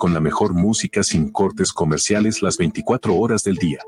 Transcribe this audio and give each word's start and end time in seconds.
con 0.00 0.14
la 0.14 0.20
mejor 0.20 0.54
música 0.54 1.02
sin 1.02 1.30
cortes 1.30 1.74
comerciales 1.74 2.40
las 2.40 2.56
24 2.56 3.14
horas 3.14 3.44
del 3.44 3.56
día. 3.56 3.80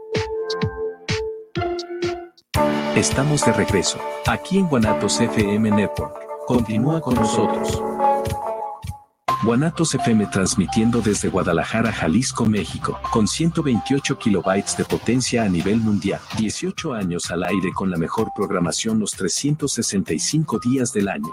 Estamos 2.94 3.46
de 3.46 3.52
regreso, 3.54 3.98
aquí 4.26 4.58
en 4.58 4.68
Guanatos 4.68 5.18
FM 5.22 5.70
Network. 5.70 6.14
Continúa 6.46 7.00
con 7.00 7.14
nosotros. 7.14 7.82
Guanatos 9.42 9.94
FM 9.94 10.26
transmitiendo 10.26 11.00
desde 11.00 11.30
Guadalajara, 11.30 11.90
Jalisco, 11.90 12.44
México, 12.44 13.00
con 13.10 13.26
128 13.26 14.18
kilobytes 14.18 14.76
de 14.76 14.84
potencia 14.84 15.44
a 15.44 15.48
nivel 15.48 15.78
mundial, 15.78 16.20
18 16.36 16.92
años 16.92 17.30
al 17.30 17.42
aire 17.44 17.72
con 17.72 17.90
la 17.90 17.96
mejor 17.96 18.28
programación 18.36 18.98
los 18.98 19.12
365 19.12 20.60
días 20.62 20.92
del 20.92 21.08
año. 21.08 21.32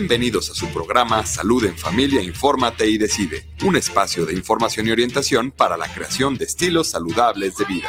Bienvenidos 0.00 0.48
a 0.48 0.54
su 0.54 0.72
programa 0.72 1.26
Salud 1.26 1.64
en 1.64 1.76
Familia, 1.76 2.22
Infórmate 2.22 2.86
y 2.86 2.98
Decide, 2.98 3.44
un 3.64 3.74
espacio 3.74 4.24
de 4.24 4.32
información 4.32 4.86
y 4.86 4.92
orientación 4.92 5.50
para 5.50 5.76
la 5.76 5.92
creación 5.92 6.38
de 6.38 6.44
estilos 6.44 6.86
saludables 6.86 7.56
de 7.56 7.64
vida. 7.64 7.88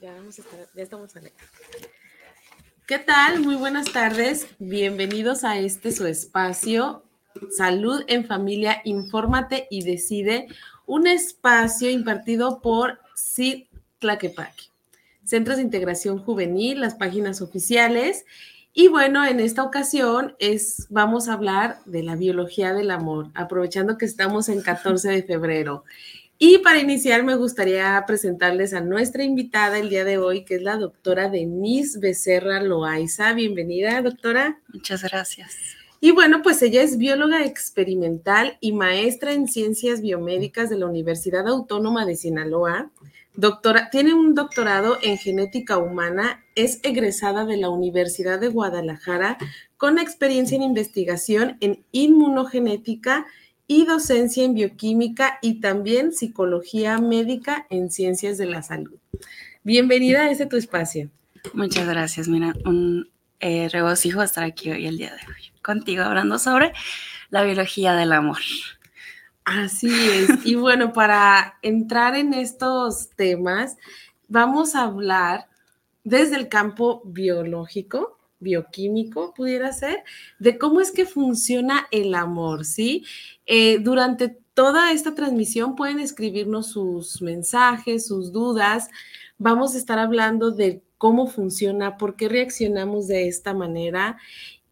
Ya, 0.00 0.82
estamos 0.82 1.12
¿Qué 2.86 2.98
tal? 2.98 3.40
Muy 3.40 3.56
buenas 3.56 3.92
tardes. 3.92 4.46
Bienvenidos 4.58 5.44
a 5.44 5.58
este 5.58 5.92
su 5.92 6.06
espacio 6.06 7.04
Salud 7.54 8.04
en 8.06 8.26
Familia, 8.26 8.80
Infórmate 8.84 9.66
y 9.70 9.84
Decide, 9.84 10.46
un 10.86 11.06
espacio 11.06 11.90
impartido 11.90 12.62
por 12.62 13.03
CID 13.16 13.64
Tlaquepaque, 13.98 14.64
Centros 15.24 15.56
de 15.56 15.62
Integración 15.62 16.18
Juvenil, 16.18 16.80
las 16.80 16.94
páginas 16.94 17.40
oficiales. 17.40 18.24
Y 18.72 18.88
bueno, 18.88 19.24
en 19.24 19.40
esta 19.40 19.62
ocasión 19.62 20.34
es, 20.38 20.86
vamos 20.90 21.28
a 21.28 21.34
hablar 21.34 21.78
de 21.86 22.02
la 22.02 22.16
biología 22.16 22.72
del 22.72 22.90
amor, 22.90 23.30
aprovechando 23.34 23.96
que 23.96 24.04
estamos 24.04 24.48
en 24.48 24.60
14 24.60 25.10
de 25.10 25.22
febrero. 25.22 25.84
Y 26.38 26.58
para 26.58 26.80
iniciar, 26.80 27.22
me 27.22 27.36
gustaría 27.36 28.02
presentarles 28.06 28.74
a 28.74 28.80
nuestra 28.80 29.22
invitada 29.22 29.78
el 29.78 29.88
día 29.88 30.04
de 30.04 30.18
hoy, 30.18 30.44
que 30.44 30.56
es 30.56 30.62
la 30.62 30.76
doctora 30.76 31.28
Denise 31.28 32.00
Becerra 32.00 32.60
Loaiza. 32.60 33.32
Bienvenida, 33.32 34.02
doctora. 34.02 34.58
Muchas 34.72 35.02
gracias. 35.04 35.54
Y 36.04 36.10
bueno, 36.10 36.42
pues 36.42 36.60
ella 36.60 36.82
es 36.82 36.98
bióloga 36.98 37.46
experimental 37.46 38.58
y 38.60 38.72
maestra 38.72 39.32
en 39.32 39.48
ciencias 39.48 40.02
biomédicas 40.02 40.68
de 40.68 40.76
la 40.76 40.84
Universidad 40.84 41.48
Autónoma 41.48 42.04
de 42.04 42.14
Sinaloa. 42.14 42.90
Doctora, 43.32 43.88
tiene 43.88 44.12
un 44.12 44.34
doctorado 44.34 44.98
en 45.00 45.16
genética 45.16 45.78
humana, 45.78 46.44
es 46.56 46.80
egresada 46.82 47.46
de 47.46 47.56
la 47.56 47.70
Universidad 47.70 48.38
de 48.38 48.48
Guadalajara 48.48 49.38
con 49.78 49.98
experiencia 49.98 50.56
en 50.56 50.62
investigación 50.62 51.56
en 51.60 51.86
inmunogenética 51.90 53.24
y 53.66 53.86
docencia 53.86 54.44
en 54.44 54.52
bioquímica 54.52 55.38
y 55.40 55.60
también 55.60 56.12
psicología 56.12 56.98
médica 56.98 57.66
en 57.70 57.90
ciencias 57.90 58.36
de 58.36 58.44
la 58.44 58.62
salud. 58.62 58.98
Bienvenida 59.62 60.24
a 60.24 60.30
este 60.30 60.44
tu 60.44 60.58
espacio. 60.58 61.08
Muchas 61.54 61.88
gracias, 61.88 62.28
mira, 62.28 62.52
un 62.66 63.08
eh, 63.40 63.70
regocijo 63.70 64.22
estar 64.22 64.44
aquí 64.44 64.70
hoy 64.70 64.86
el 64.86 64.98
día 64.98 65.14
de 65.14 65.32
hoy 65.32 65.53
contigo 65.64 66.04
hablando 66.04 66.38
sobre 66.38 66.72
la 67.30 67.42
biología 67.42 67.94
del 67.94 68.12
amor. 68.12 68.38
Así 69.44 69.88
es. 69.88 70.46
Y 70.46 70.54
bueno, 70.54 70.92
para 70.92 71.58
entrar 71.62 72.14
en 72.14 72.32
estos 72.32 73.10
temas, 73.10 73.76
vamos 74.28 74.74
a 74.74 74.84
hablar 74.84 75.48
desde 76.04 76.36
el 76.36 76.48
campo 76.48 77.02
biológico, 77.04 78.18
bioquímico, 78.38 79.34
pudiera 79.34 79.72
ser, 79.72 80.04
de 80.38 80.58
cómo 80.58 80.80
es 80.80 80.92
que 80.92 81.06
funciona 81.06 81.86
el 81.90 82.14
amor, 82.14 82.64
¿sí? 82.64 83.04
Eh, 83.46 83.78
durante 83.80 84.28
toda 84.54 84.92
esta 84.92 85.14
transmisión 85.14 85.76
pueden 85.76 85.98
escribirnos 85.98 86.68
sus 86.68 87.20
mensajes, 87.20 88.06
sus 88.06 88.32
dudas. 88.32 88.88
Vamos 89.38 89.74
a 89.74 89.78
estar 89.78 89.98
hablando 89.98 90.52
de 90.52 90.82
cómo 90.96 91.26
funciona, 91.26 91.96
por 91.96 92.16
qué 92.16 92.28
reaccionamos 92.28 93.08
de 93.08 93.28
esta 93.28 93.52
manera 93.52 94.18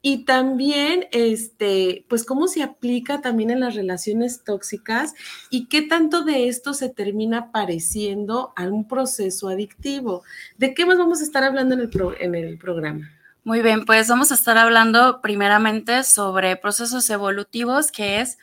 y 0.05 0.25
también, 0.25 1.07
este, 1.13 2.05
pues, 2.09 2.25
cómo 2.25 2.49
se 2.49 2.65
aplica 2.65 3.21
también 3.21 3.51
en 3.51 3.61
las 3.61 3.77
relaciones 3.77 4.43
tóxicas 4.43 5.15
y 5.49 5.69
qué 5.69 5.83
tanto 5.83 6.25
de 6.25 6.49
esto 6.49 6.75
se 6.75 6.89
termina 6.89 7.53
pareciendo 7.53 8.53
a 8.57 8.65
un 8.65 8.89
proceso 8.89 9.49
adictivo. 9.49 10.25
¿De 10.59 10.75
qué 10.75 10.85
más 10.85 10.99
vamos 10.99 11.21
a 11.21 11.25
estar 11.25 11.45
hablando 11.45 11.77
en 11.77 11.83
el, 11.83 11.91
en 12.19 12.35
el 12.35 12.59
programa? 12.59 13.09
Muy 13.45 13.63
bien, 13.63 13.85
pues 13.85 14.09
vamos 14.09 14.33
a 14.33 14.35
estar 14.35 14.59
hablando 14.59 15.21
primeramente 15.21 16.03
sobre 16.03 16.57
procesos 16.57 17.09
evolutivos, 17.09 17.93
que 17.93 18.21
es 18.21 18.39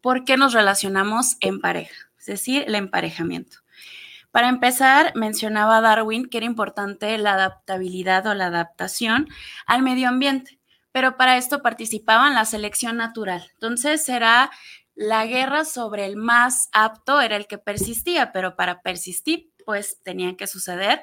por 0.00 0.24
qué 0.24 0.38
nos 0.38 0.54
relacionamos 0.54 1.36
en 1.40 1.60
pareja, 1.60 1.94
es 2.18 2.26
decir, 2.26 2.64
el 2.66 2.74
emparejamiento. 2.74 3.58
Para 4.30 4.48
empezar, 4.48 5.12
mencionaba 5.14 5.82
Darwin 5.82 6.24
que 6.24 6.38
era 6.38 6.46
importante 6.46 7.18
la 7.18 7.34
adaptabilidad 7.34 8.26
o 8.26 8.34
la 8.34 8.46
adaptación 8.46 9.28
al 9.66 9.82
medio 9.82 10.08
ambiente 10.08 10.58
pero 10.92 11.16
para 11.16 11.36
esto 11.36 11.62
participaban 11.62 12.34
la 12.34 12.44
selección 12.44 12.96
natural. 12.96 13.50
Entonces 13.54 14.08
era 14.08 14.50
la 14.94 15.26
guerra 15.26 15.64
sobre 15.64 16.04
el 16.04 16.16
más 16.16 16.68
apto, 16.72 17.20
era 17.20 17.36
el 17.36 17.46
que 17.46 17.58
persistía, 17.58 18.32
pero 18.32 18.56
para 18.56 18.82
persistir, 18.82 19.50
pues 19.64 19.98
tenían 20.02 20.36
que 20.36 20.46
suceder 20.46 21.02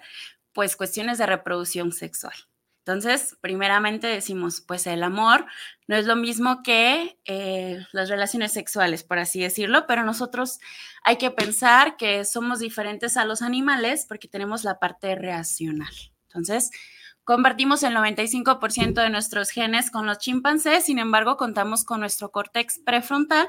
pues 0.53 0.75
cuestiones 0.75 1.17
de 1.17 1.25
reproducción 1.25 1.91
sexual. 1.91 2.33
Entonces, 2.79 3.37
primeramente 3.39 4.07
decimos, 4.07 4.61
pues 4.61 4.87
el 4.87 5.03
amor 5.03 5.45
no 5.87 5.95
es 5.95 6.05
lo 6.05 6.15
mismo 6.15 6.63
que 6.63 7.19
eh, 7.25 7.85
las 7.91 8.09
relaciones 8.09 8.51
sexuales, 8.51 9.03
por 9.03 9.19
así 9.19 9.41
decirlo, 9.41 9.85
pero 9.87 10.03
nosotros 10.03 10.59
hay 11.03 11.17
que 11.17 11.29
pensar 11.29 11.97
que 11.97 12.25
somos 12.25 12.59
diferentes 12.59 13.15
a 13.15 13.25
los 13.25 13.43
animales 13.43 14.05
porque 14.07 14.27
tenemos 14.27 14.63
la 14.63 14.79
parte 14.79 15.13
reaccional. 15.13 15.93
Entonces, 16.29 16.71
Compartimos 17.29 17.83
el 17.83 17.93
95% 17.93 19.03
de 19.03 19.11
nuestros 19.11 19.51
genes 19.51 19.91
con 19.91 20.07
los 20.07 20.17
chimpancés, 20.17 20.85
sin 20.85 20.97
embargo, 20.97 21.37
contamos 21.37 21.85
con 21.85 21.99
nuestro 21.99 22.31
córtex 22.31 22.79
prefrontal, 22.79 23.47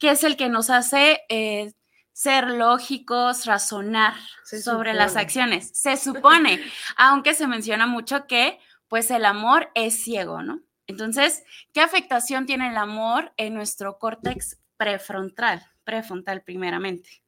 que 0.00 0.10
es 0.10 0.24
el 0.24 0.36
que 0.36 0.48
nos 0.48 0.68
hace 0.68 1.20
eh, 1.28 1.72
ser 2.12 2.48
lógicos, 2.48 3.46
razonar 3.46 4.14
sobre 4.42 4.94
las 4.94 5.14
acciones. 5.14 5.70
Se 5.74 5.96
supone, 5.96 6.60
aunque 6.96 7.34
se 7.34 7.46
menciona 7.46 7.86
mucho 7.86 8.26
que 8.26 8.58
pues 8.88 9.12
el 9.12 9.24
amor 9.24 9.70
es 9.76 10.02
ciego, 10.02 10.42
¿no? 10.42 10.62
Entonces, 10.88 11.44
¿qué 11.72 11.82
afectación 11.82 12.46
tiene 12.46 12.70
el 12.70 12.76
amor 12.76 13.32
en 13.36 13.54
nuestro 13.54 14.00
córtex 14.00 14.58
prefrontal? 14.76 15.64
Prefrontal 15.84 16.42
primeramente, 16.42 17.22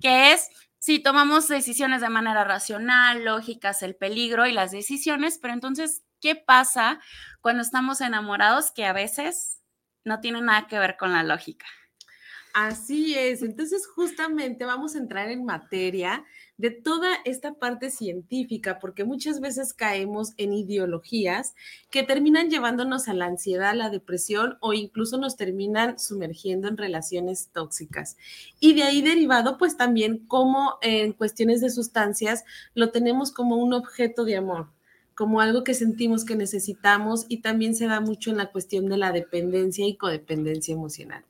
que 0.00 0.32
es 0.32 0.48
si 0.82 0.98
tomamos 0.98 1.46
decisiones 1.46 2.00
de 2.00 2.08
manera 2.08 2.42
racional, 2.42 3.24
lógicas, 3.24 3.84
el 3.84 3.94
peligro 3.94 4.48
y 4.48 4.52
las 4.52 4.72
decisiones, 4.72 5.38
pero 5.40 5.54
entonces, 5.54 6.02
¿qué 6.20 6.34
pasa 6.34 7.00
cuando 7.40 7.62
estamos 7.62 8.00
enamorados 8.00 8.72
que 8.72 8.84
a 8.84 8.92
veces 8.92 9.60
no 10.02 10.18
tiene 10.18 10.40
nada 10.40 10.66
que 10.66 10.80
ver 10.80 10.96
con 10.96 11.12
la 11.12 11.22
lógica? 11.22 11.66
Así 12.52 13.14
es, 13.16 13.42
entonces 13.42 13.86
justamente 13.86 14.64
vamos 14.64 14.96
a 14.96 14.98
entrar 14.98 15.28
en 15.28 15.44
materia 15.44 16.24
de 16.56 16.70
toda 16.70 17.10
esta 17.24 17.54
parte 17.54 17.90
científica, 17.90 18.78
porque 18.78 19.04
muchas 19.04 19.40
veces 19.40 19.72
caemos 19.72 20.32
en 20.36 20.52
ideologías 20.52 21.54
que 21.90 22.02
terminan 22.02 22.50
llevándonos 22.50 23.08
a 23.08 23.14
la 23.14 23.26
ansiedad, 23.26 23.74
la 23.74 23.90
depresión 23.90 24.58
o 24.60 24.72
incluso 24.72 25.18
nos 25.18 25.36
terminan 25.36 25.98
sumergiendo 25.98 26.68
en 26.68 26.76
relaciones 26.76 27.48
tóxicas. 27.52 28.16
Y 28.60 28.74
de 28.74 28.84
ahí 28.84 29.02
derivado, 29.02 29.58
pues 29.58 29.76
también 29.76 30.18
como 30.26 30.78
en 30.82 31.12
cuestiones 31.12 31.60
de 31.60 31.70
sustancias 31.70 32.44
lo 32.74 32.90
tenemos 32.90 33.32
como 33.32 33.56
un 33.56 33.72
objeto 33.72 34.24
de 34.24 34.36
amor 34.36 34.68
como 35.14 35.40
algo 35.40 35.64
que 35.64 35.74
sentimos 35.74 36.24
que 36.24 36.36
necesitamos 36.36 37.26
y 37.28 37.38
también 37.38 37.74
se 37.74 37.86
da 37.86 38.00
mucho 38.00 38.30
en 38.30 38.36
la 38.36 38.50
cuestión 38.50 38.86
de 38.86 38.96
la 38.96 39.12
dependencia 39.12 39.86
y 39.86 39.96
codependencia 39.96 40.74
emocional. 40.74 41.24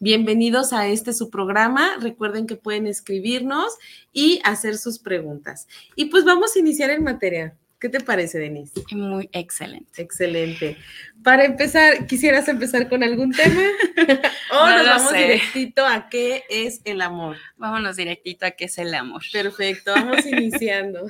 Bienvenidos 0.00 0.72
a 0.72 0.86
este 0.86 1.12
su 1.12 1.30
programa. 1.30 1.96
Recuerden 2.00 2.46
que 2.46 2.56
pueden 2.56 2.86
escribirnos 2.86 3.74
y 4.12 4.40
hacer 4.44 4.78
sus 4.78 4.98
preguntas. 4.98 5.68
Y 5.94 6.06
pues 6.06 6.24
vamos 6.24 6.54
a 6.54 6.58
iniciar 6.58 6.90
en 6.90 7.04
materia. 7.04 7.54
¿Qué 7.80 7.88
te 7.88 8.00
parece, 8.00 8.38
Denise? 8.38 8.72
Muy 8.90 9.28
excelente. 9.32 10.02
Excelente. 10.02 10.76
Para 11.22 11.44
empezar, 11.44 12.06
¿quisieras 12.08 12.48
empezar 12.48 12.88
con 12.88 13.04
algún 13.04 13.32
tema? 13.32 13.60
o 14.52 14.66
No 14.66 14.76
nos 14.78 14.86
vamos 14.86 15.10
sé. 15.10 15.18
directito 15.18 15.86
a 15.86 16.08
qué 16.08 16.42
es 16.50 16.80
el 16.84 17.00
amor. 17.00 17.36
Vámonos 17.56 17.96
directito 17.96 18.46
a 18.46 18.50
qué 18.52 18.64
es 18.64 18.78
el 18.78 18.92
amor. 18.94 19.22
Perfecto, 19.32 19.92
vamos 19.94 20.26
iniciando. 20.26 21.06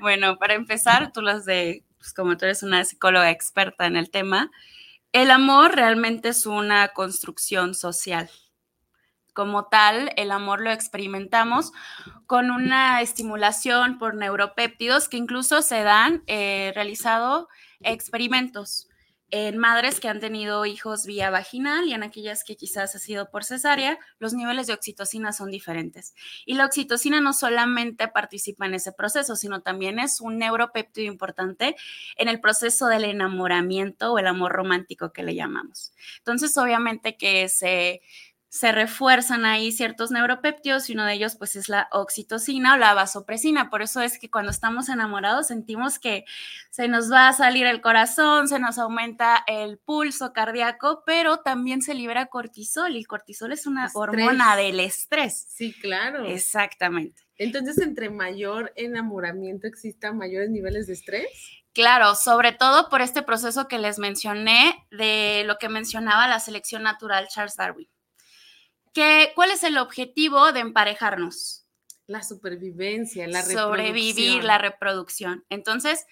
Bueno, 0.00 0.36
para 0.38 0.54
empezar, 0.54 1.12
tú 1.12 1.22
las 1.22 1.44
de, 1.44 1.84
pues 1.98 2.12
como 2.12 2.36
tú 2.36 2.46
eres 2.46 2.64
una 2.64 2.84
psicóloga 2.84 3.30
experta 3.30 3.86
en 3.86 3.96
el 3.96 4.10
tema, 4.10 4.50
el 5.12 5.30
amor 5.30 5.76
realmente 5.76 6.30
es 6.30 6.44
una 6.44 6.88
construcción 6.88 7.74
social. 7.76 8.28
Como 9.34 9.66
tal, 9.66 10.12
el 10.16 10.30
amor 10.30 10.60
lo 10.60 10.70
experimentamos 10.70 11.72
con 12.26 12.50
una 12.50 13.02
estimulación 13.02 13.98
por 13.98 14.14
neuropéptidos 14.14 15.08
que 15.08 15.16
incluso 15.16 15.60
se 15.60 15.82
dan 15.82 16.22
eh, 16.26 16.72
realizado 16.74 17.48
experimentos 17.80 18.88
en 19.36 19.58
madres 19.58 19.98
que 19.98 20.08
han 20.08 20.20
tenido 20.20 20.64
hijos 20.64 21.06
vía 21.06 21.28
vaginal 21.28 21.88
y 21.88 21.92
en 21.92 22.04
aquellas 22.04 22.44
que 22.44 22.54
quizás 22.54 22.94
ha 22.94 22.98
sido 23.00 23.30
por 23.30 23.42
cesárea, 23.42 23.98
los 24.20 24.32
niveles 24.32 24.68
de 24.68 24.74
oxitocina 24.74 25.32
son 25.32 25.50
diferentes. 25.50 26.14
Y 26.46 26.54
la 26.54 26.66
oxitocina 26.66 27.20
no 27.20 27.32
solamente 27.32 28.06
participa 28.06 28.66
en 28.66 28.74
ese 28.74 28.92
proceso, 28.92 29.34
sino 29.34 29.60
también 29.60 29.98
es 29.98 30.20
un 30.20 30.38
neuropéptido 30.38 31.10
importante 31.10 31.74
en 32.16 32.28
el 32.28 32.40
proceso 32.40 32.86
del 32.86 33.04
enamoramiento 33.04 34.12
o 34.12 34.18
el 34.20 34.28
amor 34.28 34.52
romántico 34.52 35.12
que 35.12 35.24
le 35.24 35.34
llamamos. 35.34 35.92
Entonces, 36.18 36.56
obviamente 36.56 37.16
que 37.16 37.48
se 37.48 38.02
se 38.54 38.70
refuerzan 38.70 39.44
ahí 39.44 39.72
ciertos 39.72 40.12
neuropéptidos 40.12 40.88
y 40.88 40.92
uno 40.92 41.04
de 41.04 41.14
ellos 41.14 41.34
pues 41.34 41.56
es 41.56 41.68
la 41.68 41.88
oxitocina 41.90 42.74
o 42.74 42.76
la 42.76 42.94
vasopresina. 42.94 43.68
Por 43.68 43.82
eso 43.82 44.00
es 44.00 44.16
que 44.16 44.30
cuando 44.30 44.52
estamos 44.52 44.88
enamorados 44.88 45.48
sentimos 45.48 45.98
que 45.98 46.24
se 46.70 46.86
nos 46.86 47.10
va 47.10 47.26
a 47.26 47.32
salir 47.32 47.66
el 47.66 47.80
corazón, 47.80 48.46
se 48.46 48.60
nos 48.60 48.78
aumenta 48.78 49.42
el 49.48 49.78
pulso 49.78 50.32
cardíaco, 50.32 51.02
pero 51.04 51.38
también 51.38 51.82
se 51.82 51.94
libera 51.94 52.26
cortisol 52.26 52.94
y 52.94 52.98
el 52.98 53.08
cortisol 53.08 53.50
es 53.50 53.66
una 53.66 53.86
Estrés. 53.86 54.00
hormona 54.00 54.54
del 54.54 54.78
estrés. 54.78 55.46
Sí, 55.48 55.72
claro. 55.72 56.24
Exactamente. 56.24 57.24
Entonces, 57.36 57.78
entre 57.78 58.08
mayor 58.08 58.72
enamoramiento 58.76 59.66
existan 59.66 60.16
mayores 60.16 60.50
niveles 60.50 60.86
de 60.86 60.92
estrés. 60.92 61.26
Claro, 61.72 62.14
sobre 62.14 62.52
todo 62.52 62.88
por 62.88 63.00
este 63.02 63.22
proceso 63.24 63.66
que 63.66 63.80
les 63.80 63.98
mencioné 63.98 64.86
de 64.92 65.42
lo 65.44 65.58
que 65.58 65.68
mencionaba 65.68 66.28
la 66.28 66.38
selección 66.38 66.84
natural 66.84 67.26
Charles 67.26 67.56
Darwin. 67.56 67.88
¿Qué, 68.94 69.32
¿Cuál 69.34 69.50
es 69.50 69.62
el 69.64 69.76
objetivo 69.76 70.52
de 70.52 70.60
emparejarnos? 70.60 71.66
La 72.06 72.22
supervivencia, 72.22 73.26
la 73.26 73.42
Sobrevivir, 73.42 74.14
reproducción. 74.14 74.46
la 74.46 74.58
reproducción. 74.58 75.44
Entonces, 75.48 76.06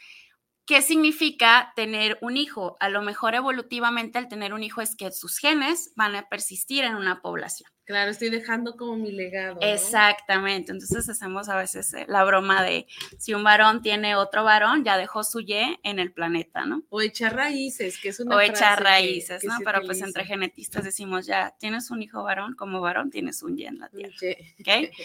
¿qué 0.66 0.82
significa 0.82 1.72
tener 1.76 2.18
un 2.20 2.36
hijo? 2.36 2.76
A 2.80 2.88
lo 2.88 3.02
mejor 3.02 3.34
evolutivamente 3.34 4.18
el 4.18 4.28
tener 4.28 4.54
un 4.54 4.62
hijo 4.62 4.80
es 4.80 4.96
que 4.96 5.10
sus 5.10 5.38
genes 5.38 5.92
van 5.96 6.14
a 6.14 6.28
persistir 6.28 6.84
en 6.84 6.94
una 6.94 7.20
población. 7.20 7.70
Claro, 7.84 8.12
estoy 8.12 8.30
dejando 8.30 8.76
como 8.76 8.96
mi 8.96 9.10
legado. 9.10 9.56
¿no? 9.56 9.60
Exactamente. 9.60 10.70
Entonces 10.70 11.08
hacemos 11.08 11.48
a 11.48 11.56
veces 11.56 11.92
eh, 11.94 12.06
la 12.08 12.22
broma 12.22 12.62
de 12.62 12.86
si 13.18 13.34
un 13.34 13.42
varón 13.42 13.82
tiene 13.82 14.14
otro 14.14 14.44
varón, 14.44 14.84
ya 14.84 14.96
dejó 14.96 15.24
su 15.24 15.40
Y 15.40 15.80
en 15.82 15.98
el 15.98 16.12
planeta, 16.12 16.64
¿no? 16.64 16.84
O 16.90 17.02
echar 17.02 17.34
raíces, 17.34 17.98
que 18.00 18.10
es 18.10 18.20
una 18.20 18.36
o 18.36 18.38
frase 18.38 18.52
echar 18.52 18.82
raíces, 18.82 19.42
que 19.42 19.48
¿no? 19.48 19.56
Pero 19.64 19.82
pues 19.82 20.00
entre 20.00 20.24
genetistas 20.24 20.84
decimos 20.84 21.26
ya, 21.26 21.56
tienes 21.58 21.90
un 21.90 22.02
hijo 22.02 22.22
varón, 22.22 22.54
como 22.54 22.80
varón 22.80 23.10
tienes 23.10 23.42
un 23.42 23.58
Y 23.58 23.66
en 23.66 23.80
la 23.80 23.88
tierra, 23.88 24.14
Oye. 24.22 24.54
¿ok? 24.60 24.96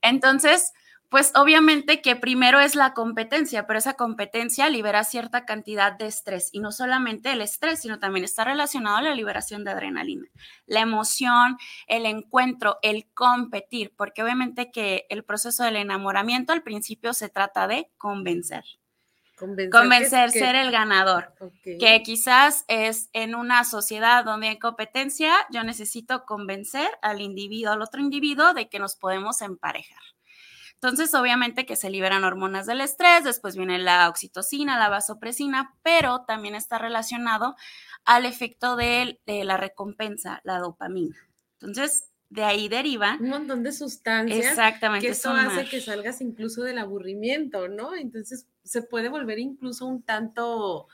Entonces, 0.00 0.72
pues 1.12 1.30
obviamente 1.36 2.02
que 2.02 2.16
primero 2.16 2.58
es 2.58 2.74
la 2.74 2.92
competencia, 2.94 3.66
pero 3.68 3.78
esa 3.78 3.94
competencia 3.94 4.68
libera 4.68 5.04
cierta 5.04 5.44
cantidad 5.44 5.92
de 5.92 6.06
estrés 6.06 6.48
y 6.52 6.58
no 6.58 6.72
solamente 6.72 7.30
el 7.30 7.40
estrés, 7.42 7.80
sino 7.82 8.00
también 8.00 8.24
está 8.24 8.42
relacionado 8.42 8.96
a 8.96 9.02
la 9.02 9.14
liberación 9.14 9.62
de 9.62 9.70
adrenalina, 9.70 10.26
la 10.66 10.80
emoción, 10.80 11.58
el 11.86 12.06
encuentro, 12.06 12.78
el 12.82 13.06
competir, 13.14 13.92
porque 13.96 14.24
obviamente 14.24 14.72
que 14.72 15.06
el 15.10 15.22
proceso 15.22 15.62
del 15.62 15.76
enamoramiento 15.76 16.52
al 16.52 16.62
principio 16.62 17.12
se 17.12 17.28
trata 17.28 17.68
de 17.68 17.90
convencer, 17.98 18.64
Convencer, 19.36 19.70
convencer, 19.70 20.30
que- 20.32 20.38
ser 20.38 20.54
el 20.56 20.70
ganador 20.70 21.34
que 21.78 22.02
quizás 22.02 22.64
es 22.68 23.10
en 23.12 23.34
una 23.34 23.64
sociedad 23.64 24.24
donde 24.24 24.48
hay 24.48 24.58
competencia, 24.58 25.34
yo 25.50 25.62
necesito 25.64 26.24
convencer 26.24 26.88
al 27.02 27.20
individuo, 27.20 27.72
al 27.72 27.82
otro 27.82 28.00
individuo, 28.00 28.54
de 28.54 28.68
que 28.68 28.78
nos 28.78 28.96
podemos 28.96 29.42
emparejar. 29.42 30.00
Entonces, 30.82 31.14
obviamente 31.14 31.64
que 31.64 31.76
se 31.76 31.90
liberan 31.90 32.24
hormonas 32.24 32.66
del 32.66 32.80
estrés, 32.80 33.22
después 33.22 33.56
viene 33.56 33.78
la 33.78 34.08
oxitocina, 34.08 34.80
la 34.80 34.88
vasopresina, 34.88 35.76
pero 35.84 36.24
también 36.26 36.56
está 36.56 36.76
relacionado 36.76 37.54
al 38.04 38.26
efecto 38.26 38.74
de, 38.74 39.20
de 39.24 39.44
la 39.44 39.56
recompensa, 39.56 40.40
la 40.42 40.58
dopamina. 40.58 41.16
Entonces, 41.60 42.08
de 42.30 42.42
ahí 42.42 42.68
deriva 42.68 43.18
Un 43.20 43.28
montón 43.28 43.62
de 43.62 43.70
sustancias 43.70 44.38
exactamente 44.38 45.06
que 45.06 45.12
es 45.12 45.18
esto 45.18 45.30
un 45.30 45.38
hace 45.38 45.66
que 45.66 45.80
salgas 45.80 46.20
incluso 46.20 46.62
del 46.62 46.78
aburrimiento, 46.78 47.68
¿no? 47.68 47.94
Entonces 47.94 48.46
se 48.64 48.82
puede 48.82 49.08
volver 49.08 49.38
incluso 49.38 49.86
un 49.86 50.02
tanto 50.02 50.88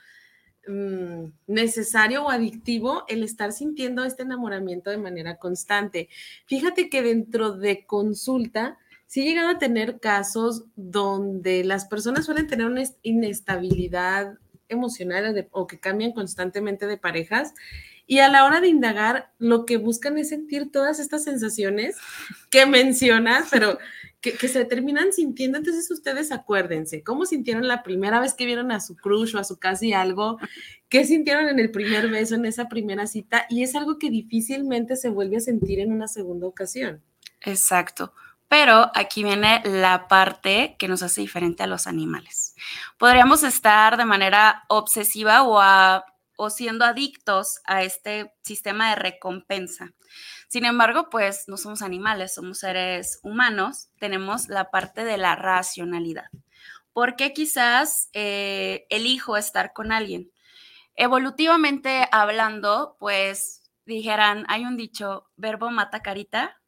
mm, 0.67 1.23
necesario 1.47 2.25
o 2.25 2.29
adictivo 2.29 3.05
el 3.07 3.23
estar 3.23 3.53
sintiendo 3.53 4.03
este 4.03 4.23
enamoramiento 4.23 4.91
de 4.91 4.97
manera 4.97 5.37
constante. 5.37 6.09
Fíjate 6.45 6.89
que 6.89 7.01
dentro 7.01 7.53
de 7.53 7.85
consulta, 7.87 8.77
sí 9.09 9.21
he 9.21 9.25
llegado 9.25 9.49
a 9.49 9.57
tener 9.57 9.99
casos 9.99 10.65
donde 10.75 11.63
las 11.63 11.85
personas 11.85 12.25
suelen 12.25 12.45
tener 12.45 12.67
una 12.67 12.83
est- 12.83 12.99
inestabilidad 13.01 14.37
emocional 14.67 15.47
o 15.49 15.65
que 15.65 15.79
cambian 15.79 16.11
constantemente 16.13 16.85
de 16.85 16.97
parejas 16.97 17.55
y 18.05 18.19
a 18.19 18.27
la 18.29 18.45
hora 18.45 18.61
de 18.61 18.67
indagar 18.67 19.31
lo 19.39 19.65
que 19.65 19.77
buscan 19.77 20.17
es 20.19 20.29
sentir 20.29 20.71
todas 20.71 20.99
estas 20.99 21.23
sensaciones 21.23 21.95
que 22.51 22.67
mencionas, 22.67 23.47
pero 23.49 23.79
que, 24.21 24.33
que 24.33 24.47
se 24.47 24.63
terminan 24.65 25.11
sintiendo. 25.11 25.57
Entonces 25.57 25.89
ustedes 25.89 26.31
acuérdense, 26.31 27.03
¿cómo 27.03 27.25
sintieron 27.25 27.67
la 27.67 27.81
primera 27.81 28.19
vez 28.19 28.35
que 28.35 28.45
vieron 28.45 28.71
a 28.71 28.79
su 28.79 28.95
crush 28.95 29.35
o 29.35 29.39
a 29.39 29.43
su 29.43 29.57
casi 29.57 29.93
algo? 29.93 30.37
¿Qué 30.87 31.03
sintieron 31.03 31.47
en 31.49 31.57
el 31.59 31.71
primer 31.71 32.09
beso, 32.09 32.35
en 32.35 32.45
esa 32.45 32.67
primera 32.69 33.07
cita? 33.07 33.45
Y 33.49 33.63
es 33.63 33.75
algo 33.75 33.97
que 33.97 34.11
difícilmente 34.11 34.95
se 34.95 35.09
vuelve 35.09 35.37
a 35.37 35.41
sentir 35.41 35.79
en 35.79 35.91
una 35.91 36.07
segunda 36.07 36.45
ocasión. 36.47 37.01
Exacto. 37.41 38.13
Pero 38.49 38.91
aquí 38.95 39.23
viene 39.23 39.61
la 39.63 40.07
parte 40.07 40.75
que 40.79 40.87
nos 40.87 41.03
hace 41.03 41.21
diferente 41.21 41.63
a 41.63 41.67
los 41.67 41.85
animales. 41.85 42.55
Podríamos 42.97 43.43
estar 43.43 43.95
de 43.95 44.05
manera 44.05 44.65
obsesiva 44.67 45.43
o, 45.43 46.49
siendo 46.49 46.83
adictos 46.83 47.61
a 47.65 47.83
este 47.83 48.33
sistema 48.43 48.89
de 48.89 48.95
recompensa. 48.95 49.91
Sin 50.47 50.65
embargo, 50.65 51.09
pues 51.11 51.43
no 51.47 51.57
somos 51.57 51.83
animales, 51.83 52.33
somos 52.33 52.59
seres 52.59 53.19
humanos, 53.21 53.89
tenemos 53.99 54.49
la 54.49 54.71
parte 54.71 55.05
de 55.05 55.17
la 55.17 55.35
racionalidad. 55.35 56.25
¿Por 56.91 57.15
qué 57.15 57.33
quizás 57.33 58.09
eh, 58.13 58.87
elijo 58.89 59.37
estar 59.37 59.73
con 59.73 59.91
alguien? 59.91 60.31
Evolutivamente 60.95 62.07
hablando, 62.11 62.97
pues 62.99 63.61
dijeran, 63.85 64.45
hay 64.47 64.65
un 64.65 64.75
dicho, 64.75 65.29
verbo 65.37 65.69
mata 65.69 66.01
carita, 66.01 66.58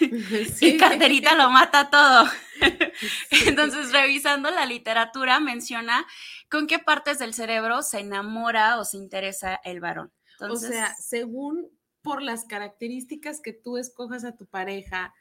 y 0.60 0.76
carterita 0.76 1.34
lo 1.34 1.50
mata 1.50 1.90
todo. 1.90 2.28
Entonces, 3.46 3.92
revisando 3.92 4.50
la 4.50 4.66
literatura, 4.66 5.40
menciona 5.40 6.06
con 6.50 6.66
qué 6.66 6.78
partes 6.78 7.18
del 7.18 7.34
cerebro 7.34 7.82
se 7.82 8.00
enamora 8.00 8.78
o 8.78 8.84
se 8.84 8.96
interesa 8.96 9.60
el 9.64 9.80
varón. 9.80 10.12
Entonces, 10.40 10.70
o 10.70 10.72
sea, 10.72 10.94
según 10.94 11.68
por 12.02 12.22
las 12.22 12.44
características 12.44 13.40
que 13.40 13.52
tú 13.52 13.76
escojas 13.76 14.24
a 14.24 14.36
tu 14.36 14.46
pareja, 14.46 15.14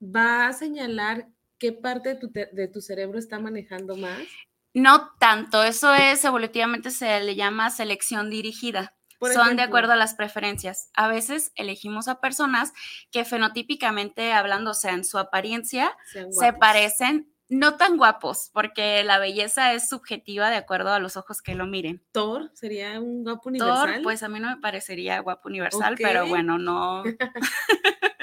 va 0.00 0.46
a 0.46 0.52
señalar 0.52 1.28
qué 1.58 1.72
parte 1.72 2.10
de 2.10 2.14
tu, 2.16 2.30
de 2.30 2.68
tu 2.68 2.80
cerebro 2.80 3.18
está 3.18 3.38
manejando 3.38 3.96
más. 3.96 4.20
no 4.74 5.10
tanto, 5.18 5.62
eso 5.62 5.94
es 5.94 6.24
evolutivamente 6.24 6.90
se 6.90 7.20
le 7.20 7.34
llama 7.34 7.70
selección 7.70 8.30
dirigida. 8.30 8.94
Por 9.22 9.32
Son 9.32 9.54
de 9.54 9.62
acuerdo 9.62 9.92
a 9.92 9.96
las 9.96 10.14
preferencias. 10.16 10.90
A 10.94 11.06
veces 11.06 11.52
elegimos 11.54 12.08
a 12.08 12.20
personas 12.20 12.72
que 13.12 13.24
fenotípicamente 13.24 14.32
hablando, 14.32 14.72
o 14.72 14.74
sea, 14.74 14.94
en 14.94 15.04
su 15.04 15.16
apariencia, 15.16 15.96
se 16.32 16.52
parecen, 16.52 17.32
no 17.48 17.76
tan 17.76 17.98
guapos, 17.98 18.50
porque 18.52 19.04
la 19.04 19.20
belleza 19.20 19.74
es 19.74 19.88
subjetiva 19.88 20.50
de 20.50 20.56
acuerdo 20.56 20.92
a 20.92 20.98
los 20.98 21.16
ojos 21.16 21.40
que 21.40 21.54
lo 21.54 21.68
miren. 21.68 22.02
Thor 22.10 22.50
sería 22.54 22.98
un 22.98 23.22
guapo 23.22 23.52
Thor, 23.52 23.84
universal. 23.84 24.02
pues 24.02 24.24
a 24.24 24.28
mí 24.28 24.40
no 24.40 24.50
me 24.50 24.60
parecería 24.60 25.20
guapo 25.20 25.48
universal, 25.48 25.94
pero 25.96 26.26
bueno, 26.26 26.58
no. 26.58 27.04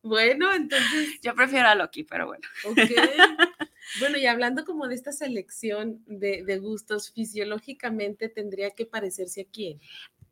Bueno, 0.00 0.54
entonces, 0.54 1.18
Yo 1.22 1.34
prefiero 1.34 1.68
a 1.68 1.74
Loki, 1.74 2.04
pero 2.04 2.26
bueno. 2.26 2.48
ok. 2.64 2.78
bueno, 4.00 4.16
y 4.16 4.26
hablando 4.26 4.64
como 4.64 4.88
de 4.88 4.94
esta 4.94 5.12
selección 5.12 6.02
de, 6.06 6.42
de 6.44 6.58
gustos, 6.58 7.12
fisiológicamente 7.12 8.30
tendría 8.30 8.70
que 8.70 8.86
parecerse 8.86 9.42
a 9.42 9.46
quién. 9.52 9.80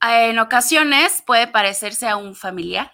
En 0.03 0.39
ocasiones 0.39 1.23
puede 1.27 1.47
parecerse 1.47 2.09
a 2.09 2.17
un 2.17 2.35
familiar 2.35 2.93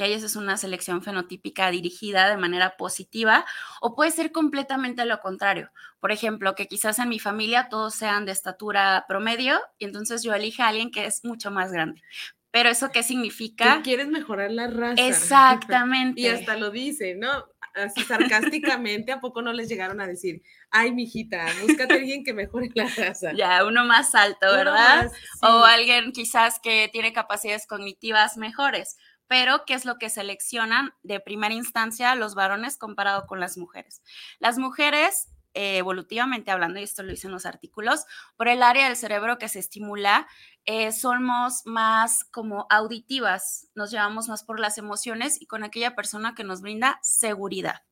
que 0.00 0.04
ahí 0.04 0.14
es 0.14 0.34
una 0.34 0.56
selección 0.56 1.02
fenotípica 1.02 1.70
dirigida 1.70 2.30
de 2.30 2.38
manera 2.38 2.78
positiva, 2.78 3.44
o 3.82 3.94
puede 3.94 4.10
ser 4.10 4.32
completamente 4.32 5.04
lo 5.04 5.20
contrario. 5.20 5.70
Por 6.00 6.10
ejemplo, 6.10 6.54
que 6.54 6.68
quizás 6.68 6.98
en 6.98 7.10
mi 7.10 7.18
familia 7.18 7.68
todos 7.68 7.96
sean 7.96 8.24
de 8.24 8.32
estatura 8.32 9.04
promedio 9.06 9.60
y 9.78 9.84
entonces 9.84 10.22
yo 10.22 10.32
elija 10.32 10.64
a 10.64 10.68
alguien 10.68 10.90
que 10.90 11.04
es 11.04 11.22
mucho 11.22 11.50
más 11.50 11.70
grande. 11.70 12.02
Pero 12.50 12.70
eso 12.70 12.90
qué 12.90 13.02
significa? 13.02 13.76
Que 13.76 13.82
quieres 13.82 14.08
mejorar 14.08 14.50
la 14.50 14.68
raza. 14.68 14.94
Exactamente. 15.06 16.22
y 16.22 16.28
hasta 16.28 16.56
lo 16.56 16.70
dice, 16.70 17.14
¿no? 17.14 17.44
Así 17.74 18.02
sarcásticamente, 18.02 19.12
¿a 19.12 19.20
poco 19.20 19.42
no 19.42 19.52
les 19.52 19.68
llegaron 19.68 20.00
a 20.00 20.06
decir, 20.06 20.42
ay, 20.70 20.92
mijita, 20.92 21.46
búscate 21.62 21.94
a 21.94 21.96
alguien 21.96 22.24
que 22.24 22.32
mejore 22.32 22.70
la 22.74 22.88
raza? 22.88 23.32
Ya, 23.34 23.64
uno 23.64 23.84
más 23.84 24.14
alto, 24.14 24.46
¿verdad? 24.52 25.10
O 25.42 25.64
alguien 25.64 26.12
quizás 26.12 26.60
que 26.60 26.88
tiene 26.92 27.12
capacidades 27.12 27.66
cognitivas 27.66 28.36
mejores 28.36 28.96
pero 29.30 29.64
¿qué 29.64 29.74
es 29.74 29.84
lo 29.84 29.96
que 29.96 30.10
seleccionan 30.10 30.92
de 31.04 31.20
primera 31.20 31.54
instancia 31.54 32.16
los 32.16 32.34
varones 32.34 32.76
comparado 32.76 33.28
con 33.28 33.38
las 33.38 33.56
mujeres? 33.56 34.02
Las 34.40 34.58
mujeres, 34.58 35.28
eh, 35.54 35.78
evolutivamente 35.78 36.50
hablando, 36.50 36.78
y 36.78 36.84
esto 36.84 37.02
lo 37.02 37.10
dicen 37.10 37.30
los 37.32 37.46
artículos, 37.46 38.04
por 38.36 38.48
el 38.48 38.62
área 38.62 38.86
del 38.86 38.96
cerebro 38.96 39.38
que 39.38 39.48
se 39.48 39.58
estimula, 39.58 40.28
eh, 40.64 40.92
somos 40.92 41.62
más 41.64 42.24
como 42.24 42.66
auditivas, 42.70 43.68
nos 43.74 43.90
llevamos 43.90 44.28
más 44.28 44.44
por 44.44 44.60
las 44.60 44.78
emociones 44.78 45.40
y 45.40 45.46
con 45.46 45.64
aquella 45.64 45.94
persona 45.94 46.34
que 46.34 46.44
nos 46.44 46.60
brinda 46.60 46.98
seguridad. 47.02 47.82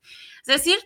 Es 0.40 0.46
decir, 0.46 0.78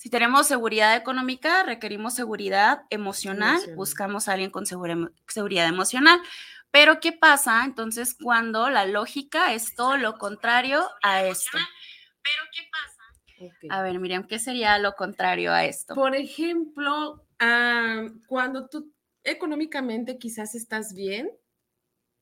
si 0.00 0.08
tenemos 0.08 0.46
seguridad 0.46 0.96
económica, 0.96 1.62
requerimos 1.62 2.14
seguridad 2.14 2.84
emocional, 2.88 3.60
buscamos 3.76 4.28
a 4.28 4.32
alguien 4.32 4.50
con 4.50 4.64
seguridad 4.64 5.66
emocional. 5.66 6.22
Pero 6.70 7.00
¿qué 7.00 7.12
pasa 7.12 7.64
entonces 7.66 8.14
cuando 8.14 8.70
la 8.70 8.86
lógica 8.86 9.52
es 9.52 9.74
todo 9.74 9.98
lo 9.98 10.16
contrario 10.16 10.88
a 11.02 11.24
esto? 11.24 11.58
Pero 12.22 12.50
¿qué 12.54 12.62
pasa? 12.72 12.89
A 13.68 13.82
ver, 13.82 13.98
Miriam, 13.98 14.26
¿qué 14.26 14.38
sería 14.38 14.78
lo 14.78 14.94
contrario 14.94 15.52
a 15.52 15.64
esto? 15.64 15.94
Por 15.94 16.14
ejemplo, 16.14 17.24
ah, 17.38 18.06
cuando 18.26 18.68
tú 18.68 18.92
económicamente 19.24 20.18
quizás 20.18 20.54
estás 20.54 20.94
bien 20.94 21.30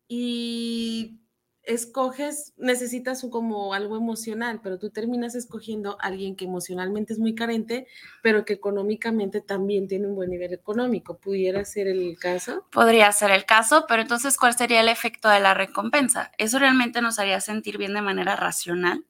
y 0.09 1.21
escoges, 1.69 2.55
necesitas 2.57 3.25
como 3.31 3.75
algo 3.75 3.97
emocional, 3.97 4.61
pero 4.63 4.79
tú 4.79 4.91
terminas 4.91 5.35
escogiendo 5.35 5.99
a 6.01 6.07
alguien 6.07 6.35
que 6.35 6.47
emocionalmente 6.47 7.13
es 7.13 7.19
muy 7.19 7.35
carente, 7.35 7.87
pero 8.23 8.45
que 8.47 8.55
económicamente 8.55 9.43
también 9.43 9.87
tiene 9.87 10.07
un 10.07 10.15
buen 10.15 10.31
nivel 10.31 10.55
económico. 10.55 11.19
¿Pudiera 11.19 11.63
ser 11.67 11.87
el 11.89 12.17
caso? 12.19 12.67
Podría 12.73 13.13
ser 13.13 13.31
el 13.33 13.45
caso, 13.45 13.85
pero 13.87 14.01
entonces, 14.01 14.39
¿cuál 14.39 14.57
sería 14.57 14.81
el 14.81 14.89
efecto 14.89 15.29
de 15.29 15.41
la 15.41 15.53
recompensa? 15.53 16.33
¿Eso 16.39 16.59
realmente 16.59 17.03
nos 17.03 17.19
haría 17.19 17.41
sentir 17.41 17.77
bien 17.77 17.93
de 17.93 18.03
manera 18.03 18.35
racional? 18.35 19.05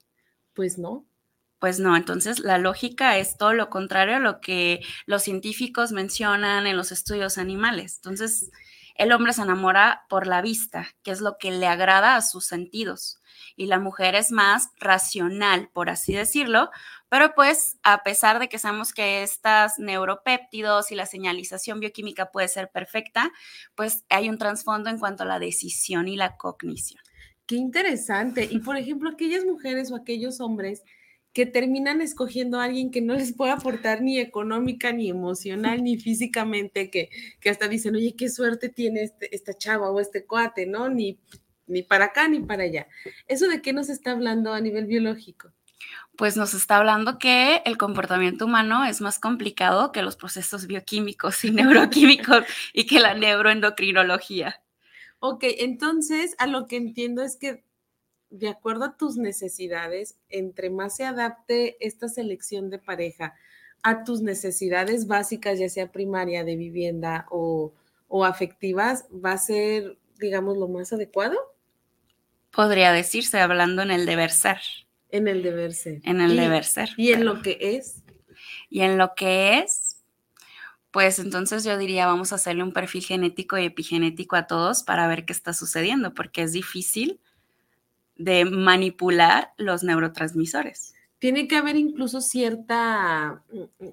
Pues 0.52 0.78
no. 0.78 1.07
Pues 1.58 1.80
no, 1.80 1.96
entonces 1.96 2.38
la 2.38 2.58
lógica 2.58 3.18
es 3.18 3.36
todo 3.36 3.52
lo 3.52 3.68
contrario 3.68 4.16
a 4.16 4.20
lo 4.20 4.40
que 4.40 4.80
los 5.06 5.22
científicos 5.22 5.90
mencionan 5.90 6.66
en 6.66 6.76
los 6.76 6.92
estudios 6.92 7.36
animales. 7.36 7.96
Entonces, 7.96 8.50
el 8.94 9.12
hombre 9.12 9.32
se 9.32 9.42
enamora 9.42 10.04
por 10.08 10.26
la 10.26 10.42
vista, 10.42 10.88
que 11.02 11.10
es 11.10 11.20
lo 11.20 11.36
que 11.38 11.50
le 11.50 11.66
agrada 11.66 12.16
a 12.16 12.22
sus 12.22 12.46
sentidos, 12.46 13.20
y 13.56 13.66
la 13.66 13.78
mujer 13.78 14.14
es 14.14 14.32
más 14.32 14.70
racional, 14.78 15.70
por 15.72 15.88
así 15.88 16.12
decirlo, 16.12 16.70
pero 17.08 17.34
pues 17.34 17.78
a 17.82 18.02
pesar 18.02 18.38
de 18.38 18.48
que 18.48 18.58
sabemos 18.58 18.92
que 18.92 19.22
estas 19.22 19.78
neuropéptidos 19.78 20.90
y 20.90 20.96
la 20.96 21.06
señalización 21.06 21.80
bioquímica 21.80 22.30
puede 22.30 22.48
ser 22.48 22.70
perfecta, 22.70 23.30
pues 23.74 24.04
hay 24.10 24.28
un 24.28 24.38
trasfondo 24.38 24.90
en 24.90 24.98
cuanto 24.98 25.22
a 25.22 25.26
la 25.26 25.38
decisión 25.38 26.08
y 26.08 26.16
la 26.16 26.36
cognición. 26.36 27.00
Qué 27.46 27.56
interesante. 27.56 28.48
Y 28.50 28.58
por 28.58 28.76
ejemplo, 28.76 29.08
aquellas 29.08 29.44
mujeres 29.44 29.90
o 29.90 29.96
aquellos 29.96 30.40
hombres 30.40 30.82
que 31.38 31.46
terminan 31.46 32.00
escogiendo 32.00 32.58
a 32.58 32.64
alguien 32.64 32.90
que 32.90 33.00
no 33.00 33.14
les 33.14 33.32
puede 33.32 33.52
aportar 33.52 34.02
ni 34.02 34.18
económica, 34.18 34.92
ni 34.92 35.08
emocional, 35.08 35.84
ni 35.84 35.96
físicamente, 35.96 36.90
que, 36.90 37.10
que 37.38 37.48
hasta 37.48 37.68
dicen, 37.68 37.94
oye, 37.94 38.16
qué 38.16 38.28
suerte 38.28 38.68
tiene 38.68 39.04
este, 39.04 39.32
esta 39.32 39.54
chava 39.54 39.88
o 39.88 40.00
este 40.00 40.26
cuate, 40.26 40.66
¿no? 40.66 40.88
Ni, 40.88 41.20
ni 41.68 41.84
para 41.84 42.06
acá 42.06 42.26
ni 42.26 42.40
para 42.40 42.64
allá. 42.64 42.88
¿Eso 43.28 43.46
de 43.46 43.62
qué 43.62 43.72
nos 43.72 43.88
está 43.88 44.10
hablando 44.10 44.52
a 44.52 44.60
nivel 44.60 44.86
biológico? 44.86 45.52
Pues 46.16 46.36
nos 46.36 46.54
está 46.54 46.78
hablando 46.78 47.20
que 47.20 47.62
el 47.64 47.78
comportamiento 47.78 48.46
humano 48.46 48.84
es 48.84 49.00
más 49.00 49.20
complicado 49.20 49.92
que 49.92 50.02
los 50.02 50.16
procesos 50.16 50.66
bioquímicos 50.66 51.44
y 51.44 51.50
neuroquímicos 51.52 52.46
y 52.72 52.84
que 52.86 52.98
la 52.98 53.14
neuroendocrinología. 53.14 54.60
Ok, 55.20 55.44
entonces 55.58 56.34
a 56.38 56.48
lo 56.48 56.66
que 56.66 56.78
entiendo 56.78 57.22
es 57.22 57.36
que 57.36 57.62
de 58.30 58.48
acuerdo 58.48 58.84
a 58.84 58.96
tus 58.96 59.16
necesidades, 59.16 60.18
entre 60.28 60.70
más 60.70 60.96
se 60.96 61.04
adapte 61.04 61.76
esta 61.80 62.08
selección 62.08 62.70
de 62.70 62.78
pareja 62.78 63.34
a 63.82 64.04
tus 64.04 64.20
necesidades 64.20 65.06
básicas, 65.06 65.58
ya 65.58 65.68
sea 65.68 65.92
primaria 65.92 66.44
de 66.44 66.56
vivienda 66.56 67.26
o, 67.30 67.72
afectivas, 68.24 69.06
va 69.12 69.32
a 69.32 69.38
ser, 69.38 69.98
digamos, 70.18 70.56
lo 70.56 70.68
más 70.68 70.92
adecuado. 70.92 71.36
Podría 72.50 72.92
decirse, 72.92 73.38
hablando 73.38 73.82
en 73.82 73.90
el 73.90 74.06
deber 74.06 74.30
ser. 74.30 74.58
En 75.10 75.28
el 75.28 75.42
deber 75.42 75.74
ser. 75.74 76.00
En 76.04 76.20
el 76.20 76.36
deber 76.36 76.64
ser. 76.64 76.90
Y 76.96 77.12
en 77.12 77.24
lo 77.24 77.40
que 77.42 77.58
es. 77.60 78.02
Y 78.68 78.80
en 78.80 78.98
lo 78.98 79.14
que 79.14 79.58
es, 79.58 80.02
pues 80.90 81.18
entonces 81.18 81.64
yo 81.64 81.76
diría, 81.78 82.06
vamos 82.06 82.32
a 82.32 82.36
hacerle 82.36 82.62
un 82.62 82.72
perfil 82.72 83.04
genético 83.04 83.58
y 83.58 83.66
epigenético 83.66 84.36
a 84.36 84.46
todos 84.46 84.82
para 84.82 85.06
ver 85.06 85.24
qué 85.24 85.32
está 85.32 85.52
sucediendo, 85.52 86.14
porque 86.14 86.42
es 86.42 86.52
difícil 86.52 87.20
de 88.18 88.44
manipular 88.44 89.52
los 89.56 89.82
neurotransmisores. 89.84 90.94
Tiene 91.18 91.48
que 91.48 91.56
haber 91.56 91.76
incluso 91.76 92.20
cierta, 92.20 93.42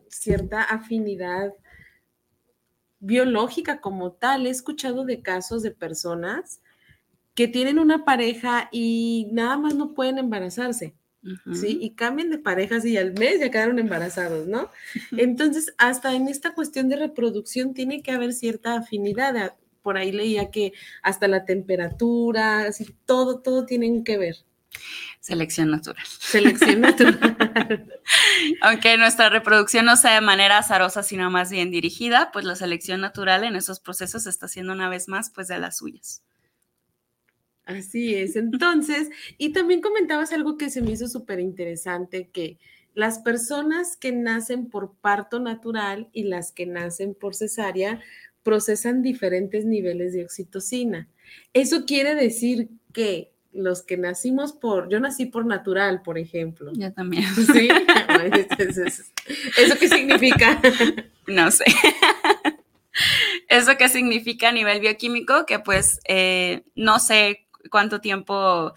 cierta 0.10 0.64
afinidad 0.64 1.54
biológica 3.00 3.82
como 3.82 4.12
tal. 4.12 4.46
He 4.46 4.50
escuchado 4.50 5.06
de 5.06 5.22
casos 5.22 5.64
de 5.64 5.72
personas 5.72 6.62
que 7.34 7.48
tienen 7.48 7.80
una 7.80 8.06
pareja 8.06 8.70
y 8.72 9.28
nada 9.32 9.58
más 9.58 9.76
no 9.76 9.94
pueden 9.94 10.18
embarazarse. 10.18 10.96
¿sí? 11.54 11.80
Y 11.82 11.92
cambian 11.92 12.30
de 12.30 12.38
parejas 12.38 12.86
y 12.86 12.98
al 12.98 13.14
mes 13.14 13.40
ya 13.40 13.50
quedaron 13.50 13.80
embarazados, 13.80 14.48
¿no? 14.48 14.70
Entonces, 15.18 15.74
hasta 15.78 16.16
en 16.16 16.28
esta 16.28 16.54
cuestión 16.54 16.88
de 16.88 16.98
reproducción 16.98 17.74
tiene 17.74 18.04
que 18.04 18.12
haber 18.12 18.34
cierta 18.34 18.76
afinidad 18.76 19.56
por 19.86 19.98
ahí 19.98 20.12
leía 20.12 20.50
que 20.50 20.74
hasta 21.04 21.28
la 21.28 21.46
temperatura, 21.46 22.62
así, 22.62 22.96
todo, 23.06 23.42
todo 23.42 23.68
tienen 23.68 24.04
que 24.04 24.18
ver. 24.18 24.38
Selección 25.20 25.70
natural. 25.70 26.04
Selección 26.08 26.82
natural. 26.82 27.20
Aunque 28.62 28.98
nuestra 28.98 29.30
reproducción 29.30 29.86
no 29.86 29.96
sea 29.96 30.16
de 30.16 30.22
manera 30.22 30.58
azarosa, 30.58 31.04
sino 31.04 31.30
más 31.30 31.52
bien 31.52 31.70
dirigida, 31.70 32.32
pues 32.34 32.46
la 32.46 32.56
selección 32.56 33.00
natural 33.00 33.44
en 33.44 33.56
esos 33.56 33.80
procesos 33.80 34.26
está 34.26 34.48
haciendo 34.48 34.74
una 34.74 34.90
vez 34.90 35.08
más 35.08 35.30
pues 35.30 35.48
de 35.48 35.60
las 35.60 35.78
suyas. 35.78 36.24
Así 37.66 38.16
es. 38.16 38.36
Entonces, 38.36 39.12
y 39.38 39.54
también 39.54 39.82
comentabas 39.82 40.34
algo 40.34 40.58
que 40.58 40.72
se 40.72 40.82
me 40.82 40.94
hizo 40.94 41.08
súper 41.08 41.40
interesante, 41.40 42.32
que 42.34 42.58
las 42.96 43.20
personas 43.20 43.98
que 43.98 44.12
nacen 44.12 44.68
por 44.68 44.96
parto 44.96 45.40
natural 45.40 46.10
y 46.12 46.24
las 46.24 46.52
que 46.52 46.66
nacen 46.66 47.14
por 47.14 47.36
cesárea, 47.36 48.02
procesan 48.46 49.02
diferentes 49.02 49.66
niveles 49.66 50.14
de 50.14 50.24
oxitocina. 50.24 51.10
Eso 51.52 51.84
quiere 51.86 52.14
decir 52.14 52.70
que 52.94 53.32
los 53.52 53.82
que 53.82 53.98
nacimos 53.98 54.54
por, 54.54 54.88
yo 54.90 55.00
nací 55.00 55.26
por 55.26 55.48
natural, 55.48 56.04
por 56.04 56.20
ejemplo. 56.20 56.72
Yo 56.76 56.94
también. 56.94 57.26
Sí. 57.54 57.68
¿Eso 59.58 59.78
qué 59.80 59.90
significa? 59.90 60.62
No 61.28 61.50
sé. 61.50 61.66
¿Eso 63.50 63.78
qué 63.78 63.90
significa 63.90 64.50
a 64.50 64.52
nivel 64.52 64.80
bioquímico? 64.80 65.48
Que 65.48 65.58
pues 65.58 66.00
eh, 66.08 66.62
no 66.76 67.00
sé 67.00 67.48
cuánto 67.72 68.00
tiempo 68.00 68.76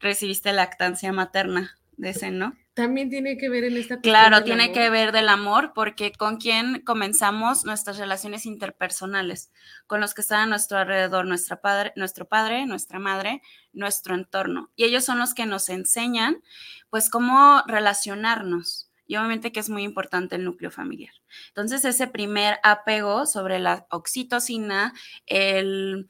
recibiste 0.00 0.54
lactancia 0.54 1.12
materna 1.12 1.76
de 1.98 2.08
ese, 2.08 2.30
¿no? 2.30 2.56
También 2.74 3.10
tiene 3.10 3.36
que 3.36 3.48
ver 3.48 3.64
en 3.64 3.76
esta 3.76 4.00
Claro, 4.00 4.44
tiene 4.44 4.72
que 4.72 4.90
ver 4.90 5.10
del 5.12 5.28
amor, 5.28 5.72
porque 5.74 6.12
con 6.12 6.36
quién 6.36 6.82
comenzamos 6.84 7.64
nuestras 7.64 7.98
relaciones 7.98 8.46
interpersonales, 8.46 9.50
con 9.86 10.00
los 10.00 10.14
que 10.14 10.20
están 10.20 10.40
a 10.42 10.46
nuestro 10.46 10.78
alrededor, 10.78 11.26
nuestra 11.26 11.60
padre, 11.60 11.92
nuestro 11.96 12.28
padre, 12.28 12.66
nuestra 12.66 13.00
madre, 13.00 13.42
nuestro 13.72 14.14
entorno. 14.14 14.70
Y 14.76 14.84
ellos 14.84 15.04
son 15.04 15.18
los 15.18 15.34
que 15.34 15.46
nos 15.46 15.68
enseñan, 15.68 16.42
pues, 16.90 17.10
cómo 17.10 17.62
relacionarnos. 17.66 18.88
Y 19.06 19.16
obviamente 19.16 19.50
que 19.50 19.58
es 19.58 19.68
muy 19.68 19.82
importante 19.82 20.36
el 20.36 20.44
núcleo 20.44 20.70
familiar. 20.70 21.14
Entonces, 21.48 21.84
ese 21.84 22.06
primer 22.06 22.60
apego 22.62 23.26
sobre 23.26 23.58
la 23.58 23.86
oxitocina, 23.90 24.94
el 25.26 26.08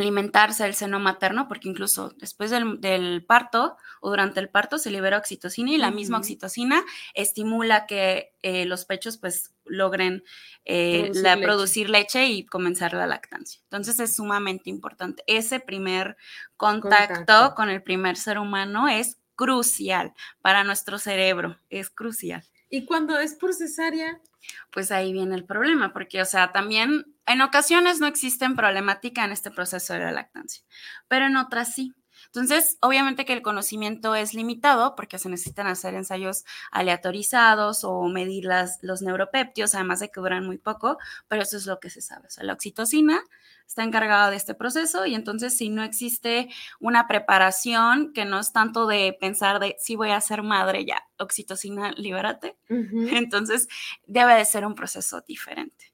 alimentarse 0.00 0.64
del 0.64 0.74
seno 0.74 0.98
materno, 0.98 1.48
porque 1.48 1.68
incluso 1.68 2.10
después 2.18 2.50
del, 2.50 3.24
parto 3.26 3.76
o 4.00 4.10
durante 4.10 4.40
el 4.40 4.48
parto 4.48 4.78
se 4.78 4.90
libera 4.90 5.18
oxitocina 5.18 5.70
y 5.70 5.78
la 5.78 5.90
misma 5.90 6.18
oxitocina 6.18 6.82
estimula 7.14 7.86
que 7.86 8.32
eh, 8.42 8.64
los 8.64 8.84
pechos 8.84 9.18
pues 9.18 9.52
logren 9.64 10.24
eh, 10.64 11.12
producir, 11.42 11.90
leche. 11.90 12.26
y 12.26 12.46
comenzar 12.46 12.92
la 12.94 13.06
lactancia. 13.06 13.60
Entonces 13.64 14.00
es 14.00 14.16
sumamente 14.16 14.70
importante. 14.70 15.22
Ese 15.26 15.60
primer 15.60 16.16
contacto, 16.56 17.54
con 17.54 17.70
el 17.70 17.82
primer 17.82 18.16
ser 18.16 18.38
humano 18.38 18.88
es 18.88 19.18
crucial 19.36 20.12
para 20.42 20.64
nuestro 20.64 20.98
cerebro, 20.98 21.58
es 21.70 21.88
crucial. 21.90 22.44
¿Y 22.70 22.84
cuando 22.86 23.18
es 23.18 23.34
por 23.34 23.52
cesárea? 23.52 24.20
Pues 24.72 24.92
ahí 24.92 25.12
viene 25.12 25.34
el 25.34 25.44
problema, 25.44 25.92
porque, 25.92 26.22
o 26.22 26.24
sea, 26.24 26.52
también 26.52 27.14
en 27.26 27.42
ocasiones 27.42 28.00
no 28.00 28.06
existen 28.06 28.56
problemática 28.56 29.24
en 29.24 29.32
este 29.32 29.50
proceso 29.50 29.92
de 29.92 29.98
la 29.98 30.12
lactancia, 30.12 30.64
pero 31.08 31.26
en 31.26 31.36
otras 31.36 31.74
sí. 31.74 31.94
Entonces, 32.26 32.78
obviamente 32.80 33.24
que 33.24 33.32
el 33.32 33.42
conocimiento 33.42 34.14
es 34.14 34.34
limitado 34.34 34.94
porque 34.94 35.18
se 35.18 35.28
necesitan 35.28 35.66
hacer 35.66 35.94
ensayos 35.94 36.44
aleatorizados 36.70 37.82
o 37.82 38.06
medir 38.06 38.44
las, 38.44 38.78
los 38.82 39.02
neuropeptios, 39.02 39.74
además 39.74 39.98
de 39.98 40.10
que 40.10 40.20
duran 40.20 40.46
muy 40.46 40.58
poco, 40.58 40.96
pero 41.26 41.42
eso 41.42 41.56
es 41.56 41.66
lo 41.66 41.80
que 41.80 41.90
se 41.90 42.00
sabe. 42.00 42.28
O 42.28 42.30
sea, 42.30 42.44
la 42.44 42.52
oxitocina 42.52 43.20
está 43.70 43.84
encargada 43.84 44.30
de 44.30 44.36
este 44.36 44.56
proceso 44.56 45.06
y 45.06 45.14
entonces 45.14 45.56
si 45.56 45.70
no 45.70 45.84
existe 45.84 46.48
una 46.80 47.06
preparación 47.06 48.12
que 48.12 48.24
no 48.24 48.40
es 48.40 48.52
tanto 48.52 48.88
de 48.88 49.16
pensar 49.20 49.60
de 49.60 49.76
si 49.78 49.94
voy 49.94 50.10
a 50.10 50.20
ser 50.20 50.42
madre 50.42 50.84
ya, 50.84 51.06
oxitocina, 51.20 51.92
libérate, 51.92 52.56
entonces 52.68 53.68
debe 54.08 54.34
de 54.34 54.44
ser 54.44 54.66
un 54.66 54.74
proceso 54.74 55.20
diferente. 55.20 55.89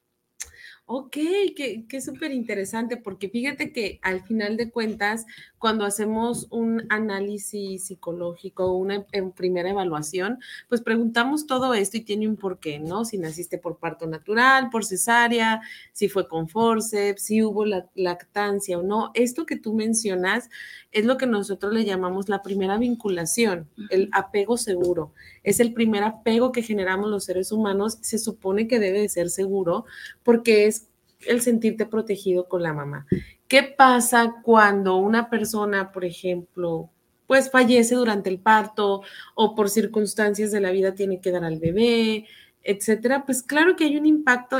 Ok, 0.89 1.17
qué, 1.57 1.83
qué 1.89 1.99
súper 1.99 2.31
interesante, 2.31 2.95
porque 2.95 3.27
fíjate 3.27 3.73
que 3.73 3.99
al 4.03 4.23
final 4.23 4.55
de 4.55 4.71
cuentas, 4.71 5.25
cuando 5.57 5.83
hacemos 5.83 6.47
un 6.49 6.85
análisis 6.87 7.87
psicológico, 7.87 8.71
una 8.71 9.05
primera 9.35 9.69
evaluación, 9.69 10.39
pues 10.69 10.79
preguntamos 10.79 11.45
todo 11.45 11.73
esto 11.73 11.97
y 11.97 12.05
tiene 12.05 12.25
un 12.25 12.37
porqué, 12.37 12.79
¿no? 12.79 13.03
Si 13.03 13.17
naciste 13.17 13.57
por 13.57 13.79
parto 13.79 14.07
natural, 14.07 14.69
por 14.69 14.85
cesárea, 14.85 15.59
si 15.91 16.07
fue 16.07 16.29
con 16.29 16.47
forceps, 16.47 17.21
si 17.21 17.43
hubo 17.43 17.65
la, 17.65 17.89
lactancia 17.95 18.79
o 18.79 18.83
no. 18.83 19.11
Esto 19.13 19.45
que 19.45 19.57
tú 19.57 19.73
mencionas 19.73 20.49
es 20.93 21.03
lo 21.03 21.17
que 21.17 21.25
nosotros 21.25 21.73
le 21.73 21.83
llamamos 21.83 22.29
la 22.29 22.41
primera 22.41 22.77
vinculación, 22.77 23.67
el 23.89 24.07
apego 24.13 24.55
seguro. 24.55 25.11
Es 25.43 25.59
el 25.59 25.73
primer 25.73 26.03
apego 26.03 26.53
que 26.53 26.61
generamos 26.61 27.09
los 27.09 27.25
seres 27.25 27.51
humanos. 27.51 27.97
Se 28.01 28.19
supone 28.19 28.69
que 28.69 28.79
debe 28.79 29.01
de 29.01 29.09
ser 29.09 29.29
seguro 29.29 29.85
porque 30.23 30.65
es 30.65 30.76
el 31.25 31.41
sentirte 31.41 31.85
protegido 31.85 32.47
con 32.47 32.63
la 32.63 32.73
mamá. 32.73 33.05
¿Qué 33.47 33.63
pasa 33.63 34.35
cuando 34.43 34.97
una 34.97 35.29
persona, 35.29 35.91
por 35.91 36.05
ejemplo, 36.05 36.89
pues 37.25 37.51
fallece 37.51 37.95
durante 37.95 38.29
el 38.29 38.39
parto 38.39 39.01
o 39.35 39.55
por 39.55 39.69
circunstancias 39.69 40.51
de 40.51 40.61
la 40.61 40.71
vida 40.71 40.95
tiene 40.95 41.19
que 41.19 41.31
dar 41.31 41.43
al 41.43 41.59
bebé, 41.59 42.25
etcétera? 42.63 43.25
Pues 43.25 43.43
claro 43.43 43.75
que 43.75 43.85
hay 43.85 43.97
un 43.97 44.05
impacto, 44.05 44.59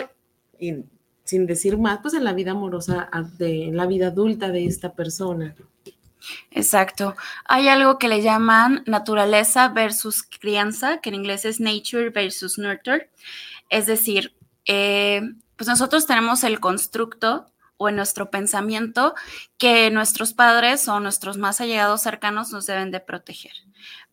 sin 1.23 1.45
decir 1.45 1.77
más, 1.77 1.99
pues 2.01 2.13
en 2.13 2.23
la 2.23 2.33
vida 2.33 2.51
amorosa, 2.51 3.09
de 3.37 3.69
la 3.71 3.85
vida 3.85 4.07
adulta 4.07 4.49
de 4.49 4.65
esta 4.65 4.93
persona. 4.93 5.55
Exacto. 6.51 7.15
Hay 7.45 7.67
algo 7.67 7.97
que 7.97 8.07
le 8.07 8.21
llaman 8.21 8.83
naturaleza 8.85 9.69
versus 9.69 10.23
crianza, 10.23 10.99
que 10.99 11.09
en 11.09 11.15
inglés 11.15 11.45
es 11.45 11.59
nature 11.59 12.09
versus 12.09 12.57
nurture. 12.57 13.09
Es 13.69 13.85
decir, 13.85 14.33
eh, 14.65 15.21
pues 15.57 15.67
nosotros 15.67 16.05
tenemos 16.05 16.43
el 16.43 16.59
constructo 16.59 17.51
o 17.77 17.89
en 17.89 17.95
nuestro 17.95 18.31
pensamiento 18.31 19.13
que 19.57 19.89
nuestros 19.91 20.33
padres 20.33 20.87
o 20.87 20.99
nuestros 20.99 21.37
más 21.37 21.61
allegados 21.61 22.01
cercanos 22.01 22.51
nos 22.51 22.65
deben 22.65 22.91
de 22.91 22.99
proteger. 22.99 23.53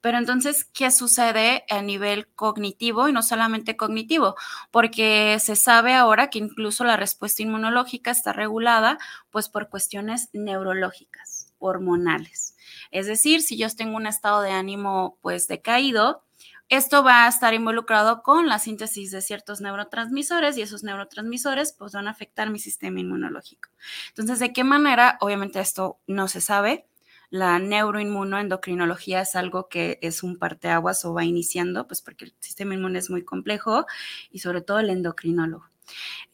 Pero 0.00 0.18
entonces, 0.18 0.66
¿qué 0.66 0.90
sucede 0.90 1.64
a 1.70 1.80
nivel 1.80 2.28
cognitivo 2.34 3.08
y 3.08 3.12
no 3.12 3.22
solamente 3.22 3.76
cognitivo? 3.76 4.36
Porque 4.70 5.38
se 5.40 5.56
sabe 5.56 5.94
ahora 5.94 6.28
que 6.28 6.38
incluso 6.38 6.84
la 6.84 6.98
respuesta 6.98 7.42
inmunológica 7.42 8.10
está 8.10 8.34
regulada 8.34 8.98
pues 9.30 9.48
por 9.48 9.70
cuestiones 9.70 10.28
neurológicas, 10.34 11.52
hormonales. 11.58 12.54
Es 12.90 13.06
decir, 13.06 13.40
si 13.40 13.56
yo 13.56 13.68
tengo 13.74 13.96
un 13.96 14.06
estado 14.06 14.42
de 14.42 14.50
ánimo 14.50 15.18
pues 15.22 15.48
decaído, 15.48 16.22
esto 16.68 17.04
va 17.04 17.26
a 17.26 17.28
estar 17.28 17.54
involucrado 17.54 18.22
con 18.22 18.48
la 18.48 18.58
síntesis 18.58 19.10
de 19.10 19.20
ciertos 19.20 19.60
neurotransmisores 19.60 20.56
y 20.56 20.62
esos 20.62 20.82
neurotransmisores 20.82 21.72
pues, 21.72 21.92
van 21.92 22.08
a 22.08 22.10
afectar 22.10 22.50
mi 22.50 22.58
sistema 22.58 23.00
inmunológico. 23.00 23.70
Entonces, 24.08 24.38
¿de 24.38 24.52
qué 24.52 24.64
manera? 24.64 25.18
Obviamente 25.20 25.60
esto 25.60 25.98
no 26.06 26.28
se 26.28 26.40
sabe. 26.40 26.86
La 27.30 27.58
neuroinmunoendocrinología 27.58 29.22
es 29.22 29.34
algo 29.34 29.68
que 29.68 29.98
es 30.02 30.22
un 30.22 30.38
parteaguas 30.38 31.04
o 31.04 31.14
va 31.14 31.24
iniciando, 31.24 31.86
pues 31.86 32.00
porque 32.00 32.26
el 32.26 32.34
sistema 32.38 32.74
inmune 32.74 32.98
es 32.98 33.10
muy 33.10 33.24
complejo 33.24 33.86
y 34.30 34.38
sobre 34.38 34.60
todo 34.60 34.78
el 34.78 34.90
endocrinólogo. 34.90 35.68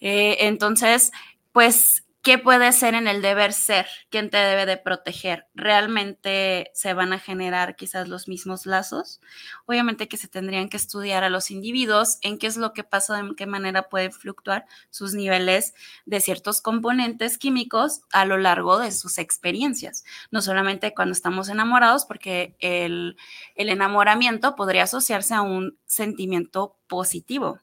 Eh, 0.00 0.36
entonces, 0.40 1.10
pues 1.52 2.04
¿Qué 2.22 2.36
puede 2.36 2.70
ser 2.72 2.92
en 2.94 3.08
el 3.08 3.22
deber 3.22 3.54
ser? 3.54 3.86
¿Quién 4.10 4.28
te 4.28 4.36
debe 4.36 4.66
de 4.66 4.76
proteger? 4.76 5.46
¿Realmente 5.54 6.70
se 6.74 6.92
van 6.92 7.14
a 7.14 7.18
generar 7.18 7.76
quizás 7.76 8.08
los 8.08 8.28
mismos 8.28 8.66
lazos? 8.66 9.22
Obviamente 9.64 10.06
que 10.06 10.18
se 10.18 10.28
tendrían 10.28 10.68
que 10.68 10.76
estudiar 10.76 11.24
a 11.24 11.30
los 11.30 11.50
individuos 11.50 12.18
en 12.20 12.36
qué 12.36 12.46
es 12.46 12.58
lo 12.58 12.74
que 12.74 12.84
pasa, 12.84 13.18
en 13.18 13.34
qué 13.36 13.46
manera 13.46 13.88
pueden 13.88 14.12
fluctuar 14.12 14.66
sus 14.90 15.14
niveles 15.14 15.72
de 16.04 16.20
ciertos 16.20 16.60
componentes 16.60 17.38
químicos 17.38 18.02
a 18.12 18.26
lo 18.26 18.36
largo 18.36 18.78
de 18.78 18.92
sus 18.92 19.16
experiencias. 19.16 20.04
No 20.30 20.42
solamente 20.42 20.92
cuando 20.92 21.12
estamos 21.12 21.48
enamorados, 21.48 22.04
porque 22.04 22.54
el, 22.58 23.16
el 23.54 23.70
enamoramiento 23.70 24.56
podría 24.56 24.82
asociarse 24.82 25.32
a 25.32 25.40
un 25.40 25.78
sentimiento 25.86 26.76
positivo, 26.86 27.60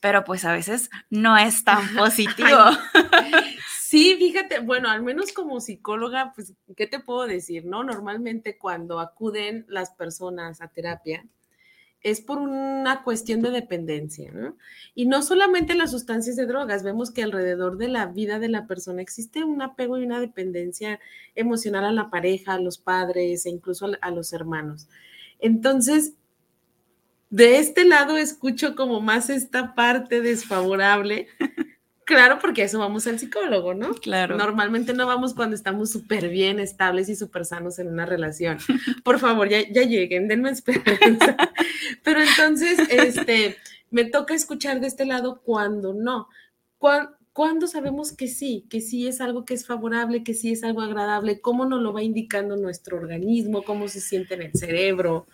pero 0.00 0.24
pues 0.24 0.44
a 0.44 0.52
veces 0.52 0.90
no 1.10 1.36
es 1.36 1.62
tan 1.62 1.86
positivo. 1.96 2.58
Sí, 3.90 4.14
fíjate, 4.16 4.60
bueno, 4.60 4.88
al 4.88 5.02
menos 5.02 5.32
como 5.32 5.58
psicóloga, 5.58 6.32
pues, 6.36 6.54
¿qué 6.76 6.86
te 6.86 7.00
puedo 7.00 7.26
decir? 7.26 7.64
No, 7.64 7.82
normalmente 7.82 8.56
cuando 8.56 9.00
acuden 9.00 9.66
las 9.68 9.90
personas 9.90 10.60
a 10.60 10.68
terapia 10.68 11.26
es 12.00 12.20
por 12.20 12.38
una 12.38 13.02
cuestión 13.02 13.42
de 13.42 13.50
dependencia, 13.50 14.30
¿no? 14.30 14.56
Y 14.94 15.06
no 15.06 15.22
solamente 15.22 15.74
las 15.74 15.90
sustancias 15.90 16.36
de 16.36 16.46
drogas, 16.46 16.84
vemos 16.84 17.10
que 17.10 17.24
alrededor 17.24 17.78
de 17.78 17.88
la 17.88 18.06
vida 18.06 18.38
de 18.38 18.48
la 18.48 18.68
persona 18.68 19.02
existe 19.02 19.42
un 19.42 19.60
apego 19.60 19.98
y 19.98 20.04
una 20.04 20.20
dependencia 20.20 21.00
emocional 21.34 21.84
a 21.84 21.90
la 21.90 22.10
pareja, 22.10 22.54
a 22.54 22.60
los 22.60 22.78
padres 22.78 23.44
e 23.44 23.50
incluso 23.50 23.90
a 24.00 24.10
los 24.12 24.32
hermanos. 24.32 24.88
Entonces, 25.40 26.14
de 27.28 27.58
este 27.58 27.84
lado 27.84 28.16
escucho 28.16 28.76
como 28.76 29.00
más 29.00 29.30
esta 29.30 29.74
parte 29.74 30.20
desfavorable 30.20 31.26
Claro, 32.10 32.40
porque 32.40 32.64
eso 32.64 32.80
vamos 32.80 33.06
al 33.06 33.20
psicólogo, 33.20 33.72
¿no? 33.72 33.94
Claro. 33.94 34.36
Normalmente 34.36 34.92
no 34.94 35.06
vamos 35.06 35.32
cuando 35.32 35.54
estamos 35.54 35.92
súper 35.92 36.28
bien, 36.28 36.58
estables 36.58 37.08
y 37.08 37.14
súper 37.14 37.44
sanos 37.44 37.78
en 37.78 37.86
una 37.86 38.04
relación. 38.04 38.58
Por 39.04 39.20
favor, 39.20 39.48
ya, 39.48 39.60
ya 39.70 39.82
lleguen, 39.82 40.26
denme 40.26 40.50
esperanza. 40.50 41.36
Pero 42.02 42.20
entonces, 42.20 42.80
este, 42.90 43.58
me 43.92 44.04
toca 44.06 44.34
escuchar 44.34 44.80
de 44.80 44.88
este 44.88 45.06
lado 45.06 45.40
cuando 45.44 45.94
no. 45.94 46.26
¿Cuándo 47.32 47.68
sabemos 47.68 48.10
que 48.10 48.26
sí, 48.26 48.66
que 48.68 48.80
sí 48.80 49.06
es 49.06 49.20
algo 49.20 49.44
que 49.44 49.54
es 49.54 49.64
favorable, 49.64 50.24
que 50.24 50.34
sí 50.34 50.50
es 50.50 50.64
algo 50.64 50.80
agradable? 50.80 51.40
¿Cómo 51.40 51.64
nos 51.64 51.80
lo 51.80 51.92
va 51.92 52.02
indicando 52.02 52.56
nuestro 52.56 52.96
organismo? 52.96 53.62
¿Cómo 53.62 53.86
se 53.86 54.00
siente 54.00 54.34
en 54.34 54.42
el 54.42 54.52
cerebro? 54.54 55.28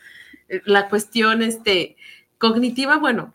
La 0.66 0.90
cuestión 0.90 1.40
este, 1.40 1.96
cognitiva, 2.36 2.98
bueno, 2.98 3.32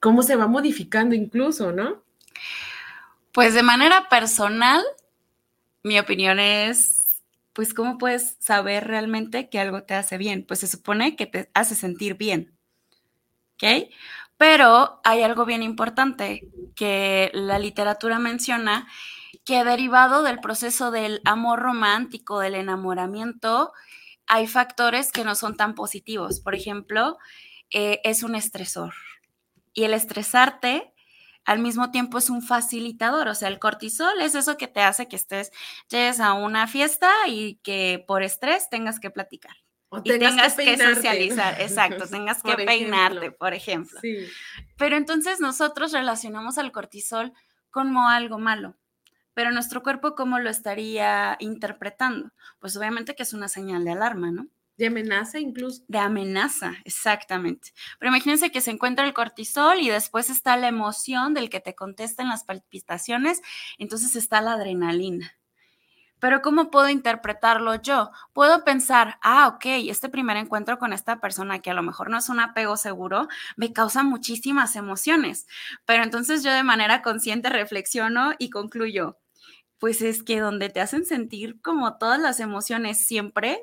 cómo 0.00 0.24
se 0.24 0.34
va 0.34 0.48
modificando 0.48 1.14
incluso, 1.14 1.70
¿no? 1.70 2.02
Pues 3.32 3.54
de 3.54 3.62
manera 3.62 4.08
personal, 4.08 4.82
mi 5.82 5.98
opinión 5.98 6.38
es, 6.38 7.22
pues, 7.52 7.74
¿cómo 7.74 7.98
puedes 7.98 8.36
saber 8.40 8.86
realmente 8.86 9.48
que 9.50 9.60
algo 9.60 9.82
te 9.84 9.94
hace 9.94 10.18
bien? 10.18 10.44
Pues 10.46 10.60
se 10.60 10.68
supone 10.68 11.16
que 11.16 11.26
te 11.26 11.50
hace 11.54 11.74
sentir 11.74 12.14
bien. 12.16 12.56
¿Ok? 13.54 13.90
Pero 14.36 15.00
hay 15.04 15.22
algo 15.22 15.44
bien 15.44 15.62
importante 15.62 16.48
que 16.74 17.30
la 17.34 17.58
literatura 17.58 18.18
menciona, 18.18 18.88
que 19.44 19.62
derivado 19.64 20.22
del 20.22 20.40
proceso 20.40 20.90
del 20.90 21.20
amor 21.24 21.60
romántico, 21.60 22.40
del 22.40 22.54
enamoramiento, 22.54 23.72
hay 24.26 24.46
factores 24.46 25.12
que 25.12 25.24
no 25.24 25.34
son 25.34 25.56
tan 25.56 25.74
positivos. 25.74 26.40
Por 26.40 26.54
ejemplo, 26.54 27.18
eh, 27.70 28.00
es 28.04 28.22
un 28.22 28.34
estresor. 28.34 28.94
Y 29.74 29.84
el 29.84 29.94
estresarte 29.94 30.93
al 31.44 31.58
mismo 31.58 31.90
tiempo 31.90 32.18
es 32.18 32.30
un 32.30 32.42
facilitador, 32.42 33.28
o 33.28 33.34
sea, 33.34 33.48
el 33.48 33.58
cortisol 33.58 34.20
es 34.20 34.34
eso 34.34 34.56
que 34.56 34.68
te 34.68 34.80
hace 34.80 35.08
que 35.08 35.16
estés, 35.16 35.52
llegues 35.88 36.20
a 36.20 36.32
una 36.34 36.66
fiesta 36.66 37.10
y 37.26 37.56
que 37.56 38.02
por 38.06 38.22
estrés 38.22 38.68
tengas 38.70 39.00
que 39.00 39.10
platicar. 39.10 39.56
O 39.90 39.98
y 40.02 40.18
tengas, 40.18 40.54
que, 40.54 40.76
socializar, 40.76 41.60
exacto, 41.60 42.06
tengas 42.08 42.42
que 42.42 42.56
peinarte, 42.56 43.30
por 43.30 43.54
ejemplo. 43.54 44.00
Sí. 44.00 44.26
Pero 44.76 44.96
entonces 44.96 45.38
nosotros 45.38 45.92
relacionamos 45.92 46.58
al 46.58 46.72
cortisol 46.72 47.32
como 47.70 48.08
algo 48.08 48.38
malo, 48.38 48.76
pero 49.34 49.50
nuestro 49.50 49.82
cuerpo, 49.82 50.14
¿cómo 50.14 50.38
lo 50.38 50.48
estaría 50.48 51.36
interpretando? 51.40 52.30
Pues 52.60 52.76
obviamente 52.76 53.14
que 53.14 53.24
es 53.24 53.34
una 53.34 53.48
señal 53.48 53.84
de 53.84 53.92
alarma, 53.92 54.30
¿no? 54.30 54.48
De 54.76 54.86
amenaza 54.86 55.38
incluso. 55.38 55.84
De 55.86 55.98
amenaza, 55.98 56.74
exactamente. 56.84 57.72
Pero 57.98 58.10
imagínense 58.10 58.50
que 58.50 58.60
se 58.60 58.72
encuentra 58.72 59.06
el 59.06 59.14
cortisol 59.14 59.78
y 59.80 59.88
después 59.88 60.30
está 60.30 60.56
la 60.56 60.68
emoción 60.68 61.32
del 61.34 61.48
que 61.48 61.60
te 61.60 61.74
contesta 61.74 62.22
en 62.22 62.28
las 62.28 62.44
palpitaciones, 62.44 63.40
entonces 63.78 64.16
está 64.16 64.40
la 64.40 64.54
adrenalina. 64.54 65.32
Pero 66.18 66.40
¿cómo 66.40 66.70
puedo 66.70 66.88
interpretarlo 66.88 67.74
yo? 67.82 68.10
Puedo 68.32 68.64
pensar, 68.64 69.18
ah, 69.22 69.46
ok, 69.48 69.66
este 69.90 70.08
primer 70.08 70.38
encuentro 70.38 70.78
con 70.78 70.92
esta 70.92 71.20
persona 71.20 71.60
que 71.60 71.70
a 71.70 71.74
lo 71.74 71.82
mejor 71.82 72.08
no 72.08 72.16
es 72.16 72.28
un 72.30 72.40
apego 72.40 72.76
seguro, 72.78 73.28
me 73.56 73.72
causa 73.72 74.02
muchísimas 74.02 74.74
emociones. 74.74 75.46
Pero 75.84 76.02
entonces 76.02 76.42
yo 76.42 76.50
de 76.52 76.62
manera 76.62 77.02
consciente 77.02 77.50
reflexiono 77.50 78.32
y 78.38 78.48
concluyo, 78.50 79.18
pues 79.78 80.00
es 80.00 80.22
que 80.22 80.40
donde 80.40 80.70
te 80.70 80.80
hacen 80.80 81.04
sentir 81.04 81.60
como 81.60 81.98
todas 81.98 82.18
las 82.18 82.40
emociones 82.40 83.04
siempre, 83.04 83.62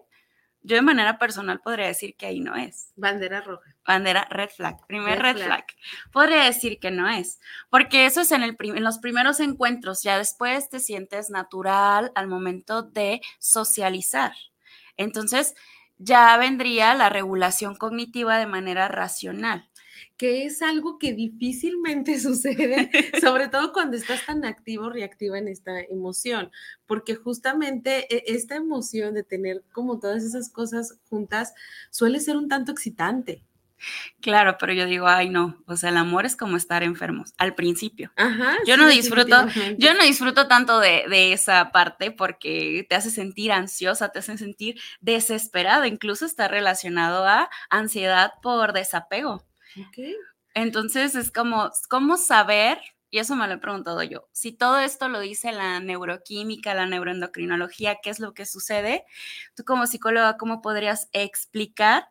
yo 0.63 0.75
de 0.75 0.81
manera 0.81 1.17
personal 1.17 1.59
podría 1.59 1.87
decir 1.87 2.15
que 2.15 2.27
ahí 2.27 2.39
no 2.39 2.55
es. 2.55 2.91
Bandera 2.95 3.41
roja. 3.41 3.75
Bandera 3.85 4.27
red 4.29 4.49
flag, 4.49 4.85
primer 4.85 5.19
red, 5.19 5.37
flag. 5.37 5.65
Podría 6.11 6.43
decir 6.43 6.79
que 6.79 6.91
no 6.91 7.09
es, 7.09 7.39
porque 7.69 8.05
eso 8.05 8.21
es 8.21 8.31
en, 8.31 8.43
el 8.43 8.55
en 8.59 8.83
los 8.83 8.99
primeros 8.99 9.39
encuentros, 9.39 10.03
ya 10.03 10.17
después 10.17 10.69
te 10.69 10.79
sientes 10.79 11.29
natural 11.29 12.11
al 12.13 12.27
momento 12.27 12.83
de 12.83 13.21
socializar. 13.39 14.33
Entonces, 14.97 15.55
ya 15.97 16.35
vendría 16.37 16.93
la 16.93 17.09
regulación 17.09 17.75
cognitiva 17.75 18.37
de 18.37 18.47
manera 18.47 18.87
racional 18.87 19.70
que 20.17 20.45
es 20.45 20.61
algo 20.61 20.99
que 20.99 21.13
difícilmente 21.13 22.19
sucede, 22.19 22.89
sobre 23.19 23.47
todo 23.47 23.73
cuando 23.73 23.97
estás 23.97 24.25
tan 24.25 24.45
activo 24.45 24.85
o 24.85 24.89
reactiva 24.89 25.37
en 25.37 25.47
esta 25.47 25.79
emoción, 25.81 26.51
porque 26.85 27.15
justamente 27.15 28.07
e, 28.13 28.35
esta 28.35 28.55
emoción 28.55 29.13
de 29.13 29.23
tener 29.23 29.63
como 29.71 29.99
todas 29.99 30.23
esas 30.23 30.49
cosas 30.49 30.99
juntas 31.09 31.53
suele 31.89 32.19
ser 32.19 32.37
un 32.37 32.47
tanto 32.47 32.71
excitante. 32.71 33.43
Claro, 34.21 34.57
pero 34.59 34.73
yo 34.73 34.85
digo, 34.85 35.07
ay 35.07 35.29
no, 35.29 35.57
o 35.65 35.75
sea, 35.75 35.89
el 35.89 35.97
amor 35.97 36.25
es 36.25 36.35
como 36.35 36.57
estar 36.57 36.83
enfermos 36.83 37.33
al 37.37 37.55
principio. 37.55 38.11
Ajá, 38.15 38.57
yo 38.65 38.77
no 38.77 38.87
disfruto, 38.87 39.47
yo 39.77 39.93
no 39.93 40.03
disfruto 40.03 40.47
tanto 40.47 40.79
de, 40.79 41.05
de, 41.09 41.33
esa 41.33 41.71
parte 41.71 42.11
porque 42.11 42.85
te 42.87 42.95
hace 42.95 43.09
sentir 43.09 43.51
ansiosa, 43.51 44.09
te 44.09 44.19
hace 44.19 44.37
sentir 44.37 44.79
desesperada, 44.99 45.87
incluso 45.87 46.25
está 46.25 46.47
relacionado 46.47 47.25
a 47.25 47.49
ansiedad 47.69 48.33
por 48.41 48.73
desapego. 48.73 49.43
Entonces 50.53 51.15
es 51.15 51.31
como, 51.31 51.69
¿cómo 51.89 52.17
saber? 52.17 52.79
Y 53.09 53.19
eso 53.19 53.35
me 53.35 53.47
lo 53.47 53.55
he 53.55 53.57
preguntado 53.57 54.03
yo. 54.03 54.29
Si 54.31 54.53
todo 54.53 54.79
esto 54.79 55.09
lo 55.09 55.19
dice 55.19 55.51
la 55.51 55.79
neuroquímica, 55.79 56.73
la 56.73 56.85
neuroendocrinología, 56.85 57.99
¿qué 58.01 58.09
es 58.09 58.19
lo 58.19 58.33
que 58.33 58.45
sucede? 58.45 59.03
Tú 59.55 59.63
como 59.65 59.85
psicóloga, 59.85 60.37
¿cómo 60.37 60.61
podrías 60.61 61.09
explicar 61.11 62.05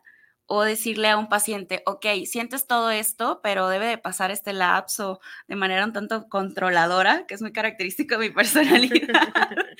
o 0.53 0.63
decirle 0.63 1.07
a 1.07 1.17
un 1.17 1.29
paciente, 1.29 1.81
ok, 1.85 2.05
sientes 2.25 2.67
todo 2.67 2.91
esto, 2.91 3.39
pero 3.41 3.69
debe 3.69 3.85
de 3.85 3.97
pasar 3.97 4.31
este 4.31 4.51
lapso 4.51 5.21
de 5.47 5.55
manera 5.55 5.85
un 5.85 5.93
tanto 5.93 6.27
controladora, 6.27 7.25
que 7.25 7.35
es 7.35 7.41
muy 7.41 7.53
característico 7.53 8.17
de 8.17 8.27
mi 8.27 8.29
personalidad, 8.35 9.31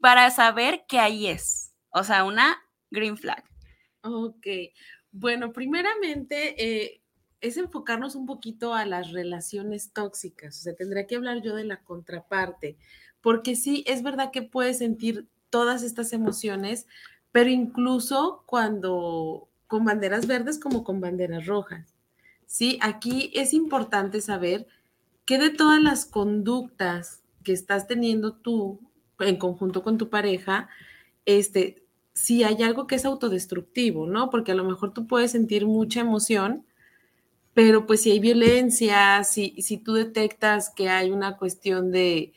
para 0.00 0.30
saber 0.30 0.84
que 0.86 0.98
ahí 0.98 1.28
es. 1.28 1.72
O 1.88 2.04
sea, 2.04 2.24
una 2.24 2.62
green 2.90 3.16
flag. 3.16 3.42
Ok. 4.02 4.46
Bueno, 5.10 5.52
primeramente, 5.52 6.54
eh, 6.62 7.00
es 7.44 7.58
enfocarnos 7.58 8.14
un 8.14 8.24
poquito 8.24 8.72
a 8.72 8.86
las 8.86 9.12
relaciones 9.12 9.92
tóxicas. 9.92 10.58
O 10.58 10.62
sea, 10.62 10.74
tendría 10.74 11.06
que 11.06 11.16
hablar 11.16 11.42
yo 11.42 11.54
de 11.54 11.64
la 11.64 11.82
contraparte, 11.84 12.76
porque 13.20 13.54
sí, 13.54 13.84
es 13.86 14.02
verdad 14.02 14.30
que 14.32 14.42
puedes 14.42 14.78
sentir 14.78 15.26
todas 15.50 15.82
estas 15.82 16.12
emociones, 16.12 16.86
pero 17.32 17.50
incluso 17.50 18.42
cuando 18.46 19.48
con 19.66 19.84
banderas 19.84 20.26
verdes 20.26 20.58
como 20.58 20.84
con 20.84 21.00
banderas 21.00 21.46
rojas. 21.46 21.94
Sí, 22.46 22.78
aquí 22.80 23.30
es 23.34 23.52
importante 23.52 24.20
saber 24.20 24.66
que 25.26 25.38
de 25.38 25.50
todas 25.50 25.82
las 25.82 26.06
conductas 26.06 27.22
que 27.42 27.52
estás 27.52 27.86
teniendo 27.86 28.34
tú 28.34 28.80
en 29.18 29.36
conjunto 29.36 29.82
con 29.82 29.98
tu 29.98 30.08
pareja, 30.08 30.68
este, 31.26 31.84
si 32.14 32.42
hay 32.42 32.62
algo 32.62 32.86
que 32.86 32.94
es 32.94 33.04
autodestructivo, 33.04 34.06
¿no? 34.06 34.30
Porque 34.30 34.52
a 34.52 34.54
lo 34.54 34.64
mejor 34.64 34.94
tú 34.94 35.06
puedes 35.06 35.32
sentir 35.32 35.66
mucha 35.66 36.00
emoción, 36.00 36.64
pero 37.54 37.86
pues 37.86 38.02
si 38.02 38.10
hay 38.10 38.18
violencia, 38.18 39.22
si, 39.24 39.54
si 39.62 39.78
tú 39.78 39.94
detectas 39.94 40.70
que 40.70 40.88
hay 40.88 41.10
una 41.10 41.36
cuestión 41.36 41.92
de 41.92 42.32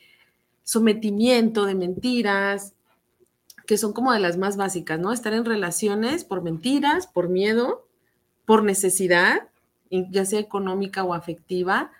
sometimiento, 0.62 1.66
de 1.66 1.74
mentiras, 1.74 2.74
que 3.66 3.76
son 3.76 3.92
como 3.92 4.12
de 4.12 4.20
las 4.20 4.36
más 4.36 4.56
básicas, 4.56 4.98
¿no? 4.98 5.12
Estar 5.12 5.34
en 5.34 5.44
relaciones 5.44 6.24
por 6.24 6.42
mentiras, 6.42 7.06
por 7.06 7.28
miedo, 7.28 7.86
por 8.46 8.64
necesidad, 8.64 9.48
ya 9.90 10.24
sea 10.24 10.40
económica 10.40 11.04
o 11.04 11.14
afectiva, 11.14 11.90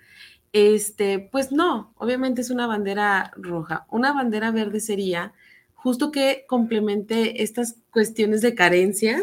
este, 0.52 1.18
pues 1.18 1.52
no, 1.52 1.92
obviamente 1.98 2.40
es 2.40 2.50
una 2.50 2.66
bandera 2.66 3.32
roja. 3.36 3.86
Una 3.90 4.12
bandera 4.12 4.50
verde 4.50 4.80
sería 4.80 5.34
justo 5.74 6.10
que 6.10 6.44
complemente 6.48 7.42
estas 7.42 7.76
cuestiones 7.90 8.42
de 8.42 8.54
carencias, 8.54 9.22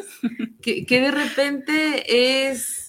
que, 0.61 0.85
que 0.85 1.01
de 1.01 1.11
repente 1.11 2.49
es 2.49 2.84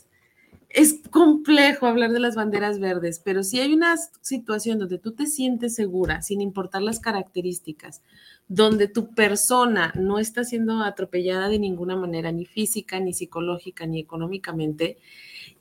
es 0.77 1.01
complejo 1.11 1.87
hablar 1.87 2.13
de 2.13 2.21
las 2.21 2.35
banderas 2.35 2.79
verdes, 2.79 3.19
pero 3.25 3.43
si 3.43 3.59
hay 3.59 3.73
una 3.73 3.97
situación 4.21 4.79
donde 4.79 4.99
tú 4.99 5.13
te 5.13 5.25
sientes 5.25 5.75
segura, 5.75 6.21
sin 6.21 6.43
importar 6.43 6.83
las 6.83 7.01
características, 7.01 8.03
donde 8.47 8.87
tu 8.87 9.15
persona 9.15 9.95
no 9.97 10.19
está 10.19 10.45
siendo 10.45 10.83
atropellada 10.83 11.49
de 11.49 11.59
ninguna 11.59 11.97
manera, 11.97 12.31
ni 12.31 12.45
física, 12.45 13.01
ni 13.01 13.15
psicológica, 13.15 13.87
ni 13.87 13.99
económicamente, 13.99 14.99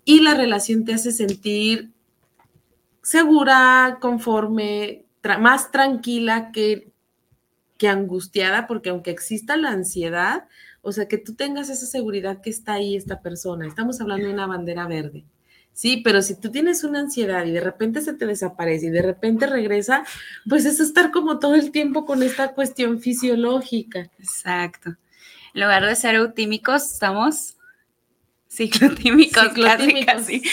y 0.04 0.20
la 0.20 0.34
relación 0.34 0.84
te 0.84 0.94
hace 0.94 1.14
sentir 1.14 1.94
segura, 3.02 4.00
conforme, 4.02 5.06
más 5.40 5.72
tranquila 5.72 6.52
que, 6.52 6.92
que 7.78 7.88
angustiada, 7.88 8.68
porque 8.68 8.90
aunque 8.90 9.12
exista 9.12 9.56
la 9.56 9.70
ansiedad, 9.70 10.50
o 10.86 10.92
sea, 10.92 11.08
que 11.08 11.18
tú 11.18 11.34
tengas 11.34 11.70
esa 11.70 11.88
seguridad 11.88 12.42
que 12.42 12.52
está 12.52 12.74
ahí 12.74 12.96
esta 12.96 13.20
persona. 13.22 13.68
Estamos 13.68 14.00
hablando 14.00 14.28
de 14.28 14.34
una 14.34 14.46
bandera 14.46 14.88
verde. 14.88 15.26
Sí, 15.74 16.02
pero 16.04 16.22
si 16.22 16.40
tú 16.40 16.52
tienes 16.52 16.84
una 16.84 17.00
ansiedad 17.00 17.44
y 17.44 17.52
de 17.52 17.60
repente 17.60 18.02
se 18.02 18.14
te 18.14 18.28
desaparece 18.28 18.86
y 18.86 18.90
de 18.92 19.02
repente 19.02 19.48
regresa, 19.48 20.06
pues 20.48 20.64
es 20.66 20.80
estar 20.80 21.10
como 21.10 21.40
todo 21.40 21.56
el 21.56 21.72
tiempo 21.72 22.06
con 22.06 22.22
esta 22.22 22.54
cuestión 22.54 23.02
fisiológica. 23.02 24.12
Exacto. 24.20 24.92
En 25.56 25.62
lugar 25.62 25.86
de 25.86 25.96
ser 25.96 26.16
eutímicos, 26.16 26.94
estamos 26.94 27.58
ciclotímicos. 28.48 29.44
Ciclotímicos, 29.44 30.22
¿sí? 30.22 30.44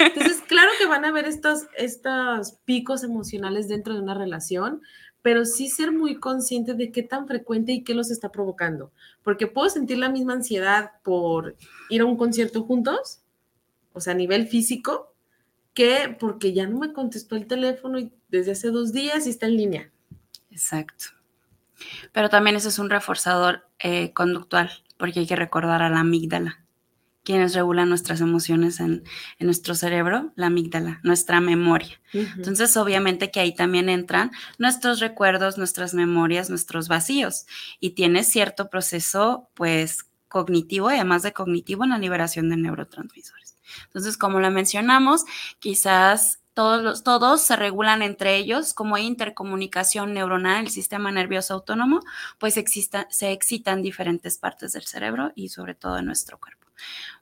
Entonces, 0.00 0.42
claro 0.48 0.70
que 0.78 0.86
van 0.86 1.04
a 1.04 1.08
haber 1.08 1.26
estos, 1.26 1.68
estos 1.78 2.52
picos 2.64 3.04
emocionales 3.04 3.68
dentro 3.68 3.94
de 3.94 4.00
una 4.00 4.14
relación, 4.14 4.82
pero 5.26 5.44
sí 5.44 5.68
ser 5.68 5.90
muy 5.90 6.20
consciente 6.20 6.74
de 6.74 6.92
qué 6.92 7.02
tan 7.02 7.26
frecuente 7.26 7.72
y 7.72 7.82
qué 7.82 7.94
los 7.94 8.12
está 8.12 8.30
provocando. 8.30 8.92
Porque 9.24 9.48
puedo 9.48 9.68
sentir 9.68 9.98
la 9.98 10.08
misma 10.08 10.34
ansiedad 10.34 10.92
por 11.02 11.56
ir 11.90 12.02
a 12.02 12.04
un 12.04 12.16
concierto 12.16 12.62
juntos, 12.62 13.22
o 13.92 14.00
sea, 14.00 14.12
a 14.12 14.16
nivel 14.16 14.46
físico, 14.46 15.12
que 15.74 16.16
porque 16.20 16.52
ya 16.52 16.68
no 16.68 16.78
me 16.78 16.92
contestó 16.92 17.34
el 17.34 17.48
teléfono 17.48 17.98
y 17.98 18.12
desde 18.28 18.52
hace 18.52 18.70
dos 18.70 18.92
días 18.92 19.26
y 19.26 19.30
está 19.30 19.46
en 19.46 19.56
línea. 19.56 19.90
Exacto. 20.52 21.06
Pero 22.12 22.28
también 22.28 22.54
eso 22.54 22.68
es 22.68 22.78
un 22.78 22.88
reforzador 22.88 23.66
eh, 23.80 24.12
conductual, 24.12 24.70
porque 24.96 25.18
hay 25.18 25.26
que 25.26 25.34
recordar 25.34 25.82
a 25.82 25.90
la 25.90 25.98
amígdala 25.98 26.64
quienes 27.26 27.54
regulan 27.54 27.88
nuestras 27.88 28.20
emociones 28.20 28.78
en, 28.78 29.02
nuestro 29.40 29.74
cerebro, 29.74 30.32
la 30.36 30.46
amígdala, 30.46 31.00
nuestra 31.02 31.40
memoria. 31.40 32.00
Entonces, 32.12 32.76
obviamente 32.76 33.32
que 33.32 33.40
ahí 33.40 33.52
también 33.52 33.88
entran 33.88 34.30
nuestros 34.58 35.00
recuerdos, 35.00 35.58
nuestras 35.58 35.92
memorias, 35.92 36.50
nuestros 36.50 36.86
vacíos 36.86 37.46
y 37.80 37.90
tiene 37.90 38.22
cierto 38.22 38.70
proceso, 38.70 39.50
pues, 39.54 40.06
cognitivo 40.28 40.88
y 40.90 40.94
además 40.94 41.24
de 41.24 41.32
cognitivo 41.32 41.82
en 41.82 41.90
la 41.90 41.98
liberación 41.98 42.48
de 42.48 42.58
neurotransmisores. 42.58 43.56
Entonces, 43.86 44.16
como 44.16 44.38
lo 44.38 44.48
mencionamos, 44.52 45.24
quizás 45.58 46.38
todos, 46.54 46.80
los, 46.80 47.02
todos 47.02 47.42
se 47.42 47.56
regulan 47.56 48.02
entre 48.02 48.36
ellos, 48.36 48.72
como 48.72 48.94
hay 48.94 49.04
intercomunicación 49.04 50.14
neuronal 50.14 50.66
el 50.66 50.70
sistema 50.70 51.10
nervioso 51.10 51.54
autónomo, 51.54 52.00
pues 52.38 52.56
exista, 52.56 53.08
se 53.10 53.32
excitan 53.32 53.82
diferentes 53.82 54.38
partes 54.38 54.74
del 54.74 54.84
cerebro 54.84 55.32
y 55.34 55.48
sobre 55.48 55.74
todo 55.74 55.98
en 55.98 56.06
nuestro 56.06 56.38
cuerpo. 56.38 56.65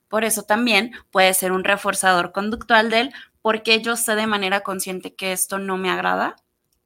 Por 0.07 0.23
eso 0.23 0.43
también 0.43 0.91
puede 1.11 1.33
ser 1.33 1.51
un 1.51 1.63
reforzador 1.63 2.31
conductual 2.31 2.89
del 2.89 3.11
porque 3.41 3.81
yo 3.81 3.95
sé 3.95 4.15
de 4.15 4.27
manera 4.27 4.61
consciente 4.61 5.13
que 5.13 5.31
esto 5.31 5.59
no 5.59 5.77
me 5.77 5.91
agrada, 5.91 6.35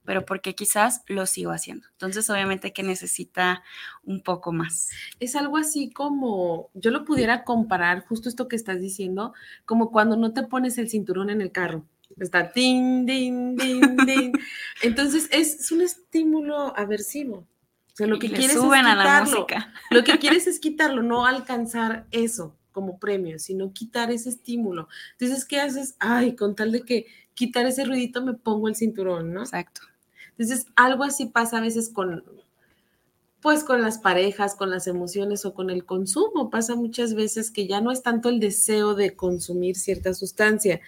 pero 0.04 0.26
porque 0.26 0.54
quizás 0.54 1.02
lo 1.06 1.24
sigo 1.26 1.52
haciendo. 1.52 1.86
Entonces, 1.92 2.28
obviamente 2.28 2.72
que 2.72 2.82
necesita 2.82 3.62
un 4.02 4.22
poco 4.22 4.52
más. 4.52 4.90
Es 5.20 5.36
algo 5.36 5.56
así 5.56 5.90
como, 5.90 6.68
yo 6.74 6.90
lo 6.90 7.04
pudiera 7.04 7.44
comparar, 7.44 8.04
justo 8.06 8.28
esto 8.28 8.48
que 8.48 8.56
estás 8.56 8.80
diciendo, 8.80 9.32
como 9.64 9.90
cuando 9.90 10.16
no 10.16 10.32
te 10.32 10.42
pones 10.42 10.76
el 10.78 10.90
cinturón 10.90 11.30
en 11.30 11.40
el 11.40 11.52
carro. 11.52 11.84
Está 12.18 12.52
tin, 12.52 13.06
din, 13.06 13.56
din, 13.56 13.96
din. 14.04 14.32
Entonces, 14.82 15.28
es, 15.30 15.70
un 15.70 15.80
estímulo 15.80 16.76
aversivo. 16.76 17.46
O 17.92 17.94
sea, 17.96 18.06
lo 18.06 18.18
que 18.18 18.30
quieres 18.30 18.56
es 18.56 18.62
quitarlo. 18.62 18.90
A 18.90 18.94
la 18.96 19.20
música. 19.20 19.72
Lo 19.90 20.04
que 20.04 20.18
quieres 20.18 20.46
es 20.46 20.58
quitarlo, 20.58 21.02
no 21.02 21.24
alcanzar 21.24 22.06
eso 22.10 22.56
como 22.72 22.98
premio, 22.98 23.38
sino 23.38 23.72
quitar 23.72 24.10
ese 24.10 24.28
estímulo. 24.28 24.88
Entonces, 25.12 25.44
¿qué 25.44 25.60
haces? 25.60 25.94
Ay, 25.98 26.36
con 26.36 26.54
tal 26.54 26.72
de 26.72 26.82
que 26.82 27.06
quitar 27.34 27.66
ese 27.66 27.84
ruidito 27.84 28.22
me 28.22 28.34
pongo 28.34 28.68
el 28.68 28.76
cinturón, 28.76 29.32
¿no? 29.32 29.40
Exacto. 29.40 29.82
Entonces, 30.30 30.66
algo 30.76 31.04
así 31.04 31.26
pasa 31.26 31.58
a 31.58 31.60
veces 31.60 31.90
con, 31.90 32.24
pues 33.40 33.64
con 33.64 33.82
las 33.82 33.98
parejas, 33.98 34.54
con 34.54 34.70
las 34.70 34.86
emociones 34.86 35.44
o 35.44 35.54
con 35.54 35.70
el 35.70 35.84
consumo. 35.84 36.50
Pasa 36.50 36.74
muchas 36.74 37.14
veces 37.14 37.50
que 37.50 37.66
ya 37.66 37.80
no 37.80 37.92
es 37.92 38.02
tanto 38.02 38.28
el 38.28 38.40
deseo 38.40 38.94
de 38.94 39.14
consumir 39.14 39.76
cierta 39.76 40.14
sustancia, 40.14 40.80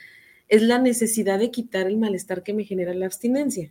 es 0.49 0.63
la 0.63 0.79
necesidad 0.79 1.39
de 1.39 1.51
quitar 1.51 1.87
el 1.87 1.97
malestar 1.97 2.43
que 2.43 2.53
me 2.53 2.65
genera 2.65 2.93
la 2.95 3.07
abstinencia. 3.07 3.71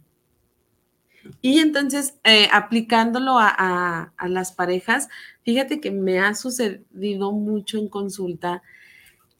Y 1.41 1.59
entonces, 1.59 2.15
eh, 2.23 2.47
aplicándolo 2.51 3.37
a, 3.37 4.13
las 4.27 4.51
parejas, 4.51 5.09
fíjate 5.43 5.79
que 5.79 5.91
me 5.91 6.19
ha 6.19 6.33
sucedido 6.35 7.31
mucho 7.31 7.77
en 7.77 7.87
consulta 7.87 8.61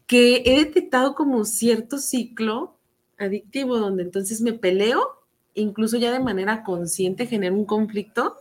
que 0.08 0.44
he 0.46 0.66
detectado 0.66 1.16
como 1.16 1.46
cierto 1.46 1.98
ciclo 1.98 2.78
adictivo 3.18 3.78
donde 3.78 4.04
entonces 4.04 4.42
me 4.42 4.54
peleo, 4.54 5.08
incluso 5.54 5.98
ya 5.98 6.12
de 6.12 6.20
manera 6.20 6.64
consciente 6.64 7.28
genero 7.28 7.56
un 7.56 7.66
conflicto, 7.66 8.36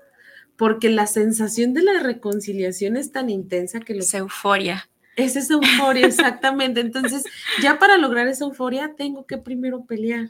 porque 0.56 0.90
la 0.90 1.06
sensación 1.06 1.72
de 1.72 1.82
la 1.82 2.02
reconciliación 2.02 2.96
es 2.96 3.12
tan 3.12 3.30
intensa 3.30 3.80
que 3.80 3.94
lo... 3.94 4.00
Es 4.00 4.14
euforia. 4.14 4.90
Es 5.16 5.36
esa 5.36 5.54
euforia, 5.54 6.06
exactamente. 6.06 6.80
Entonces, 6.80 7.24
ya 7.62 7.78
para 7.78 7.98
lograr 7.98 8.26
esa 8.26 8.44
euforia, 8.44 8.94
tengo 8.96 9.26
que 9.26 9.38
primero 9.38 9.84
pelear. 9.84 10.28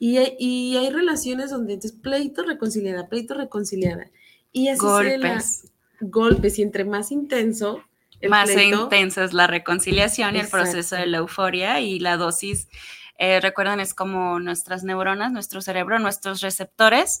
Y 0.00 0.16
hay, 0.16 0.76
hay 0.76 0.90
relaciones 0.90 1.50
donde 1.50 1.74
es 1.74 1.92
pleito, 1.92 2.42
reconciliada, 2.42 3.06
pleito, 3.06 3.34
reconciliada. 3.34 4.10
Y 4.50 4.68
así 4.68 4.80
golpes. 4.80 5.70
golpes. 6.00 6.58
Y 6.58 6.62
entre 6.62 6.84
más 6.84 7.12
intenso, 7.12 7.84
más 8.28 8.50
intensa 8.50 9.24
es 9.24 9.32
la 9.32 9.46
reconciliación 9.46 10.36
y 10.36 10.40
el 10.40 10.48
proceso 10.48 10.96
de 10.96 11.06
la 11.06 11.18
euforia 11.18 11.80
y 11.80 11.98
la 11.98 12.16
dosis. 12.16 12.68
Eh, 13.18 13.40
recuerden, 13.40 13.80
es 13.80 13.92
como 13.92 14.40
nuestras 14.40 14.82
neuronas, 14.82 15.30
nuestro 15.30 15.60
cerebro, 15.60 15.98
nuestros 15.98 16.40
receptores. 16.40 17.20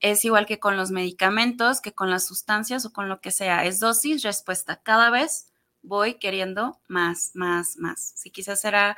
Es 0.00 0.24
igual 0.24 0.46
que 0.46 0.58
con 0.58 0.76
los 0.76 0.90
medicamentos, 0.90 1.80
que 1.80 1.92
con 1.92 2.10
las 2.10 2.26
sustancias 2.26 2.84
o 2.84 2.92
con 2.92 3.08
lo 3.08 3.20
que 3.20 3.30
sea. 3.30 3.64
Es 3.64 3.78
dosis, 3.78 4.24
respuesta. 4.24 4.80
Cada 4.82 5.10
vez 5.10 5.52
voy 5.82 6.14
queriendo 6.14 6.80
más, 6.88 7.30
más, 7.34 7.76
más. 7.76 8.12
Si 8.16 8.30
quizás 8.30 8.60
será 8.60 8.96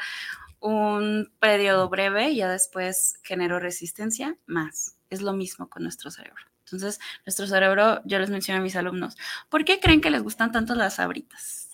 un 0.61 1.33
periodo 1.40 1.88
breve 1.88 2.31
y 2.31 2.37
ya 2.37 2.49
después 2.49 3.18
genero 3.23 3.59
resistencia, 3.59 4.37
más. 4.47 4.97
Es 5.11 5.23
lo 5.23 5.33
mismo 5.33 5.68
con 5.68 5.83
nuestro 5.83 6.11
cerebro. 6.11 6.42
Entonces, 6.64 7.01
nuestro 7.25 7.47
cerebro, 7.47 8.03
yo 8.05 8.18
les 8.18 8.31
menciono 8.31 8.61
a 8.61 8.62
mis 8.62 8.77
alumnos, 8.77 9.16
¿por 9.49 9.64
qué 9.64 9.81
creen 9.81 10.01
que 10.01 10.11
les 10.11 10.23
gustan 10.23 10.53
tanto 10.53 10.75
las 10.75 10.97
sabritas? 10.97 11.68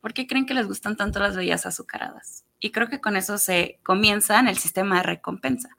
¿Por 0.00 0.14
qué 0.14 0.26
creen 0.26 0.46
que 0.46 0.54
les 0.54 0.66
gustan 0.66 0.96
tanto 0.96 1.18
las 1.18 1.36
bebidas 1.36 1.66
azucaradas? 1.66 2.44
Y 2.60 2.70
creo 2.70 2.88
que 2.88 3.00
con 3.00 3.16
eso 3.16 3.38
se 3.38 3.80
comienza 3.82 4.38
en 4.38 4.46
el 4.46 4.56
sistema 4.56 4.98
de 4.98 5.02
recompensa, 5.02 5.70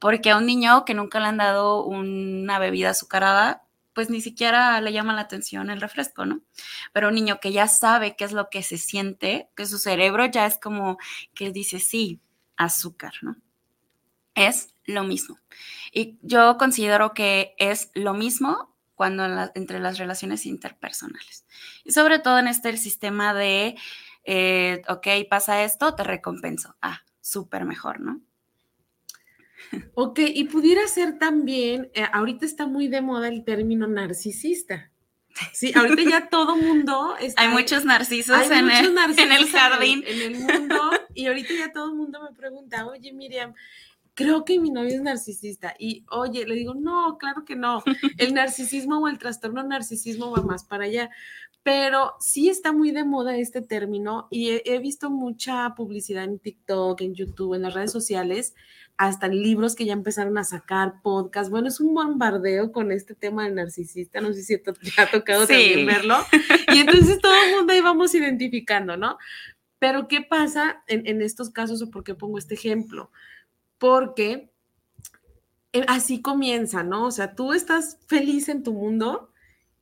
porque 0.00 0.30
a 0.30 0.36
un 0.36 0.46
niño 0.46 0.84
que 0.84 0.94
nunca 0.94 1.20
le 1.20 1.26
han 1.26 1.36
dado 1.36 1.84
una 1.84 2.58
bebida 2.58 2.90
azucarada, 2.90 3.62
pues 3.94 4.10
ni 4.10 4.20
siquiera 4.20 4.80
le 4.80 4.92
llama 4.92 5.14
la 5.14 5.22
atención 5.22 5.70
el 5.70 5.80
refresco, 5.80 6.24
¿no? 6.26 6.42
Pero 6.92 7.08
un 7.08 7.14
niño 7.14 7.40
que 7.40 7.52
ya 7.52 7.68
sabe 7.68 8.16
qué 8.16 8.24
es 8.24 8.32
lo 8.32 8.48
que 8.50 8.62
se 8.62 8.78
siente, 8.78 9.48
que 9.56 9.66
su 9.66 9.78
cerebro 9.78 10.26
ya 10.26 10.46
es 10.46 10.58
como 10.58 10.98
que 11.34 11.50
dice, 11.50 11.78
sí, 11.80 12.20
azúcar, 12.56 13.14
¿no? 13.22 13.36
Es 14.34 14.74
lo 14.84 15.04
mismo. 15.04 15.38
Y 15.92 16.18
yo 16.22 16.56
considero 16.58 17.12
que 17.14 17.54
es 17.58 17.90
lo 17.94 18.14
mismo 18.14 18.74
cuando 18.94 19.24
entre 19.54 19.80
las 19.80 19.98
relaciones 19.98 20.46
interpersonales. 20.46 21.44
Y 21.84 21.92
sobre 21.92 22.18
todo 22.18 22.38
en 22.38 22.48
este 22.48 22.76
sistema 22.76 23.34
de, 23.34 23.76
eh, 24.24 24.82
ok, 24.88 25.06
pasa 25.28 25.64
esto, 25.64 25.94
te 25.94 26.04
recompenso. 26.04 26.76
Ah, 26.80 27.02
súper 27.20 27.64
mejor, 27.64 28.00
¿no? 28.00 28.20
Ok, 29.94 30.20
y 30.20 30.44
pudiera 30.44 30.86
ser 30.88 31.18
también, 31.18 31.90
eh, 31.94 32.04
ahorita 32.12 32.44
está 32.44 32.66
muy 32.66 32.88
de 32.88 33.00
moda 33.00 33.28
el 33.28 33.44
término 33.44 33.86
narcisista. 33.86 34.90
Sí, 35.52 35.72
ahorita 35.74 36.02
ya 36.02 36.28
todo 36.28 36.56
mundo 36.56 37.16
está. 37.20 37.42
Hay 37.42 37.48
muchos 37.48 37.84
narcisos, 37.84 38.50
en, 38.50 38.70
el, 38.70 38.96
en 39.18 39.32
el 39.32 39.48
jardín. 39.48 40.04
En 40.06 40.20
el, 40.20 40.40
mundo, 40.40 40.78
y 41.14 41.26
ahorita 41.26 41.54
ya 41.54 41.72
todo 41.72 41.90
el 41.90 41.96
mundo 41.96 42.20
me 42.22 42.36
pregunta, 42.36 42.86
oye, 42.86 43.12
Miriam, 43.12 43.54
creo 44.14 44.44
que 44.44 44.60
mi 44.60 44.70
novio 44.70 44.94
es 44.94 45.02
narcisista. 45.02 45.74
Y 45.78 46.04
oye, 46.10 46.46
le 46.46 46.54
digo, 46.54 46.74
no, 46.74 47.16
claro 47.18 47.44
que 47.44 47.56
no. 47.56 47.82
El 48.18 48.34
narcisismo 48.34 48.98
o 48.98 49.08
el 49.08 49.18
trastorno 49.18 49.62
narcisismo 49.62 50.30
va 50.30 50.42
más 50.42 50.64
para 50.64 50.84
allá. 50.84 51.10
Pero 51.62 52.14
sí 52.18 52.48
está 52.48 52.72
muy 52.72 52.90
de 52.90 53.04
moda 53.04 53.36
este 53.36 53.62
término 53.62 54.26
y 54.32 54.60
he, 54.64 54.78
visto 54.80 55.10
mucha 55.10 55.74
publicidad 55.76 56.24
en 56.24 56.40
TikTok, 56.40 57.00
en 57.02 57.14
YouTube, 57.14 57.54
en 57.54 57.62
las 57.62 57.74
redes 57.74 57.92
sociales, 57.92 58.56
hasta 58.96 59.28
libros 59.28 59.76
que 59.76 59.84
ya 59.84 59.92
empezaron 59.92 60.36
a 60.38 60.44
sacar, 60.44 60.94
podcast. 61.02 61.52
Bueno, 61.52 61.68
es 61.68 61.78
un 61.78 61.94
bombardeo 61.94 62.72
con 62.72 62.90
este 62.90 63.14
tema 63.14 63.44
del 63.44 63.54
narcisista. 63.54 64.20
No 64.20 64.32
sé 64.32 64.42
si 64.42 64.58
te, 64.58 64.72
ha 64.96 65.08
tocado 65.08 65.46
también 65.46 65.86
verlo. 65.86 66.16
Y 66.74 66.80
entonces 66.80 67.20
todo 67.20 67.34
el 67.44 67.54
mundo 67.54 67.72
ahí 67.72 67.80
vamos 67.80 68.12
identificando, 68.12 68.96
¿no? 68.96 69.16
Pero 69.78 70.08
¿qué 70.08 70.20
pasa 70.20 70.82
en, 70.88 71.06
en 71.06 71.22
estos 71.22 71.50
casos 71.50 71.80
o 71.80 71.90
por 71.90 72.02
qué 72.02 72.16
pongo 72.16 72.38
este 72.38 72.54
ejemplo? 72.54 73.12
Porque 73.82 74.48
eh, 75.72 75.84
así 75.88 76.22
comienza, 76.22 76.84
¿no? 76.84 77.06
O 77.06 77.10
sea, 77.10 77.34
tú 77.34 77.52
estás 77.52 77.98
feliz 78.06 78.48
en 78.48 78.62
tu 78.62 78.72
mundo 78.72 79.32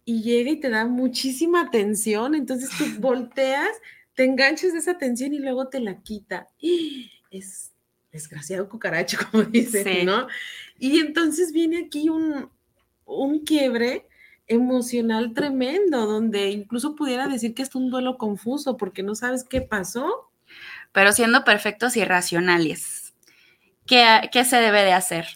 y 0.06 0.22
llega 0.22 0.52
y 0.52 0.56
te 0.58 0.70
da 0.70 0.86
muchísima 0.86 1.60
atención, 1.60 2.34
entonces 2.34 2.70
tú 2.78 2.84
volteas, 2.98 3.68
te 4.14 4.24
enganchas 4.24 4.72
de 4.72 4.78
esa 4.78 4.92
atención 4.92 5.34
y 5.34 5.38
luego 5.38 5.68
te 5.68 5.80
la 5.80 6.00
quita. 6.00 6.48
Es 7.30 7.72
desgraciado 8.10 8.70
cucaracho, 8.70 9.18
como 9.30 9.42
dicen, 9.42 10.06
¿no? 10.06 10.28
Y 10.78 10.98
entonces 11.00 11.52
viene 11.52 11.84
aquí 11.84 12.08
un, 12.08 12.48
un 13.04 13.40
quiebre 13.40 14.08
emocional 14.46 15.34
tremendo, 15.34 16.06
donde 16.06 16.48
incluso 16.48 16.96
pudiera 16.96 17.28
decir 17.28 17.52
que 17.52 17.64
es 17.64 17.74
un 17.74 17.90
duelo 17.90 18.16
confuso 18.16 18.78
porque 18.78 19.02
no 19.02 19.14
sabes 19.14 19.44
qué 19.44 19.60
pasó. 19.60 20.30
Pero 20.92 21.12
siendo 21.12 21.44
perfectos 21.44 21.98
y 21.98 22.04
racionales 22.06 22.99
¿qué, 24.30 24.44
se 24.44 24.56
debe 24.56 24.82
de 24.84 24.92
hacer? 24.92 25.26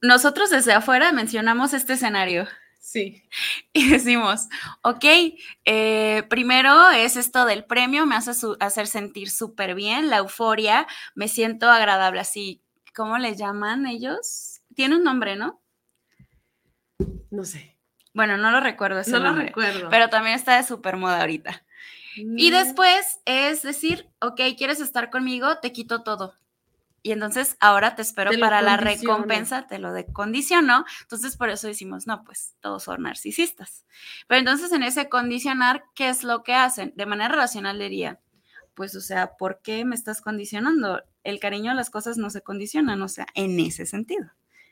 Nosotros 0.00 0.50
desde 0.50 0.72
afuera 0.72 1.12
mencionamos 1.12 1.74
este 1.74 1.94
escenario. 1.94 2.48
Sí. 2.80 3.22
Y 3.74 3.88
decimos, 3.88 4.48
ok, 4.82 5.04
eh, 5.64 6.24
primero 6.28 6.90
es 6.90 7.16
esto 7.16 7.46
del 7.46 7.64
premio, 7.64 8.04
me 8.04 8.16
hace 8.16 8.32
hacer 8.60 8.86
sentir 8.86 9.30
súper 9.30 9.74
bien, 9.74 10.10
la 10.10 10.18
euforia, 10.18 10.86
me 11.14 11.28
siento 11.28 11.70
agradable 11.70 12.20
así. 12.20 12.62
¿Cómo 12.94 13.16
le 13.16 13.34
llaman 13.34 13.86
ellos? 13.86 14.60
Tiene 14.74 14.96
un 14.96 15.04
nombre, 15.04 15.36
¿no? 15.36 15.62
No 17.30 17.44
sé. 17.44 17.78
Bueno, 18.12 18.36
no 18.36 18.50
lo 18.50 18.60
recuerdo 18.60 19.00
ese 19.00 19.12
no 19.12 19.20
lo 19.20 19.34
recuerdo. 19.34 19.88
Pero 19.88 20.10
también 20.10 20.36
está 20.36 20.56
de 20.56 20.64
súper 20.64 20.98
moda 20.98 21.20
ahorita. 21.20 21.64
Y 22.14 22.50
después 22.50 23.20
es 23.24 23.62
decir, 23.62 24.06
ok, 24.20 24.38
¿quieres 24.58 24.80
estar 24.80 25.08
conmigo? 25.08 25.56
Te 25.60 25.72
quito 25.72 26.02
todo 26.02 26.34
y 27.02 27.10
entonces 27.10 27.56
ahora 27.58 27.96
te 27.96 28.02
espero 28.02 28.30
para 28.38 28.62
la 28.62 28.76
recompensa, 28.76 29.66
te 29.66 29.78
lo 29.78 29.92
condiciono. 30.12 30.84
Entonces 31.02 31.36
por 31.36 31.50
eso 31.50 31.66
decimos, 31.66 32.06
no, 32.06 32.22
pues 32.24 32.54
todos 32.60 32.84
son 32.84 33.02
narcisistas. 33.02 33.84
Pero 34.28 34.38
entonces 34.38 34.70
en 34.72 34.84
ese 34.84 35.08
condicionar, 35.08 35.84
¿qué 35.94 36.08
es 36.08 36.22
lo 36.22 36.44
que 36.44 36.54
hacen? 36.54 36.92
De 36.96 37.06
manera 37.06 37.34
racional 37.34 37.78
diría, 37.78 38.20
pues 38.74 38.94
o 38.94 39.00
sea, 39.00 39.36
¿por 39.36 39.60
qué 39.62 39.84
me 39.84 39.96
estás 39.96 40.20
condicionando? 40.20 41.02
El 41.24 41.40
cariño 41.40 41.72
a 41.72 41.74
las 41.74 41.90
cosas 41.90 42.18
no 42.18 42.30
se 42.30 42.42
condicionan, 42.42 43.02
o 43.02 43.08
sea, 43.08 43.26
en 43.34 43.58
ese 43.58 43.84
sentido, 43.84 44.30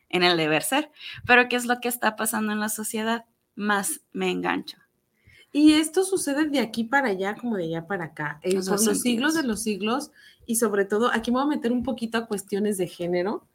en 0.09 0.23
el 0.23 0.37
deber 0.37 0.63
ser. 0.63 0.91
Pero 1.27 1.49
¿qué 1.49 1.57
es 1.57 1.65
lo 1.65 1.81
que 1.81 1.89
está 1.89 2.15
pasando 2.15 2.53
en 2.53 2.61
la 2.61 2.69
sociedad? 2.69 3.25
Más 3.57 4.03
me 4.13 4.31
engancho. 4.31 4.80
Y 5.53 5.73
esto 5.73 6.05
sucede 6.05 6.47
de 6.47 6.61
aquí 6.61 6.85
para 6.85 7.09
allá 7.09 7.35
como 7.35 7.57
de 7.57 7.65
allá 7.65 7.87
para 7.87 8.05
acá. 8.07 8.41
En 8.43 8.59
eh, 8.59 8.61
por 8.67 8.85
los 8.85 9.01
siglos 9.01 9.35
de 9.35 9.43
los 9.43 9.63
siglos 9.63 10.11
y 10.47 10.57
sobre 10.57 10.85
todo, 10.85 11.11
aquí 11.13 11.31
me 11.31 11.39
voy 11.39 11.45
a 11.45 11.57
meter 11.57 11.73
un 11.73 11.83
poquito 11.83 12.19
a 12.19 12.27
cuestiones 12.27 12.79
de 12.79 12.87
género. 12.87 13.47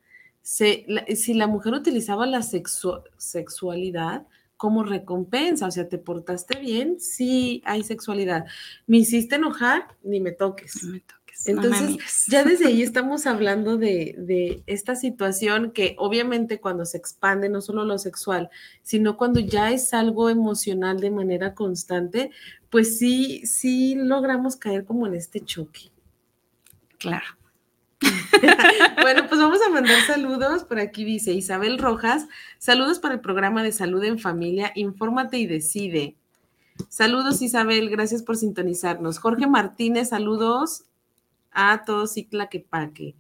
si 0.42 1.34
la 1.34 1.48
mujer 1.48 1.74
utilizaba 1.74 2.26
la 2.26 2.42
sexualidad 2.42 4.28
como 4.58 4.84
recompensa, 4.84 5.68
o 5.68 5.72
sea, 5.72 5.90
te 5.90 5.98
portaste 5.98 6.60
bien, 6.60 7.00
sí 7.00 7.62
hay 7.66 7.84
sexualidad. 7.84 8.46
Me 8.88 8.98
hiciste 8.98 9.36
enojar, 9.36 9.88
ni 10.04 10.20
me 10.20 10.32
toques. 10.32 10.84
me 10.84 11.02
toques. 11.02 11.25
Entonces, 11.46 12.26
ya 12.28 12.44
desde 12.44 12.68
ahí 12.68 12.82
estamos 12.84 13.28
hablando 13.28 13.78
de, 13.78 14.16
de, 14.18 14.64
esta 14.68 14.96
situación 14.96 15.72
que 15.72 15.96
obviamente 16.00 16.60
cuando 16.60 16.86
se 16.86 16.98
expande 16.98 17.50
no 17.50 17.62
solo 17.62 17.86
lo 17.86 17.98
sexual, 17.98 18.50
sino 18.84 19.18
cuando 19.18 19.40
ya 19.40 19.72
es 19.72 19.94
algo 19.94 20.30
emocional 20.30 21.00
de 21.00 21.12
manera 21.12 21.54
constante, 21.54 22.32
pues 22.70 22.98
sí, 22.98 23.46
sí 23.46 23.96
logramos 23.96 24.56
caer 24.56 24.86
como 24.86 25.08
en 25.08 25.16
este 25.16 25.42
choque. 25.42 25.92
Claro. 26.98 27.26
bueno, 29.02 29.28
pues 29.28 29.40
vamos 29.40 29.60
a 29.66 29.70
mandar 29.70 30.02
saludos. 30.06 30.64
Por 30.64 30.80
aquí 30.80 31.04
dice 31.04 31.34
Isabel 31.34 31.78
Rojas, 31.78 32.28
saludos 32.58 33.00
para 33.00 33.16
el 33.16 33.22
programa 33.22 33.64
de 33.64 33.72
salud 33.72 34.04
en 34.04 34.20
familia, 34.20 34.72
infórmate 34.76 35.38
y 35.38 35.48
decide. 35.48 36.16
Saludos 36.90 37.42
Isabel, 37.42 37.90
gracias 37.90 38.22
por 38.22 38.36
sintonizarnos. 38.36 39.20
Jorge 39.20 39.48
Martínez, 39.48 40.10
saludos 40.10 40.86
a 41.56 41.84
todos 41.86 42.18
y 42.18 42.28
Paque. 42.70 43.16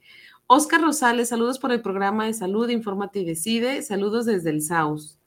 Oscar 0.47 0.81
Rosales, 0.81 1.29
saludos 1.29 1.57
por 1.57 1.71
el 1.71 1.81
programa 1.81 2.27
de 2.27 2.33
salud, 2.33 2.69
infórmate 2.69 3.21
y 3.21 3.25
decide. 3.25 3.81
Saludos 3.81 4.25
desde 4.25 4.51
el 4.51 4.61
SAUS. 4.61 5.17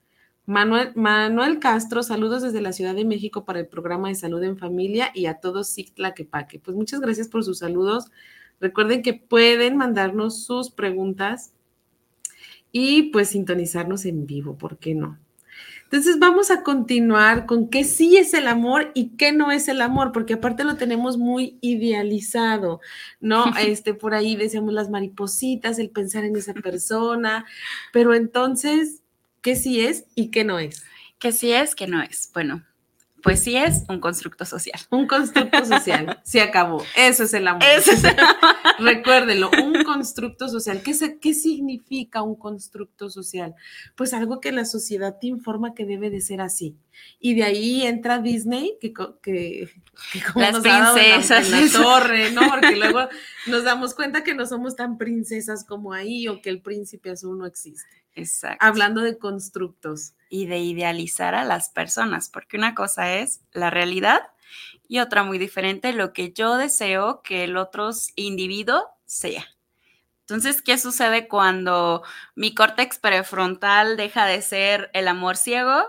Manuel, 0.46 0.92
Manuel 0.94 1.58
Castro, 1.58 2.02
saludos 2.02 2.42
desde 2.42 2.60
la 2.60 2.72
Ciudad 2.72 2.94
de 2.94 3.04
México 3.04 3.44
para 3.44 3.58
el 3.58 3.66
programa 3.66 4.08
de 4.08 4.14
salud 4.14 4.42
en 4.42 4.56
familia 4.56 5.10
y 5.14 5.26
a 5.26 5.40
todos 5.40 5.74
Paque. 6.30 6.60
Pues 6.60 6.76
muchas 6.76 7.00
gracias 7.00 7.28
por 7.28 7.44
sus 7.44 7.58
saludos. 7.58 8.10
Recuerden 8.60 9.02
que 9.02 9.14
pueden 9.14 9.76
mandarnos 9.76 10.44
sus 10.44 10.70
preguntas 10.70 11.52
y 12.72 13.10
pues 13.10 13.30
sintonizarnos 13.30 14.04
en 14.04 14.26
vivo, 14.26 14.56
¿por 14.56 14.78
qué 14.78 14.94
no? 14.94 15.18
Entonces 15.90 16.18
vamos 16.18 16.50
a 16.50 16.62
continuar 16.62 17.46
con 17.46 17.70
qué 17.70 17.82
sí 17.82 18.18
es 18.18 18.34
el 18.34 18.46
amor 18.46 18.90
y 18.92 19.16
qué 19.16 19.32
no 19.32 19.50
es 19.50 19.68
el 19.68 19.80
amor, 19.80 20.12
porque 20.12 20.34
aparte 20.34 20.62
lo 20.62 20.76
tenemos 20.76 21.16
muy 21.16 21.56
idealizado, 21.62 22.80
¿no? 23.20 23.44
Este, 23.58 23.94
por 23.94 24.12
ahí 24.12 24.36
decíamos 24.36 24.74
las 24.74 24.90
maripositas, 24.90 25.78
el 25.78 25.88
pensar 25.88 26.24
en 26.24 26.36
esa 26.36 26.52
persona, 26.52 27.46
pero 27.90 28.14
entonces, 28.14 29.02
¿qué 29.40 29.56
sí 29.56 29.80
es 29.80 30.04
y 30.14 30.30
qué 30.30 30.44
no 30.44 30.58
es? 30.58 30.84
¿Qué 31.18 31.32
sí 31.32 31.52
es, 31.52 31.74
qué 31.74 31.86
no 31.86 32.02
es? 32.02 32.30
Bueno, 32.34 32.64
pues 33.22 33.42
sí 33.42 33.56
es 33.56 33.84
un 33.88 34.00
constructo 34.00 34.44
social. 34.44 34.80
Un 34.90 35.06
constructo 35.06 35.64
social. 35.64 36.20
Se 36.24 36.40
acabó. 36.40 36.82
Eso 36.96 37.24
es 37.24 37.34
el 37.34 37.48
amor. 37.48 37.62
Eso 37.64 37.92
es 37.92 38.04
el 38.04 38.16
Recuérdelo, 38.78 39.50
un 39.62 39.82
constructo 39.84 40.48
social. 40.48 40.82
¿Qué, 40.82 40.94
¿Qué 41.20 41.34
significa 41.34 42.22
un 42.22 42.36
constructo 42.36 43.10
social? 43.10 43.54
Pues 43.96 44.14
algo 44.14 44.40
que 44.40 44.52
la 44.52 44.64
sociedad 44.64 45.16
te 45.20 45.26
informa 45.26 45.74
que 45.74 45.84
debe 45.84 46.10
de 46.10 46.20
ser 46.20 46.40
así. 46.40 46.76
Y 47.20 47.34
de 47.34 47.44
ahí 47.44 47.86
entra 47.86 48.18
Disney, 48.18 48.76
que, 48.80 48.92
que, 48.92 49.68
como 50.32 50.44
Las 50.44 50.60
princesas. 50.60 51.52
En 51.52 51.72
la, 51.72 51.82
torre, 51.82 52.30
¿no? 52.32 52.42
Porque 52.48 52.76
luego 52.76 53.08
nos 53.46 53.64
damos 53.64 53.94
cuenta 53.94 54.22
que 54.22 54.34
no 54.34 54.46
somos 54.46 54.76
tan 54.76 54.98
princesas 54.98 55.64
como 55.64 55.92
ahí 55.92 56.28
o 56.28 56.40
que 56.40 56.50
el 56.50 56.60
príncipe 56.60 57.10
azul 57.10 57.38
no 57.38 57.46
existe. 57.46 58.04
Exacto. 58.14 58.64
Hablando 58.64 59.02
de 59.02 59.18
constructos. 59.18 60.14
Y 60.28 60.46
de 60.46 60.58
idealizar 60.58 61.34
a 61.34 61.44
las 61.44 61.70
personas, 61.70 62.28
porque 62.28 62.56
una 62.56 62.74
cosa 62.74 63.14
es 63.14 63.40
la 63.52 63.70
realidad 63.70 64.20
y 64.88 65.00
otra 65.00 65.22
muy 65.22 65.38
diferente, 65.38 65.92
lo 65.92 66.12
que 66.12 66.32
yo 66.32 66.56
deseo 66.56 67.22
que 67.22 67.44
el 67.44 67.56
otro 67.56 67.90
individuo 68.16 68.88
sea. 69.04 69.46
Entonces, 70.20 70.60
¿qué 70.60 70.76
sucede 70.76 71.28
cuando 71.28 72.02
mi 72.34 72.54
córtex 72.54 72.98
prefrontal 72.98 73.96
deja 73.96 74.26
de 74.26 74.42
ser 74.42 74.90
el 74.92 75.08
amor 75.08 75.36
ciego 75.36 75.82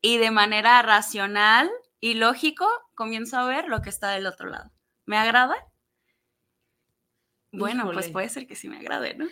y 0.00 0.18
de 0.18 0.30
manera 0.30 0.80
racional 0.82 1.70
y 2.00 2.14
lógico 2.14 2.66
comienzo 2.94 3.38
a 3.38 3.46
ver 3.46 3.68
lo 3.68 3.82
que 3.82 3.90
está 3.90 4.10
del 4.10 4.26
otro 4.26 4.48
lado? 4.48 4.70
¿Me 5.04 5.18
agrada? 5.18 5.54
Bueno, 7.52 7.90
pues 7.92 8.08
puede 8.08 8.28
ser 8.28 8.46
que 8.46 8.56
sí 8.56 8.68
me 8.68 8.78
agrade, 8.78 9.14
¿no? 9.14 9.26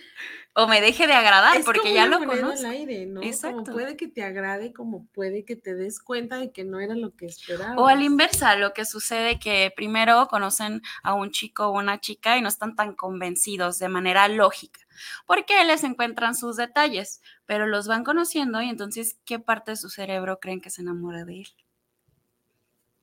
O 0.54 0.66
me 0.66 0.82
deje 0.82 1.06
de 1.06 1.14
agradar 1.14 1.64
porque 1.64 1.94
ya 1.94 2.04
lo 2.04 2.18
conozco. 2.18 2.66
aire, 2.66 3.06
¿no? 3.06 3.22
Exacto. 3.22 3.64
Como 3.64 3.72
puede 3.72 3.96
que 3.96 4.06
te 4.06 4.22
agrade, 4.22 4.74
como 4.74 5.06
puede 5.06 5.46
que 5.46 5.56
te 5.56 5.74
des 5.74 5.98
cuenta 5.98 6.36
de 6.36 6.52
que 6.52 6.62
no 6.64 6.78
era 6.78 6.94
lo 6.94 7.16
que 7.16 7.24
esperabas. 7.24 7.78
O 7.78 7.86
a 7.86 7.94
la 7.94 8.04
inversa, 8.04 8.54
lo 8.56 8.74
que 8.74 8.84
sucede 8.84 9.38
que 9.38 9.72
primero 9.74 10.28
conocen 10.28 10.82
a 11.02 11.14
un 11.14 11.30
chico 11.30 11.68
o 11.68 11.78
una 11.78 12.00
chica 12.00 12.36
y 12.36 12.42
no 12.42 12.48
están 12.48 12.76
tan 12.76 12.94
convencidos 12.94 13.78
de 13.78 13.88
manera 13.88 14.28
lógica, 14.28 14.80
porque 15.26 15.64
les 15.64 15.84
encuentran 15.84 16.34
sus 16.34 16.56
detalles, 16.56 17.22
pero 17.46 17.66
los 17.66 17.88
van 17.88 18.04
conociendo 18.04 18.60
y 18.60 18.68
entonces, 18.68 19.18
¿qué 19.24 19.38
parte 19.38 19.70
de 19.70 19.76
su 19.76 19.88
cerebro 19.88 20.38
creen 20.38 20.60
que 20.60 20.68
se 20.68 20.82
enamora 20.82 21.24
de 21.24 21.40
él? 21.40 21.48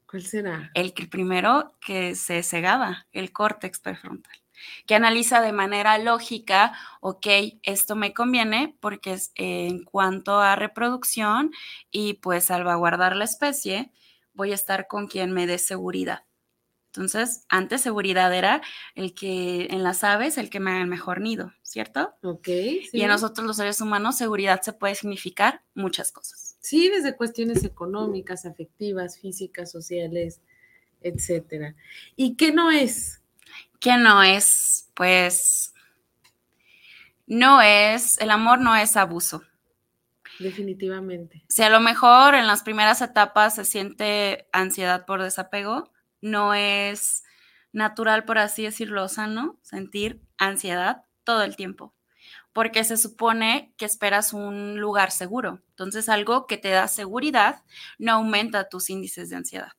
¿Cuál 0.05 0.21
será? 0.21 0.69
El, 0.75 0.93
el 0.95 1.09
primero 1.09 1.75
que 1.81 2.13
se 2.13 2.43
cegaba, 2.43 3.07
el 3.11 3.31
córtex 3.31 3.79
prefrontal 3.79 4.39
que 4.85 4.95
analiza 4.95 5.41
de 5.41 5.51
manera 5.51 5.97
lógica, 5.97 6.73
ok, 7.01 7.27
esto 7.63 7.95
me 7.95 8.13
conviene 8.13 8.75
porque 8.79 9.13
es 9.13 9.31
en 9.35 9.83
cuanto 9.83 10.39
a 10.39 10.55
reproducción 10.55 11.51
y 11.91 12.15
pues 12.15 12.45
salvaguardar 12.45 13.15
la 13.15 13.25
especie, 13.25 13.91
voy 14.33 14.51
a 14.51 14.55
estar 14.55 14.87
con 14.87 15.07
quien 15.07 15.31
me 15.31 15.47
dé 15.47 15.57
seguridad. 15.57 16.23
Entonces, 16.87 17.45
antes 17.49 17.81
seguridad 17.81 18.33
era 18.33 18.61
el 18.95 19.13
que 19.13 19.67
en 19.69 19.83
las 19.83 20.03
aves, 20.03 20.39
el 20.39 20.49
que 20.49 20.59
me 20.59 20.71
haga 20.71 20.81
el 20.81 20.87
mejor 20.87 21.21
nido, 21.21 21.53
¿cierto? 21.61 22.15
Ok. 22.23 22.47
Y 22.47 23.01
en 23.01 23.09
nosotros 23.09 23.45
los 23.45 23.57
seres 23.57 23.79
humanos, 23.79 24.17
seguridad 24.17 24.61
se 24.63 24.73
puede 24.73 24.95
significar 24.95 25.61
muchas 25.75 26.11
cosas. 26.11 26.57
Sí, 26.61 26.89
desde 26.89 27.15
cuestiones 27.15 27.63
económicas, 27.63 28.45
afectivas, 28.45 29.19
físicas, 29.19 29.71
sociales, 29.71 30.41
etcétera. 31.01 31.75
¿Y 32.15 32.35
qué 32.35 32.51
no 32.51 32.71
es? 32.71 33.18
Que 33.79 33.97
no 33.97 34.23
es, 34.23 34.89
pues, 34.93 35.73
no 37.27 37.61
es, 37.61 38.19
el 38.19 38.31
amor 38.31 38.59
no 38.59 38.75
es 38.75 38.97
abuso. 38.97 39.43
Definitivamente. 40.39 41.43
Si 41.49 41.63
a 41.63 41.69
lo 41.69 41.79
mejor 41.79 42.33
en 42.33 42.47
las 42.47 42.63
primeras 42.63 43.01
etapas 43.01 43.55
se 43.55 43.65
siente 43.65 44.47
ansiedad 44.51 45.05
por 45.05 45.21
desapego, 45.21 45.91
no 46.21 46.53
es 46.53 47.23
natural, 47.71 48.25
por 48.25 48.37
así 48.37 48.63
decirlo, 48.63 49.07
sano, 49.07 49.59
sentir 49.61 50.21
ansiedad 50.37 51.03
todo 51.23 51.43
el 51.43 51.55
tiempo, 51.55 51.93
porque 52.53 52.83
se 52.83 52.97
supone 52.97 53.73
que 53.77 53.85
esperas 53.85 54.33
un 54.33 54.79
lugar 54.79 55.11
seguro. 55.11 55.61
Entonces, 55.69 56.09
algo 56.09 56.47
que 56.47 56.57
te 56.57 56.69
da 56.69 56.87
seguridad 56.87 57.63
no 57.97 58.13
aumenta 58.13 58.69
tus 58.69 58.89
índices 58.89 59.29
de 59.29 59.35
ansiedad. 59.35 59.71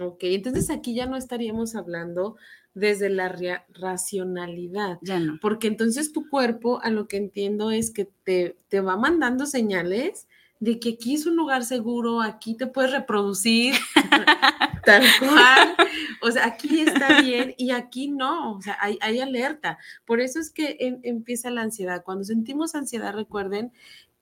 Ok, 0.00 0.20
entonces 0.24 0.70
aquí 0.70 0.94
ya 0.94 1.06
no 1.06 1.16
estaríamos 1.16 1.74
hablando 1.74 2.36
desde 2.74 3.10
la 3.10 3.34
racionalidad. 3.74 4.98
Ya 5.02 5.18
no. 5.18 5.38
Porque 5.40 5.66
entonces 5.66 6.12
tu 6.12 6.28
cuerpo, 6.28 6.80
a 6.82 6.90
lo 6.90 7.06
que 7.06 7.16
entiendo, 7.16 7.70
es 7.70 7.90
que 7.90 8.06
te, 8.24 8.56
te 8.68 8.80
va 8.80 8.96
mandando 8.96 9.46
señales 9.46 10.26
de 10.60 10.78
que 10.78 10.90
aquí 10.90 11.14
es 11.14 11.26
un 11.26 11.36
lugar 11.36 11.64
seguro, 11.64 12.20
aquí 12.20 12.54
te 12.56 12.68
puedes 12.68 12.92
reproducir, 12.92 13.74
tal 14.84 15.02
cual. 15.18 15.74
O 16.22 16.30
sea, 16.30 16.46
aquí 16.46 16.80
está 16.80 17.20
bien 17.20 17.54
y 17.58 17.72
aquí 17.72 18.08
no. 18.08 18.56
O 18.56 18.62
sea, 18.62 18.78
hay, 18.80 18.96
hay 19.00 19.18
alerta. 19.18 19.78
Por 20.04 20.20
eso 20.20 20.38
es 20.38 20.50
que 20.50 20.76
empieza 21.02 21.50
la 21.50 21.62
ansiedad. 21.62 22.04
Cuando 22.04 22.24
sentimos 22.24 22.74
ansiedad, 22.74 23.12
recuerden 23.12 23.72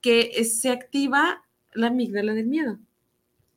que 0.01 0.43
se 0.45 0.71
activa 0.71 1.45
la 1.75 1.89
amígdala 1.89 2.33
del 2.33 2.47
miedo 2.47 2.79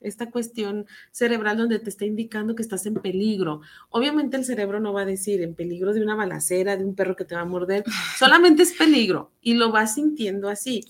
esta 0.03 0.29
cuestión 0.29 0.85
cerebral 1.11 1.57
donde 1.57 1.79
te 1.79 1.89
está 1.89 2.05
indicando 2.05 2.55
que 2.55 2.61
estás 2.61 2.85
en 2.85 2.95
peligro. 2.95 3.61
Obviamente 3.89 4.37
el 4.37 4.45
cerebro 4.45 4.79
no 4.79 4.93
va 4.93 5.01
a 5.01 5.05
decir 5.05 5.41
en 5.41 5.55
peligro 5.55 5.93
de 5.93 6.01
una 6.01 6.15
balacera, 6.15 6.77
de 6.77 6.85
un 6.85 6.95
perro 6.95 7.15
que 7.15 7.25
te 7.25 7.35
va 7.35 7.41
a 7.41 7.45
morder, 7.45 7.83
solamente 8.17 8.63
es 8.63 8.73
peligro 8.73 9.31
y 9.41 9.55
lo 9.55 9.71
vas 9.71 9.95
sintiendo 9.95 10.49
así. 10.49 10.85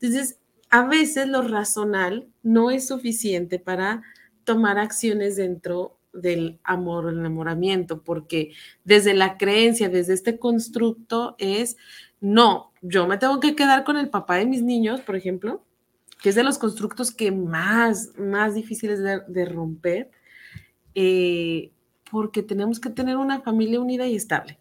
Entonces, 0.00 0.38
a 0.70 0.86
veces 0.86 1.28
lo 1.28 1.42
razonal 1.42 2.28
no 2.42 2.70
es 2.70 2.88
suficiente 2.88 3.58
para 3.58 4.02
tomar 4.44 4.78
acciones 4.78 5.36
dentro 5.36 5.98
del 6.12 6.58
amor 6.64 7.06
o 7.06 7.10
el 7.10 7.18
enamoramiento, 7.18 8.02
porque 8.02 8.52
desde 8.84 9.14
la 9.14 9.36
creencia, 9.36 9.88
desde 9.88 10.14
este 10.14 10.38
constructo 10.38 11.36
es, 11.38 11.76
no, 12.20 12.72
yo 12.80 13.06
me 13.06 13.18
tengo 13.18 13.40
que 13.40 13.54
quedar 13.54 13.84
con 13.84 13.96
el 13.96 14.08
papá 14.08 14.36
de 14.36 14.46
mis 14.46 14.62
niños, 14.62 15.00
por 15.00 15.16
ejemplo, 15.16 15.65
que 16.26 16.30
es 16.30 16.34
de 16.34 16.42
los 16.42 16.58
constructos 16.58 17.12
que 17.12 17.30
más, 17.30 18.10
más 18.18 18.56
difíciles 18.56 18.98
de, 19.00 19.44
romper, 19.44 20.10
eh, 20.92 21.70
porque 22.10 22.42
tenemos 22.42 22.80
que 22.80 22.90
tener 22.90 23.16
una 23.16 23.42
familia 23.42 23.78
unida 23.78 24.08
y 24.08 24.16
estable. 24.16 24.58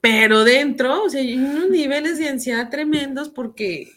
Pero 0.00 0.42
dentro, 0.42 1.04
o 1.04 1.08
sea, 1.08 1.20
hay 1.20 1.36
unos 1.38 1.70
niveles 1.70 2.18
de 2.18 2.28
ansiedad 2.28 2.68
tremendos 2.68 3.28
porque... 3.28 3.92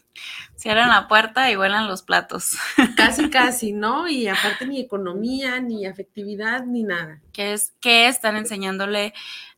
Cierran 0.55 0.89
la 0.89 1.07
puerta 1.07 1.49
y 1.49 1.55
vuelan 1.55 1.87
los 1.87 2.03
platos. 2.03 2.55
Casi, 2.95 3.31
casi, 3.31 3.71
¿no? 3.71 4.07
Y 4.07 4.27
aparte 4.27 4.67
ni 4.67 4.79
economía, 4.79 5.59
ni 5.59 5.87
afectividad, 5.87 6.67
ni 6.67 6.83
nada. 6.83 7.19
¿Qué, 7.33 7.53
es, 7.53 7.73
qué 7.81 8.09
están 8.09 8.35
enseñándole 8.35 9.15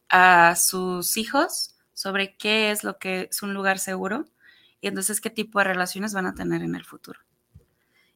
a 0.08 0.56
sus 0.56 1.18
hijos 1.18 1.76
sobre 1.94 2.38
qué 2.38 2.72
es 2.72 2.86
lo 2.86 3.00
que 3.00 3.28
es 3.30 3.44
un 3.44 3.54
lugar 3.54 3.80
seguro? 3.80 4.28
y 4.84 4.88
entonces 4.88 5.22
qué 5.22 5.30
tipo 5.30 5.60
de 5.60 5.66
relaciones 5.66 6.14
van 6.14 6.26
a 6.26 6.34
tener 6.34 6.62
en 6.62 6.76
el 6.76 6.84
futuro. 6.84 7.18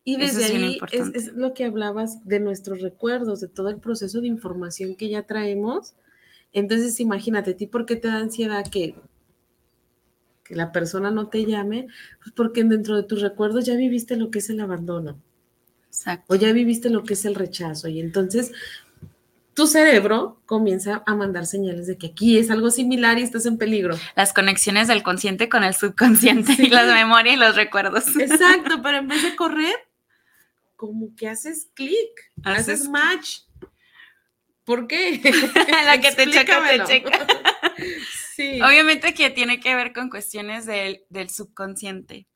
Y 0.07 0.15
desde 0.15 0.45
ahí 0.45 0.79
es, 0.93 1.33
lo 1.33 1.53
que 1.53 1.65
hablabas 1.65 2.25
de 2.25 2.39
nuestros 2.39 2.79
recuerdos, 2.79 3.41
de 3.41 3.49
todo 3.49 3.67
el 3.67 3.75
proceso 3.75 4.21
de 4.21 4.27
información 4.27 4.95
que 4.95 5.09
ya 5.09 5.23
traemos. 5.23 5.95
Entonces, 6.53 7.01
imagínate, 7.01 7.51
¿a 7.51 7.57
ti 7.57 7.67
por 7.67 7.85
qué 7.85 7.97
te 7.97 8.07
da 8.07 8.15
ansiedad 8.15 8.65
que, 8.65 8.95
que 10.45 10.55
la 10.55 10.71
persona 10.71 11.11
no 11.11 11.27
te 11.27 11.45
llame? 11.45 11.87
Pues 12.23 12.31
porque 12.33 12.63
dentro 12.63 12.95
de 12.95 13.03
tus 13.03 13.19
recuerdos 13.19 13.65
ya 13.65 13.75
viviste 13.75 14.15
lo 14.15 14.31
que 14.31 14.39
es 14.39 14.49
el 14.49 14.61
abandono. 14.61 15.21
Exacto. 15.87 16.33
O 16.33 16.37
ya 16.37 16.53
viviste 16.53 16.89
lo 16.89 17.03
que 17.03 17.15
es 17.15 17.25
el 17.25 17.35
rechazo. 17.35 17.89
Y 17.89 17.99
entonces 17.99 18.53
tu 19.55 19.67
cerebro 19.67 20.39
comienza 20.45 21.03
a 21.05 21.15
mandar 21.15 21.45
señales 21.47 21.85
de 21.85 21.97
que 21.97 22.07
aquí 22.07 22.37
es 22.37 22.49
algo 22.49 22.71
similar 22.71 23.19
y 23.19 23.23
estás 23.23 23.45
en 23.45 23.57
peligro. 23.57 23.97
Las 24.15 24.31
conexiones 24.31 24.87
del 24.87 25.03
consciente 25.03 25.49
con 25.49 25.65
el 25.65 25.73
subconsciente 25.73 26.55
y 26.59 26.69
las 26.69 26.87
memorias 26.87 27.35
y 27.35 27.39
los 27.39 27.57
recuerdos. 27.57 28.05
Exacto, 28.15 28.79
pero 28.83 28.99
en 28.99 29.09
vez 29.09 29.21
de 29.21 29.35
correr, 29.35 29.75
como 30.77 31.13
que 31.15 31.27
haces 31.27 31.69
clic, 31.73 32.31
haces 32.43 32.87
match. 32.87 33.39
¿Por 34.63 34.87
qué? 34.87 35.19
La 35.85 35.99
que 35.99 36.11
te 36.13 36.29
checa, 36.29 36.65
te 36.65 36.83
checa. 36.85 37.27
sí. 38.35 38.61
Obviamente 38.61 39.13
que 39.13 39.29
tiene 39.29 39.59
que 39.59 39.75
ver 39.75 39.91
con 39.91 40.09
cuestiones 40.09 40.65
del, 40.65 41.03
del 41.09 41.29
subconsciente 41.29 42.27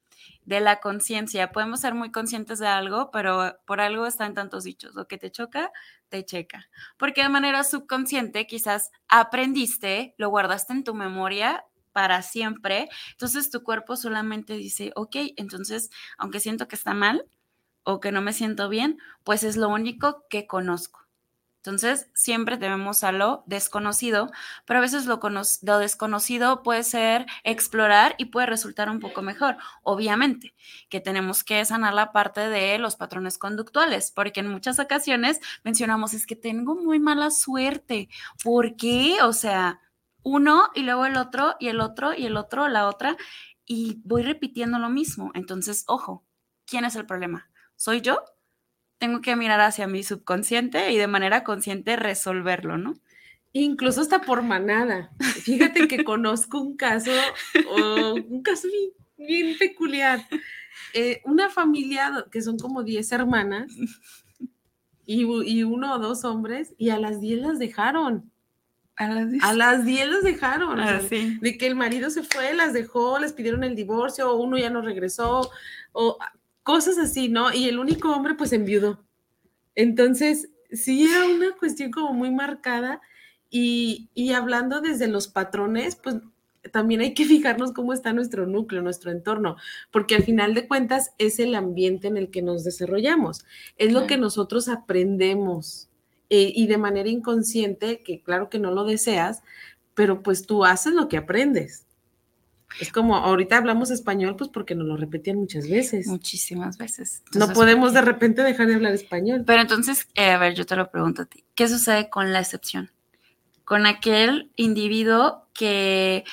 de 0.44 0.60
la 0.60 0.80
conciencia. 0.80 1.52
Podemos 1.52 1.82
ser 1.82 1.94
muy 1.94 2.12
conscientes 2.12 2.60
de 2.60 2.68
algo, 2.68 3.12
pero 3.12 3.60
por 3.66 3.80
algo 3.80 4.06
están 4.06 4.34
tantos 4.34 4.64
dichos. 4.64 4.96
Lo 4.96 5.08
que 5.08 5.18
te 5.18 5.32
choca, 5.32 5.72
te 6.10 6.26
checa. 6.26 6.70
Porque 6.98 7.22
de 7.22 7.30
manera 7.30 7.64
subconsciente 7.64 8.48
quizás 8.48 8.92
aprendiste, 9.08 10.16
lo 10.18 10.30
guardaste 10.30 10.74
en 10.74 10.84
tu 10.84 10.96
memoria 10.96 11.66
para 11.92 12.22
siempre. 12.22 12.90
Entonces 13.12 13.50
tu 13.50 13.64
cuerpo 13.64 13.96
solamente 13.96 14.54
dice, 14.54 14.92
ok, 14.96 15.16
entonces, 15.38 15.90
aunque 16.18 16.40
siento 16.40 16.68
que 16.68 16.76
está 16.76 16.94
mal 16.94 17.26
o 17.84 18.00
que 18.00 18.12
no 18.12 18.22
me 18.22 18.34
siento 18.34 18.70
bien, 18.70 19.00
pues 19.24 19.44
es 19.44 19.58
lo 19.58 19.70
único 19.70 20.26
que 20.30 20.48
conozco. 20.48 21.02
Entonces, 21.64 22.10
siempre 22.16 22.58
debemos 22.58 23.04
a 23.04 23.12
lo 23.12 23.44
desconocido, 23.46 24.32
pero 24.66 24.80
a 24.80 24.82
veces 24.82 25.06
lo, 25.06 25.20
lo, 25.62 25.78
desconocido 25.78 26.64
puede 26.64 26.82
ser 26.84 27.28
explorar 27.44 28.16
y 28.18 28.26
puede 28.26 28.48
resultar 28.48 28.90
un 28.90 29.00
poco 29.00 29.22
mejor. 29.22 29.58
Obviamente 29.84 30.56
que 30.90 31.00
tenemos 31.02 31.44
que 31.44 31.64
sanar 31.64 31.94
la 31.94 32.12
parte 32.12 32.50
de 32.50 32.80
los 32.80 32.96
patrones 32.96 33.38
conductuales, 33.38 34.12
porque 34.12 34.40
en 34.40 34.48
muchas 34.48 34.80
ocasiones 34.80 35.40
mencionamos, 35.64 36.16
es 36.16 36.26
que 36.26 36.36
tengo 36.36 36.74
muy 36.76 37.00
mala 37.00 37.30
suerte. 37.30 38.10
¿Por 38.44 38.76
qué? 38.76 39.18
O 39.22 39.32
sea, 39.32 39.82
uno 40.24 40.70
y 40.74 40.82
luego 40.82 41.06
el 41.06 41.16
otro 41.16 41.58
y 41.60 41.68
el 41.68 41.80
otro 41.80 42.16
y 42.16 42.26
el 42.26 42.38
otro, 42.38 42.70
la 42.70 42.88
otra, 42.88 43.18
y 43.68 44.02
voy 44.04 44.24
repitiendo 44.24 44.80
lo 44.80 44.90
mismo. 44.90 45.32
Entonces, 45.36 45.84
ojo, 45.88 46.26
¿quién 46.66 46.86
es 46.86 46.96
el 46.96 47.06
problema? 47.06 47.51
¿Soy 47.82 48.02
yo? 48.02 48.24
Tengo 49.00 49.22
que 49.22 49.36
mirar 49.36 49.60
hacia 49.60 49.88
mi 49.88 50.04
subconsciente 50.04 50.92
y 50.92 50.98
de 50.98 51.08
manera 51.08 51.44
consciente 51.44 51.96
resolverlo, 51.96 52.78
¿no? 52.78 52.94
Incluso 53.54 54.02
hasta 54.02 54.22
por 54.22 54.44
manada. 54.44 55.10
Fíjate 55.20 55.88
que 55.88 56.04
conozco 56.04 56.62
un 56.62 56.78
caso, 56.78 57.10
un 57.74 58.44
caso 58.44 58.68
bien, 59.18 59.58
peculiar. 59.58 60.20
Eh, 60.94 61.24
una 61.26 61.50
familia 61.50 62.24
que 62.32 62.44
son 62.44 62.60
como 62.60 62.84
10 62.84 63.14
hermanas 63.14 63.72
y, 65.08 65.24
y, 65.24 65.64
uno 65.64 65.96
o 65.96 65.98
dos 65.98 66.24
hombres 66.24 66.76
y 66.78 66.92
a 66.92 67.00
las 67.00 67.20
10 67.20 67.40
las 67.40 67.58
dejaron. 67.58 68.32
A 68.96 69.08
las 69.08 69.32
10. 69.84 70.08
las 70.08 70.24
dejaron. 70.24 70.80
Ah, 70.80 71.02
de 71.02 71.58
que 71.58 71.66
el 71.66 71.74
marido 71.74 72.12
se 72.12 72.22
fue, 72.22 72.54
las 72.54 72.74
dejó, 72.74 73.18
les 73.18 73.34
pidieron 73.34 73.64
el 73.64 73.76
divorcio, 73.76 74.36
uno 74.36 74.60
ya 74.60 74.70
no 74.70 74.84
regresó, 74.84 75.50
o 75.94 76.20
cosas 76.72 76.98
así, 76.98 77.28
¿no? 77.28 77.54
Y 77.54 77.68
el 77.68 77.80
único 77.80 78.16
hombre 78.16 78.34
pues 78.36 78.54
enviudó. 78.54 79.04
Entonces, 79.76 80.50
sí 80.72 81.04
era 81.04 81.28
una 81.28 81.52
cuestión 81.58 81.92
como 81.92 82.14
muy 82.14 82.32
marcada 82.32 83.02
y, 83.50 84.10
y 84.14 84.32
hablando 84.32 84.80
desde 84.80 85.10
los 85.10 85.28
patrones, 85.28 85.98
pues 85.98 86.16
también 86.72 87.02
hay 87.02 87.14
que 87.14 87.26
fijarnos 87.34 87.74
cómo 87.74 87.92
está 87.92 88.14
nuestro 88.14 88.48
núcleo, 88.48 88.82
nuestro 88.82 89.12
entorno, 89.12 89.58
porque 89.92 90.16
al 90.16 90.24
final 90.24 90.54
de 90.54 90.66
cuentas 90.66 91.12
es 91.18 91.40
el 91.40 91.56
ambiente 91.56 92.08
en 92.08 92.16
el 92.16 92.32
que 92.32 92.42
nos 92.42 92.64
desarrollamos, 92.64 93.44
es 93.78 93.92
lo 93.92 94.08
que 94.08 94.16
nosotros 94.16 94.70
aprendemos 94.70 95.90
eh, 96.30 96.54
y 96.56 96.68
de 96.68 96.78
manera 96.78 97.10
inconsciente, 97.10 98.02
que 98.02 98.22
claro 98.22 98.50
que 98.50 98.60
no 98.60 98.72
lo 98.72 98.86
deseas, 98.86 99.42
pero 99.94 100.24
pues 100.24 100.46
tú 100.46 100.64
haces 100.64 100.94
lo 100.94 101.10
que 101.10 101.18
aprendes. 101.18 101.86
Es 102.80 102.92
como 102.92 103.16
ahorita 103.16 103.58
hablamos 103.58 103.92
español, 103.92 104.36
pues 104.36 104.50
porque 104.50 104.76
nos 104.76 104.88
lo 104.88 104.98
repetían 104.98 105.38
muchas 105.38 105.70
veces. 105.70 106.08
Muchísimas 106.08 106.78
veces. 106.78 107.24
no 107.34 107.52
podemos 107.54 107.94
de 107.94 108.02
repente 108.02 108.44
dejar 108.44 108.68
de 108.68 108.76
hablar 108.76 108.94
español. 108.94 109.44
Pero 109.46 109.62
entonces, 109.62 110.08
eh, 110.16 110.32
a 110.32 110.38
ver, 110.38 110.56
yo 110.56 110.66
te 110.66 110.76
lo 110.76 110.90
pregunto 110.90 111.24
a 111.24 111.26
ti. 111.26 111.44
¿Qué 111.56 111.68
sucede 111.68 112.10
con 112.10 112.32
la 112.34 112.40
excepción? 112.40 112.92
Con 113.66 113.86
aquel 113.86 114.52
individuo 114.56 115.48
que 115.54 116.24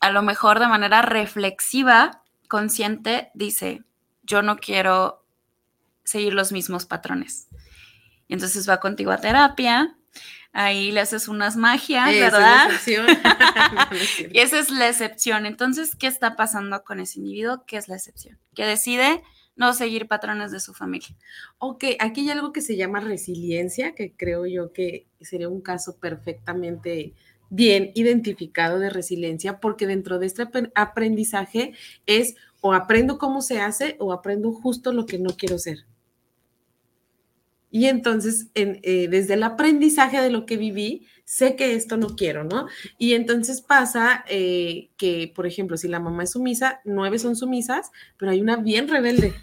a 0.00 0.10
lo 0.10 0.22
mejor 0.22 0.60
de 0.60 0.68
manera 0.68 1.02
reflexiva, 1.02 2.22
consciente, 2.48 3.30
dice, 3.34 3.84
yo 4.22 4.42
no 4.42 4.56
quiero 4.56 5.24
seguir 6.04 6.34
los 6.34 6.52
mismos 6.52 6.86
patrones. 6.86 7.48
Y 8.28 8.34
entonces 8.34 8.68
va 8.68 8.80
contigo 8.80 9.10
a 9.10 9.18
terapia, 9.18 9.96
ahí 10.52 10.90
le 10.92 11.00
haces 11.00 11.28
unas 11.28 11.56
magias, 11.56 12.10
¿verdad? 12.10 12.70
y 14.32 14.38
esa 14.38 14.58
es 14.58 14.70
la 14.70 14.88
excepción. 14.88 15.46
Entonces, 15.46 15.94
¿qué 15.94 16.06
está 16.06 16.36
pasando 16.36 16.82
con 16.82 17.00
ese 17.00 17.18
individuo? 17.18 17.64
¿Qué 17.66 17.76
es 17.76 17.88
la 17.88 17.96
excepción? 17.96 18.38
Que 18.54 18.64
decide 18.64 19.22
no 19.56 19.72
seguir 19.74 20.08
patrones 20.08 20.52
de 20.52 20.60
su 20.60 20.72
familia. 20.72 21.14
Ok, 21.58 21.84
aquí 21.98 22.22
hay 22.22 22.30
algo 22.30 22.52
que 22.52 22.62
se 22.62 22.76
llama 22.76 23.00
resiliencia, 23.00 23.94
que 23.94 24.14
creo 24.16 24.46
yo 24.46 24.72
que 24.72 25.06
sería 25.20 25.48
un 25.48 25.60
caso 25.60 25.98
perfectamente 25.98 27.14
bien 27.50 27.90
identificado 27.94 28.78
de 28.78 28.90
resiliencia, 28.90 29.60
porque 29.60 29.86
dentro 29.86 30.18
de 30.18 30.26
este 30.26 30.48
aprendizaje 30.74 31.74
es 32.06 32.36
o 32.60 32.72
aprendo 32.72 33.18
cómo 33.18 33.42
se 33.42 33.60
hace 33.60 33.96
o 33.98 34.12
aprendo 34.12 34.52
justo 34.52 34.92
lo 34.92 35.04
que 35.04 35.18
no 35.18 35.30
quiero 35.36 35.58
ser. 35.58 35.86
Y 37.70 37.86
entonces, 37.86 38.48
eh, 38.54 39.08
desde 39.08 39.34
el 39.34 39.42
aprendizaje 39.44 40.20
de 40.20 40.30
lo 40.30 40.44
que 40.44 40.56
viví, 40.56 41.06
sé 41.24 41.54
que 41.54 41.74
esto 41.74 41.96
no 41.96 42.16
quiero, 42.16 42.42
¿no? 42.42 42.66
Y 42.98 43.14
entonces 43.14 43.60
pasa 43.60 44.24
eh, 44.28 44.90
que, 44.96 45.32
por 45.32 45.46
ejemplo, 45.46 45.76
si 45.76 45.86
la 45.86 46.00
mamá 46.00 46.24
es 46.24 46.32
sumisa, 46.32 46.80
nueve 46.84 47.20
son 47.20 47.36
sumisas, 47.36 47.92
pero 48.18 48.32
hay 48.32 48.40
una 48.40 48.56
bien 48.56 48.88
rebelde. 48.88 49.34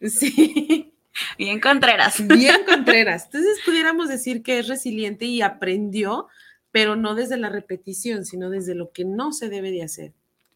sí. 0.00 0.94
Bien 1.36 1.58
contreras. 1.60 2.24
Bien 2.24 2.64
contreras. 2.64 3.24
Entonces, 3.32 3.58
pudiéramos 3.64 4.08
decir 4.08 4.44
que 4.44 4.60
es 4.60 4.68
resiliente 4.68 5.24
y 5.24 5.42
aprendió, 5.42 6.28
pero 6.70 6.94
no 6.94 7.16
desde 7.16 7.36
la 7.36 7.48
repetición, 7.48 8.24
sino 8.24 8.50
desde 8.50 8.76
lo 8.76 8.92
que 8.92 9.04
no 9.04 9.32
se 9.32 9.48
debe 9.48 9.72
de 9.72 9.82
hacer. 9.82 10.12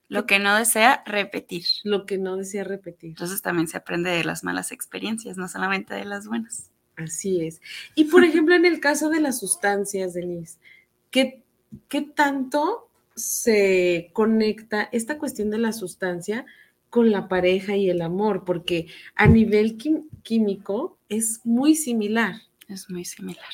Lo 0.08 0.26
que 0.26 0.38
no 0.38 0.54
desea 0.56 1.02
repetir. 1.06 1.64
Lo 1.82 2.06
que 2.06 2.18
no 2.18 2.36
desea 2.36 2.62
repetir. 2.64 3.10
Entonces 3.10 3.42
también 3.42 3.66
se 3.66 3.78
aprende 3.78 4.10
de 4.10 4.22
las 4.22 4.44
malas 4.44 4.70
experiencias, 4.70 5.36
no 5.36 5.48
solamente 5.48 5.94
de 5.94 6.04
las 6.04 6.28
buenas. 6.28 6.70
Así 7.02 7.46
es. 7.46 7.60
Y 7.94 8.04
por 8.04 8.24
ejemplo, 8.24 8.54
en 8.54 8.64
el 8.64 8.80
caso 8.80 9.10
de 9.10 9.20
las 9.20 9.38
sustancias, 9.38 10.14
Denise, 10.14 10.58
¿qué, 11.10 11.42
¿qué, 11.88 12.02
tanto 12.02 12.88
se 13.14 14.10
conecta 14.12 14.88
esta 14.92 15.18
cuestión 15.18 15.50
de 15.50 15.58
la 15.58 15.72
sustancia 15.72 16.46
con 16.90 17.10
la 17.10 17.28
pareja 17.28 17.76
y 17.76 17.90
el 17.90 18.02
amor? 18.02 18.44
Porque 18.44 18.86
a 19.14 19.26
nivel 19.26 19.76
químico 20.22 20.98
es 21.08 21.40
muy 21.44 21.74
similar. 21.74 22.36
Es 22.68 22.88
muy 22.88 23.04
similar. 23.04 23.52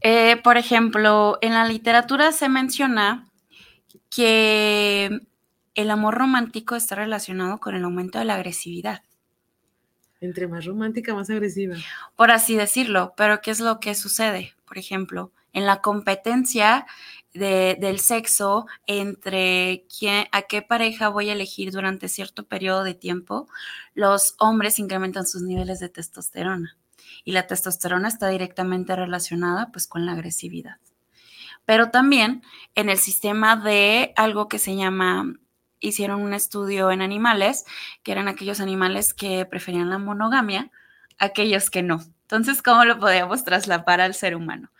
Eh, 0.00 0.36
por 0.42 0.56
ejemplo, 0.56 1.38
en 1.40 1.52
la 1.52 1.66
literatura 1.66 2.32
se 2.32 2.48
menciona 2.48 3.30
que 4.10 5.20
el 5.74 5.90
amor 5.90 6.14
romántico 6.14 6.76
está 6.76 6.94
relacionado 6.94 7.58
con 7.58 7.74
el 7.74 7.84
aumento 7.84 8.18
de 8.18 8.24
la 8.24 8.34
agresividad. 8.34 9.02
Entre 10.24 10.48
más 10.48 10.64
romántica, 10.64 11.14
más 11.14 11.30
agresiva. 11.30 11.76
Por 12.16 12.30
así 12.30 12.56
decirlo, 12.56 13.12
pero 13.16 13.40
¿qué 13.40 13.50
es 13.50 13.60
lo 13.60 13.78
que 13.78 13.94
sucede? 13.94 14.54
Por 14.66 14.78
ejemplo, 14.78 15.32
en 15.52 15.66
la 15.66 15.80
competencia 15.80 16.86
del 17.34 17.98
sexo 17.98 18.66
entre 18.86 19.86
quién, 19.98 20.26
a 20.30 20.42
qué 20.42 20.62
pareja 20.62 21.08
voy 21.08 21.30
a 21.30 21.32
elegir 21.32 21.72
durante 21.72 22.08
cierto 22.08 22.46
periodo 22.46 22.84
de 22.84 22.94
tiempo, 22.94 23.48
los 23.94 24.36
hombres 24.38 24.78
incrementan 24.78 25.26
sus 25.26 25.42
niveles 25.42 25.80
de 25.80 25.88
testosterona 25.88 26.76
y 27.24 27.32
la 27.32 27.46
testosterona 27.46 28.06
está 28.06 28.28
directamente 28.28 28.94
relacionada 28.94 29.72
pues 29.72 29.88
con 29.88 30.06
la 30.06 30.12
agresividad. 30.12 30.76
Pero 31.64 31.90
también 31.90 32.42
en 32.74 32.88
el 32.88 32.98
sistema 32.98 33.56
de 33.56 34.12
algo 34.16 34.48
que 34.48 34.58
se 34.58 34.76
llama 34.76 35.34
hicieron 35.88 36.22
un 36.22 36.34
estudio 36.34 36.90
en 36.90 37.02
animales, 37.02 37.64
que 38.02 38.12
eran 38.12 38.28
aquellos 38.28 38.60
animales 38.60 39.14
que 39.14 39.44
preferían 39.46 39.90
la 39.90 39.98
monogamia, 39.98 40.70
aquellos 41.18 41.70
que 41.70 41.82
no. 41.82 42.02
Entonces, 42.22 42.62
¿cómo 42.62 42.84
lo 42.84 42.98
podíamos 42.98 43.44
trasladar 43.44 44.00
al 44.00 44.14
ser 44.14 44.34
humano? 44.34 44.70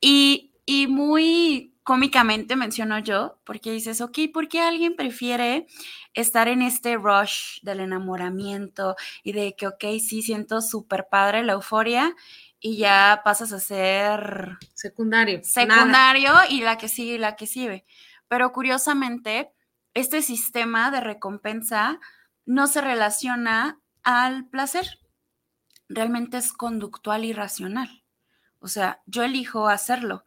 Y, 0.00 0.52
y 0.66 0.86
muy 0.86 1.74
cómicamente 1.82 2.56
menciono 2.56 2.98
yo, 2.98 3.38
porque 3.44 3.70
dices, 3.70 4.00
ok, 4.00 4.18
¿por 4.32 4.48
qué 4.48 4.60
alguien 4.60 4.96
prefiere 4.96 5.66
estar 6.14 6.48
en 6.48 6.62
este 6.62 6.96
rush 6.96 7.60
del 7.62 7.80
enamoramiento 7.80 8.96
y 9.22 9.32
de 9.32 9.54
que, 9.54 9.66
ok, 9.66 9.84
sí, 10.00 10.22
siento 10.22 10.62
súper 10.62 11.08
padre 11.10 11.42
la 11.42 11.52
euforia 11.52 12.14
y 12.58 12.78
ya 12.78 13.20
pasas 13.22 13.52
a 13.52 13.60
ser 13.60 14.56
secundario. 14.72 15.40
Secundario 15.42 16.32
y 16.48 16.62
la 16.62 16.78
que 16.78 16.88
sigue 16.88 17.16
y 17.16 17.18
la 17.18 17.36
que 17.36 17.46
sigue. 17.46 17.84
Pero 18.26 18.52
curiosamente, 18.52 19.52
este 19.94 20.22
sistema 20.22 20.90
de 20.90 21.00
recompensa 21.00 22.00
no 22.44 22.66
se 22.66 22.80
relaciona 22.80 23.80
al 24.02 24.46
placer. 24.46 24.98
Realmente 25.88 26.36
es 26.36 26.52
conductual 26.52 27.24
y 27.24 27.32
racional. 27.32 28.04
O 28.58 28.68
sea, 28.68 29.02
yo 29.06 29.22
elijo 29.22 29.68
hacerlo, 29.68 30.24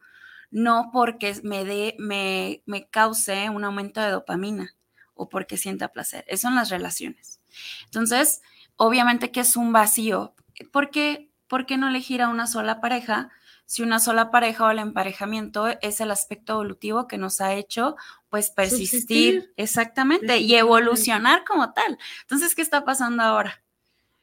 no 0.51 0.89
porque 0.93 1.39
me, 1.43 1.65
dé, 1.65 1.95
me, 1.99 2.61
me 2.65 2.87
cause 2.87 3.49
un 3.49 3.63
aumento 3.63 3.99
de 3.99 4.11
dopamina 4.11 4.75
o 5.13 5.29
porque 5.29 5.57
sienta 5.57 5.89
placer. 5.89 6.23
Esas 6.27 6.41
son 6.41 6.55
las 6.55 6.69
relaciones. 6.69 7.41
Entonces, 7.85 8.41
obviamente 8.75 9.31
que 9.31 9.39
es 9.39 9.57
un 9.57 9.73
vacío, 9.73 10.35
porque 10.71 11.31
¿por 11.47 11.65
qué 11.65 11.77
no 11.77 11.87
elegir 11.87 12.21
a 12.21 12.29
una 12.29 12.47
sola 12.47 12.79
pareja? 12.79 13.31
Si 13.69 13.83
una 13.83 13.99
sola 13.99 14.31
pareja 14.31 14.65
o 14.65 14.71
el 14.71 14.79
emparejamiento 14.79 15.67
es 15.81 15.99
el 16.01 16.09
aspecto 16.09 16.53
evolutivo 16.53 17.05
que 17.07 17.17
nos 17.17 17.41
ha 17.41 17.53
hecho 17.53 17.95
pues 18.29 18.49
persistir, 18.49 18.89
Subsistir. 18.89 19.53
exactamente, 19.57 20.37
y 20.37 20.55
evolucionar 20.55 21.43
como 21.43 21.73
tal. 21.73 21.97
Entonces, 22.21 22.55
¿qué 22.55 22.61
está 22.61 22.85
pasando 22.85 23.21
ahora? 23.23 23.61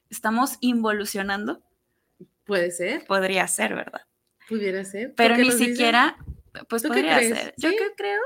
¿Estamos 0.09 0.57
involucionando? 0.61 1.63
Puede 2.45 2.71
ser, 2.71 3.05
Podría 3.07 3.47
ser, 3.47 3.75
¿verdad? 3.75 4.03
pudiera 4.49 4.83
ser. 4.85 5.15
Pero 5.15 5.37
ni 5.37 5.45
dicen- 5.45 5.59
siquiera, 5.75 6.17
pues 6.69 6.83
¿Tú 6.83 6.89
qué 6.89 6.95
podría 7.03 7.19
ser. 7.21 7.55
¿Yo 7.59 7.71
qué 7.71 7.93
creo? 7.97 8.21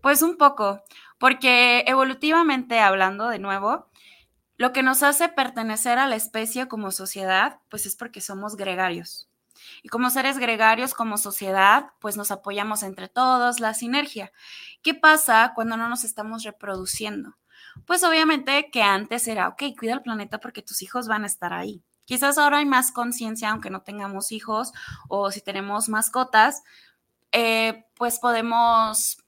Pues 0.00 0.22
un 0.22 0.36
poco, 0.36 0.82
porque 1.18 1.84
evolutivamente 1.86 2.78
hablando 2.80 3.28
de 3.28 3.38
nuevo, 3.38 3.88
lo 4.56 4.72
que 4.72 4.82
nos 4.82 5.02
hace 5.04 5.28
pertenecer 5.28 5.98
a 5.98 6.06
la 6.08 6.16
especie 6.16 6.66
como 6.68 6.90
sociedad, 6.92 7.60
pues 7.68 7.86
es 7.86 7.94
porque 7.96 8.20
somos 8.20 8.56
gregarios. 8.56 9.27
Y 9.82 9.88
como 9.88 10.10
seres 10.10 10.38
gregarios, 10.38 10.94
como 10.94 11.18
sociedad, 11.18 11.90
pues 12.00 12.16
nos 12.16 12.30
apoyamos 12.30 12.82
entre 12.82 13.08
todos, 13.08 13.60
la 13.60 13.74
sinergia. 13.74 14.32
¿Qué 14.82 14.94
pasa 14.94 15.52
cuando 15.54 15.76
no 15.76 15.88
nos 15.88 16.04
estamos 16.04 16.42
reproduciendo? 16.44 17.36
Pues 17.86 18.04
obviamente 18.04 18.70
que 18.70 18.82
antes 18.82 19.28
era, 19.28 19.48
ok, 19.48 19.62
cuida 19.78 19.94
el 19.94 20.02
planeta 20.02 20.38
porque 20.38 20.62
tus 20.62 20.82
hijos 20.82 21.08
van 21.08 21.24
a 21.24 21.26
estar 21.26 21.52
ahí. 21.52 21.82
Quizás 22.04 22.38
ahora 22.38 22.58
hay 22.58 22.66
más 22.66 22.90
conciencia, 22.90 23.50
aunque 23.50 23.70
no 23.70 23.82
tengamos 23.82 24.32
hijos 24.32 24.72
o 25.08 25.30
si 25.30 25.42
tenemos 25.42 25.88
mascotas, 25.88 26.62
eh, 27.32 27.84
pues 27.94 28.18
podemos 28.18 29.18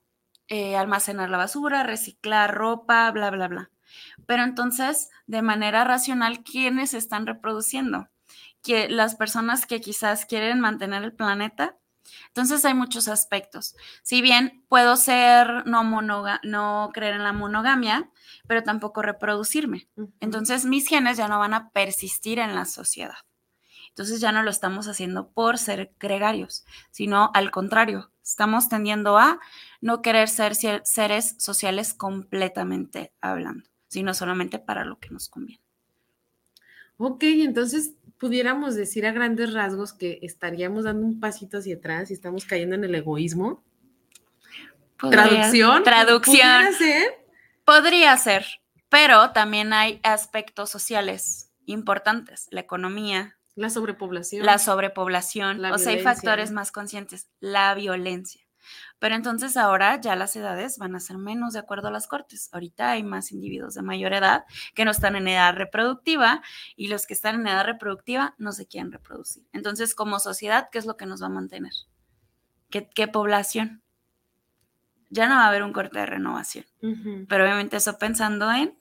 eh, 0.48 0.76
almacenar 0.76 1.30
la 1.30 1.36
basura, 1.36 1.82
reciclar 1.82 2.54
ropa, 2.54 3.10
bla, 3.10 3.30
bla, 3.30 3.48
bla. 3.48 3.70
Pero 4.26 4.44
entonces, 4.44 5.10
de 5.26 5.42
manera 5.42 5.84
racional, 5.84 6.42
¿quiénes 6.42 6.94
están 6.94 7.26
reproduciendo? 7.26 8.08
Que 8.62 8.88
las 8.88 9.14
personas 9.14 9.66
que 9.66 9.80
quizás 9.80 10.26
quieren 10.26 10.60
mantener 10.60 11.02
el 11.02 11.12
planeta. 11.12 11.76
Entonces 12.28 12.64
hay 12.64 12.74
muchos 12.74 13.08
aspectos. 13.08 13.76
Si 14.02 14.20
bien 14.22 14.64
puedo 14.68 14.96
ser 14.96 15.66
no 15.66 15.84
monoga 15.84 16.40
no 16.42 16.90
creer 16.92 17.14
en 17.14 17.24
la 17.24 17.32
monogamia, 17.32 18.10
pero 18.46 18.62
tampoco 18.62 19.02
reproducirme. 19.02 19.88
Entonces 20.20 20.64
mis 20.64 20.88
genes 20.88 21.16
ya 21.16 21.28
no 21.28 21.38
van 21.38 21.54
a 21.54 21.70
persistir 21.70 22.38
en 22.38 22.54
la 22.54 22.64
sociedad. 22.64 23.18
Entonces 23.90 24.20
ya 24.20 24.32
no 24.32 24.42
lo 24.42 24.50
estamos 24.50 24.88
haciendo 24.88 25.30
por 25.30 25.58
ser 25.58 25.92
gregarios, 25.98 26.64
sino 26.90 27.30
al 27.34 27.50
contrario, 27.50 28.10
estamos 28.22 28.68
tendiendo 28.68 29.18
a 29.18 29.40
no 29.80 30.00
querer 30.00 30.28
ser 30.28 30.54
seres 30.54 31.34
sociales 31.38 31.92
completamente 31.94 33.12
hablando, 33.20 33.68
sino 33.88 34.14
solamente 34.14 34.58
para 34.58 34.84
lo 34.84 34.98
que 34.98 35.10
nos 35.10 35.28
conviene. 35.28 35.62
Ok, 37.02 37.22
entonces 37.22 37.94
pudiéramos 38.18 38.74
decir 38.74 39.06
a 39.06 39.12
grandes 39.12 39.54
rasgos 39.54 39.94
que 39.94 40.18
estaríamos 40.20 40.84
dando 40.84 41.06
un 41.06 41.18
pasito 41.18 41.56
hacia 41.56 41.76
atrás 41.76 42.10
y 42.10 42.12
estamos 42.12 42.44
cayendo 42.44 42.74
en 42.74 42.84
el 42.84 42.94
egoísmo. 42.94 43.64
Podría- 44.98 45.22
Traducción. 45.24 45.82
Traducción. 45.82 46.36
¿Pudiera 46.36 46.72
ser? 46.72 47.24
Podría 47.64 48.16
ser, 48.18 48.44
pero 48.90 49.30
también 49.30 49.72
hay 49.72 49.98
aspectos 50.02 50.68
sociales 50.68 51.50
importantes, 51.64 52.48
la 52.50 52.60
economía, 52.60 53.38
La 53.54 53.70
sobrepoblación. 53.70 54.44
la 54.44 54.58
sobrepoblación, 54.58 55.62
La 55.62 55.72
o 55.74 55.78
sea, 55.78 55.92
hay 55.92 56.00
factores 56.02 56.50
más 56.50 56.70
conscientes, 56.72 57.28
la 57.40 57.74
violencia. 57.74 58.42
Pero 59.00 59.14
entonces 59.14 59.56
ahora 59.56 59.98
ya 59.98 60.14
las 60.14 60.36
edades 60.36 60.78
van 60.78 60.94
a 60.94 61.00
ser 61.00 61.16
menos 61.16 61.54
de 61.54 61.58
acuerdo 61.58 61.88
a 61.88 61.90
las 61.90 62.06
cortes. 62.06 62.50
Ahorita 62.52 62.90
hay 62.90 63.02
más 63.02 63.32
individuos 63.32 63.74
de 63.74 63.82
mayor 63.82 64.12
edad 64.12 64.44
que 64.74 64.84
no 64.84 64.90
están 64.90 65.16
en 65.16 65.26
edad 65.26 65.54
reproductiva 65.54 66.42
y 66.76 66.88
los 66.88 67.06
que 67.06 67.14
están 67.14 67.40
en 67.40 67.46
edad 67.46 67.64
reproductiva 67.64 68.34
no 68.36 68.52
se 68.52 68.66
quieren 68.66 68.92
reproducir. 68.92 69.42
Entonces, 69.52 69.94
como 69.94 70.20
sociedad, 70.20 70.68
¿qué 70.70 70.78
es 70.78 70.84
lo 70.84 70.98
que 70.98 71.06
nos 71.06 71.22
va 71.22 71.26
a 71.26 71.30
mantener? 71.30 71.72
¿Qué, 72.68 72.90
qué 72.94 73.08
población? 73.08 73.82
Ya 75.08 75.28
no 75.28 75.36
va 75.36 75.46
a 75.46 75.48
haber 75.48 75.62
un 75.62 75.72
corte 75.72 75.98
de 75.98 76.06
renovación. 76.06 76.66
Pero 77.26 77.44
obviamente 77.44 77.78
eso 77.78 77.98
pensando 77.98 78.52
en, 78.52 78.78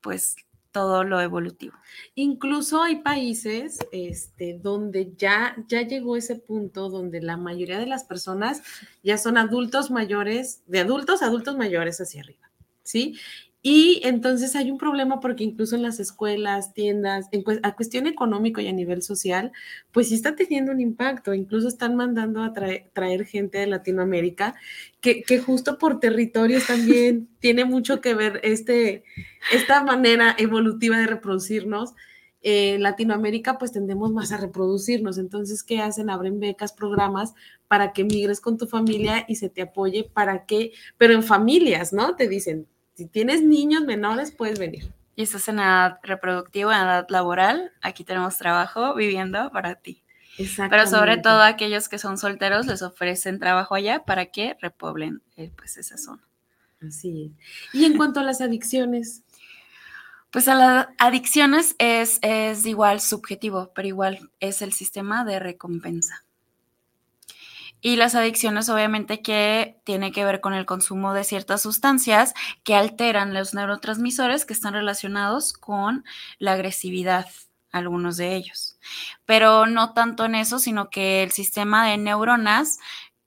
pues, 0.00 0.34
todo 0.72 1.04
lo 1.04 1.20
evolutivo. 1.20 1.74
Incluso 2.14 2.82
hay 2.82 2.96
países 2.96 3.78
este, 3.92 4.58
donde 4.60 5.14
ya, 5.16 5.56
ya 5.68 5.82
llegó 5.82 6.16
ese 6.16 6.36
punto 6.36 6.88
donde 6.90 7.20
la 7.20 7.36
mayoría 7.36 7.78
de 7.78 7.86
las 7.86 8.04
personas 8.04 8.62
ya 9.02 9.18
son 9.18 9.38
adultos 9.38 9.90
mayores, 9.90 10.62
de 10.66 10.80
adultos 10.80 11.22
a 11.22 11.26
adultos 11.26 11.56
mayores 11.56 12.00
hacia 12.00 12.22
arriba, 12.22 12.50
¿sí? 12.82 13.18
Y 13.60 14.00
entonces 14.04 14.54
hay 14.54 14.70
un 14.70 14.78
problema 14.78 15.18
porque 15.18 15.42
incluso 15.42 15.74
en 15.74 15.82
las 15.82 15.98
escuelas, 15.98 16.74
tiendas, 16.74 17.26
en 17.32 17.42
a 17.64 17.74
cuestión 17.74 18.06
económico 18.06 18.60
y 18.60 18.68
a 18.68 18.72
nivel 18.72 19.02
social, 19.02 19.50
pues 19.90 20.08
sí 20.08 20.14
está 20.14 20.36
teniendo 20.36 20.70
un 20.70 20.80
impacto. 20.80 21.34
Incluso 21.34 21.66
están 21.66 21.96
mandando 21.96 22.42
a 22.42 22.52
traer, 22.52 22.90
traer 22.92 23.24
gente 23.26 23.58
de 23.58 23.66
Latinoamérica 23.66 24.54
que, 25.00 25.22
que 25.22 25.40
justo 25.40 25.76
por 25.78 25.98
territorios 25.98 26.66
también 26.68 27.28
tiene 27.40 27.64
mucho 27.64 28.00
que 28.00 28.14
ver 28.14 28.40
este, 28.44 29.02
esta 29.52 29.82
manera 29.82 30.36
evolutiva 30.38 30.98
de 30.98 31.08
reproducirnos. 31.08 31.94
Eh, 32.42 32.74
en 32.74 32.82
Latinoamérica 32.84 33.58
pues 33.58 33.72
tendemos 33.72 34.12
más 34.12 34.30
a 34.30 34.36
reproducirnos. 34.36 35.18
Entonces, 35.18 35.64
¿qué 35.64 35.80
hacen? 35.80 36.10
Abren 36.10 36.38
becas, 36.38 36.72
programas 36.72 37.34
para 37.66 37.92
que 37.92 38.04
migres 38.04 38.40
con 38.40 38.56
tu 38.56 38.68
familia 38.68 39.24
y 39.28 39.36
se 39.36 39.50
te 39.50 39.62
apoye 39.62 40.04
para 40.04 40.46
que, 40.46 40.72
pero 40.96 41.14
en 41.14 41.24
familias, 41.24 41.92
¿no? 41.92 42.14
Te 42.14 42.28
dicen, 42.28 42.68
si 42.98 43.06
tienes 43.06 43.42
niños 43.42 43.84
menores, 43.84 44.32
puedes 44.32 44.58
venir. 44.58 44.92
Y 45.14 45.22
estás 45.22 45.46
en 45.46 45.60
edad 45.60 46.00
reproductiva, 46.02 46.74
en 46.76 46.82
edad 46.82 47.06
laboral, 47.08 47.72
aquí 47.80 48.02
tenemos 48.02 48.36
trabajo 48.38 48.92
viviendo 48.96 49.52
para 49.52 49.76
ti. 49.76 50.02
Pero 50.68 50.84
sobre 50.88 51.16
todo 51.16 51.42
aquellos 51.42 51.88
que 51.88 52.00
son 52.00 52.18
solteros 52.18 52.66
les 52.66 52.82
ofrecen 52.82 53.38
trabajo 53.38 53.76
allá 53.76 54.04
para 54.04 54.26
que 54.26 54.56
repoblen 54.60 55.22
eh, 55.36 55.52
pues 55.56 55.76
esa 55.76 55.96
zona. 55.96 56.24
Así 56.84 57.26
es. 57.26 57.32
Y 57.72 57.84
en 57.84 57.96
cuanto 57.96 58.18
a 58.18 58.24
las 58.24 58.40
adicciones, 58.40 59.22
Pues 60.30 60.48
a 60.48 60.54
las 60.56 60.88
adicciones 60.98 61.76
es, 61.78 62.18
es 62.22 62.66
igual 62.66 63.00
subjetivo, 63.00 63.70
pero 63.74 63.86
igual 63.86 64.30
es 64.40 64.60
el 64.60 64.72
sistema 64.72 65.24
de 65.24 65.38
recompensa. 65.38 66.24
Y 67.80 67.96
las 67.96 68.14
adicciones 68.14 68.68
obviamente 68.68 69.22
que 69.22 69.80
tiene 69.84 70.12
que 70.12 70.24
ver 70.24 70.40
con 70.40 70.54
el 70.54 70.66
consumo 70.66 71.14
de 71.14 71.24
ciertas 71.24 71.62
sustancias 71.62 72.34
que 72.64 72.74
alteran 72.74 73.34
los 73.34 73.54
neurotransmisores 73.54 74.44
que 74.44 74.52
están 74.52 74.74
relacionados 74.74 75.52
con 75.52 76.04
la 76.38 76.52
agresividad, 76.52 77.26
algunos 77.70 78.16
de 78.16 78.34
ellos. 78.34 78.78
Pero 79.26 79.66
no 79.66 79.92
tanto 79.92 80.24
en 80.24 80.34
eso, 80.34 80.58
sino 80.58 80.90
que 80.90 81.22
el 81.22 81.30
sistema 81.30 81.86
de 81.88 81.98
neuronas 81.98 82.78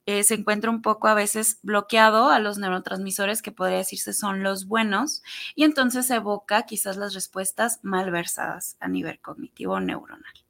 eh, 0.06 0.24
se 0.24 0.34
encuentra 0.34 0.70
un 0.70 0.82
poco 0.82 1.06
a 1.06 1.14
veces 1.14 1.60
bloqueado 1.62 2.28
a 2.28 2.40
los 2.40 2.58
neurotransmisores 2.58 3.40
que 3.40 3.52
podría 3.52 3.78
decirse 3.78 4.12
son 4.12 4.42
los 4.42 4.66
buenos 4.66 5.22
y 5.54 5.62
entonces 5.64 6.10
evoca 6.10 6.62
quizás 6.66 6.96
las 6.96 7.14
respuestas 7.14 7.78
malversadas 7.82 8.76
a 8.80 8.88
nivel 8.88 9.20
cognitivo 9.20 9.78
neuronal. 9.78 10.41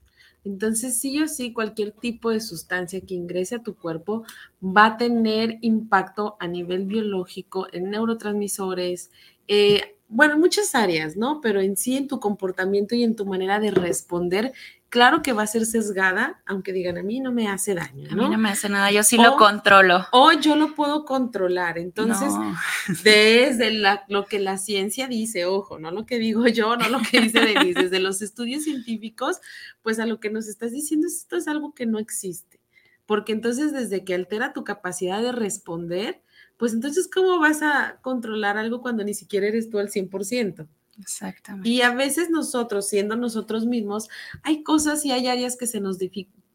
Entonces 0.44 0.98
sí 0.98 1.20
o 1.22 1.28
sí, 1.28 1.52
cualquier 1.52 1.92
tipo 1.92 2.30
de 2.30 2.40
sustancia 2.40 3.00
que 3.00 3.14
ingrese 3.14 3.56
a 3.56 3.62
tu 3.62 3.76
cuerpo 3.76 4.24
va 4.62 4.86
a 4.86 4.96
tener 4.96 5.58
impacto 5.62 6.36
a 6.40 6.48
nivel 6.48 6.86
biológico 6.86 7.66
en 7.72 7.90
neurotransmisores, 7.90 9.10
eh, 9.48 9.96
bueno, 10.12 10.34
en 10.34 10.40
muchas 10.40 10.74
áreas, 10.74 11.16
¿no? 11.16 11.40
Pero 11.40 11.60
en 11.60 11.76
sí, 11.76 11.96
en 11.96 12.06
tu 12.08 12.20
comportamiento 12.20 12.94
y 12.94 13.02
en 13.02 13.16
tu 13.16 13.26
manera 13.26 13.58
de 13.58 13.70
responder, 13.70 14.52
claro 14.88 15.22
que 15.22 15.32
va 15.32 15.42
a 15.42 15.46
ser 15.46 15.64
sesgada, 15.64 16.42
aunque 16.46 16.72
digan, 16.72 16.98
a 16.98 17.02
mí 17.02 17.18
no 17.20 17.32
me 17.32 17.48
hace 17.48 17.74
daño, 17.74 18.08
A 18.10 18.14
mí 18.14 18.28
¿no? 18.28 18.36
me 18.38 18.50
hace 18.50 18.68
nada, 18.68 18.90
yo 18.92 19.02
sí 19.02 19.16
O- 19.18 19.22
lo 19.22 19.36
controlo. 19.36 20.06
O 20.12 20.32
yo 20.32 20.54
lo 20.54 20.74
puedo 20.74 21.04
controlar. 21.06 21.78
Entonces, 21.78 22.28
No. 22.32 22.54
desde 23.02 23.72
la- 23.72 24.04
lo 24.08 24.26
que 24.26 24.38
la 24.38 24.58
ciencia 24.58 25.08
dice, 25.08 25.46
ojo, 25.46 25.78
no 25.78 25.90
lo 25.90 26.04
que 26.06 26.18
digo 26.18 26.46
yo, 26.46 26.76
no 26.76 26.88
lo 26.88 27.00
que 27.10 27.20
dice 27.20 27.40
Denise, 27.40 27.84
desde 27.84 28.00
los 28.00 28.20
estudios 28.22 28.64
científicos, 28.64 29.40
pues 29.82 29.98
a 29.98 30.06
lo 30.06 30.20
que 30.20 30.30
nos 30.30 30.46
estás 30.46 30.72
diciendo 30.72 31.06
es 31.06 31.16
esto 31.18 31.36
es 31.36 31.48
algo 31.48 31.72
que 31.74 31.86
no 31.86 31.98
existe. 31.98 32.60
Porque 33.06 33.32
entonces 33.32 33.72
desde 33.72 34.04
que 34.04 34.14
altera 34.14 34.52
tu 34.52 34.62
capacidad 34.64 35.20
de 35.22 35.32
responder, 35.32 36.22
pues 36.62 36.74
entonces 36.74 37.10
¿cómo 37.12 37.40
vas 37.40 37.60
a 37.60 37.98
controlar 38.02 38.56
algo 38.56 38.82
cuando 38.82 39.02
ni 39.02 39.14
siquiera 39.14 39.48
eres 39.48 39.68
tú 39.68 39.80
al 39.80 39.90
100%? 39.90 40.64
Exactamente. 41.00 41.68
Y 41.68 41.82
a 41.82 41.92
veces 41.92 42.30
nosotros, 42.30 42.88
siendo 42.88 43.16
nosotros 43.16 43.66
mismos, 43.66 44.08
hay 44.44 44.62
cosas 44.62 45.04
y 45.04 45.10
hay 45.10 45.26
áreas 45.26 45.56
que 45.56 45.66
se 45.66 45.80
nos, 45.80 45.98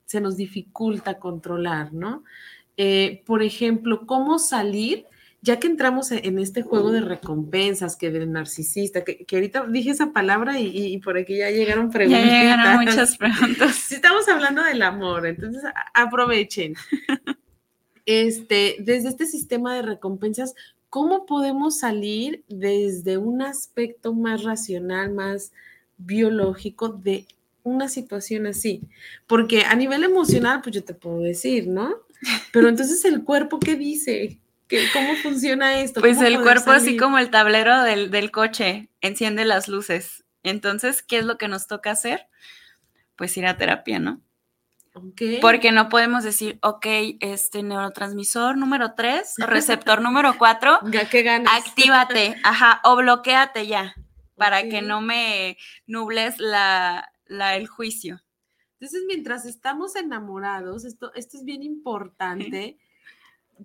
se 0.05 0.21
nos 0.21 0.37
dificulta 0.37 1.19
controlar, 1.19 1.91
¿no? 1.91 2.23
Eh, 2.77 3.21
por 3.25 3.43
ejemplo, 3.43 4.07
¿cómo 4.07 4.39
salir? 4.39 5.07
Ya 5.41 5.59
que 5.59 5.67
entramos 5.67 6.09
en 6.13 6.23
en 6.23 6.39
este 6.39 6.61
juego 6.61 6.93
de 6.93 7.01
recompensas, 7.01 7.97
que 7.97 8.09
del 8.09 8.31
narcisista, 8.31 9.03
que, 9.03 9.25
que 9.25 9.35
ahorita 9.35 9.65
dije 9.67 9.89
esa 9.89 10.13
palabra 10.13 10.57
y, 10.57 10.93
y 10.93 10.99
por 10.99 11.17
aquí 11.17 11.35
ya 11.35 11.49
llegaron 11.51 11.87
Ya 11.87 11.91
preguntas. 11.91 12.23
llegaron 12.23 12.85
muchas 12.85 13.17
preguntas. 13.17 13.75
Sí, 13.89 13.95
estamos 13.95 14.25
hablando 14.29 14.63
del 14.63 14.81
amor, 14.83 15.27
entonces 15.27 15.63
aprovechen. 15.93 16.75
Este, 18.07 18.77
desde 18.79 19.09
este 19.09 19.25
sistema 19.25 19.75
de 19.75 19.81
recompensas, 19.81 20.55
¿cómo 20.89 21.25
podemos 21.25 21.77
salir 21.77 22.43
desde 22.47 23.17
un 23.17 23.41
aspecto 23.41 24.13
más 24.13 24.43
racional, 24.43 25.11
más 25.11 25.51
biológico 25.97 26.87
de 26.87 27.27
una 27.63 27.89
situación 27.89 28.47
así? 28.47 28.81
Porque 29.27 29.65
a 29.65 29.75
nivel 29.75 30.05
emocional, 30.05 30.61
pues 30.63 30.73
yo 30.73 30.85
te 30.85 30.93
puedo 30.93 31.19
decir, 31.19 31.67
¿no? 31.67 31.95
Pero 32.53 32.69
entonces 32.69 33.03
el 33.03 33.25
cuerpo, 33.25 33.59
¿qué 33.59 33.75
dice? 33.75 34.39
¿Qué, 34.69 34.85
¿Cómo 34.93 35.15
funciona 35.17 35.81
esto? 35.81 35.99
Pues 35.99 36.21
el 36.21 36.41
cuerpo, 36.41 36.71
así 36.71 36.95
como 36.95 37.19
el 37.19 37.29
tablero 37.29 37.83
del, 37.83 38.09
del 38.09 38.31
coche, 38.31 38.87
enciende 39.01 39.43
las 39.43 39.67
luces. 39.67 40.23
Entonces, 40.43 41.03
¿qué 41.03 41.17
es 41.17 41.25
lo 41.25 41.37
que 41.37 41.49
nos 41.49 41.67
toca 41.67 41.91
hacer? 41.91 42.27
Pues 43.17 43.35
ir 43.35 43.45
a 43.45 43.57
terapia, 43.57 43.99
¿no? 43.99 44.21
Porque 45.41 45.71
no 45.71 45.89
podemos 45.89 46.23
decir, 46.23 46.59
ok, 46.61 46.85
este 47.19 47.63
neurotransmisor 47.63 48.57
número 48.57 48.93
3, 48.93 49.35
receptor 49.47 50.01
número 50.01 50.37
4, 50.37 50.79
¿Qué 51.09 51.23
ganas? 51.23 51.51
actívate, 51.53 52.35
ajá, 52.43 52.81
o 52.83 52.95
bloqueate 52.95 53.67
ya, 53.67 53.95
para 54.35 54.63
que 54.63 54.81
no 54.81 55.01
me 55.01 55.57
nubles 55.85 56.39
la, 56.39 57.09
el 57.27 57.67
juicio. 57.67 58.21
Entonces, 58.79 59.03
mientras 59.07 59.45
estamos 59.45 59.95
enamorados, 59.95 60.85
esto, 60.85 61.13
esto 61.15 61.37
es 61.37 61.43
bien 61.43 61.63
importante 61.63 62.77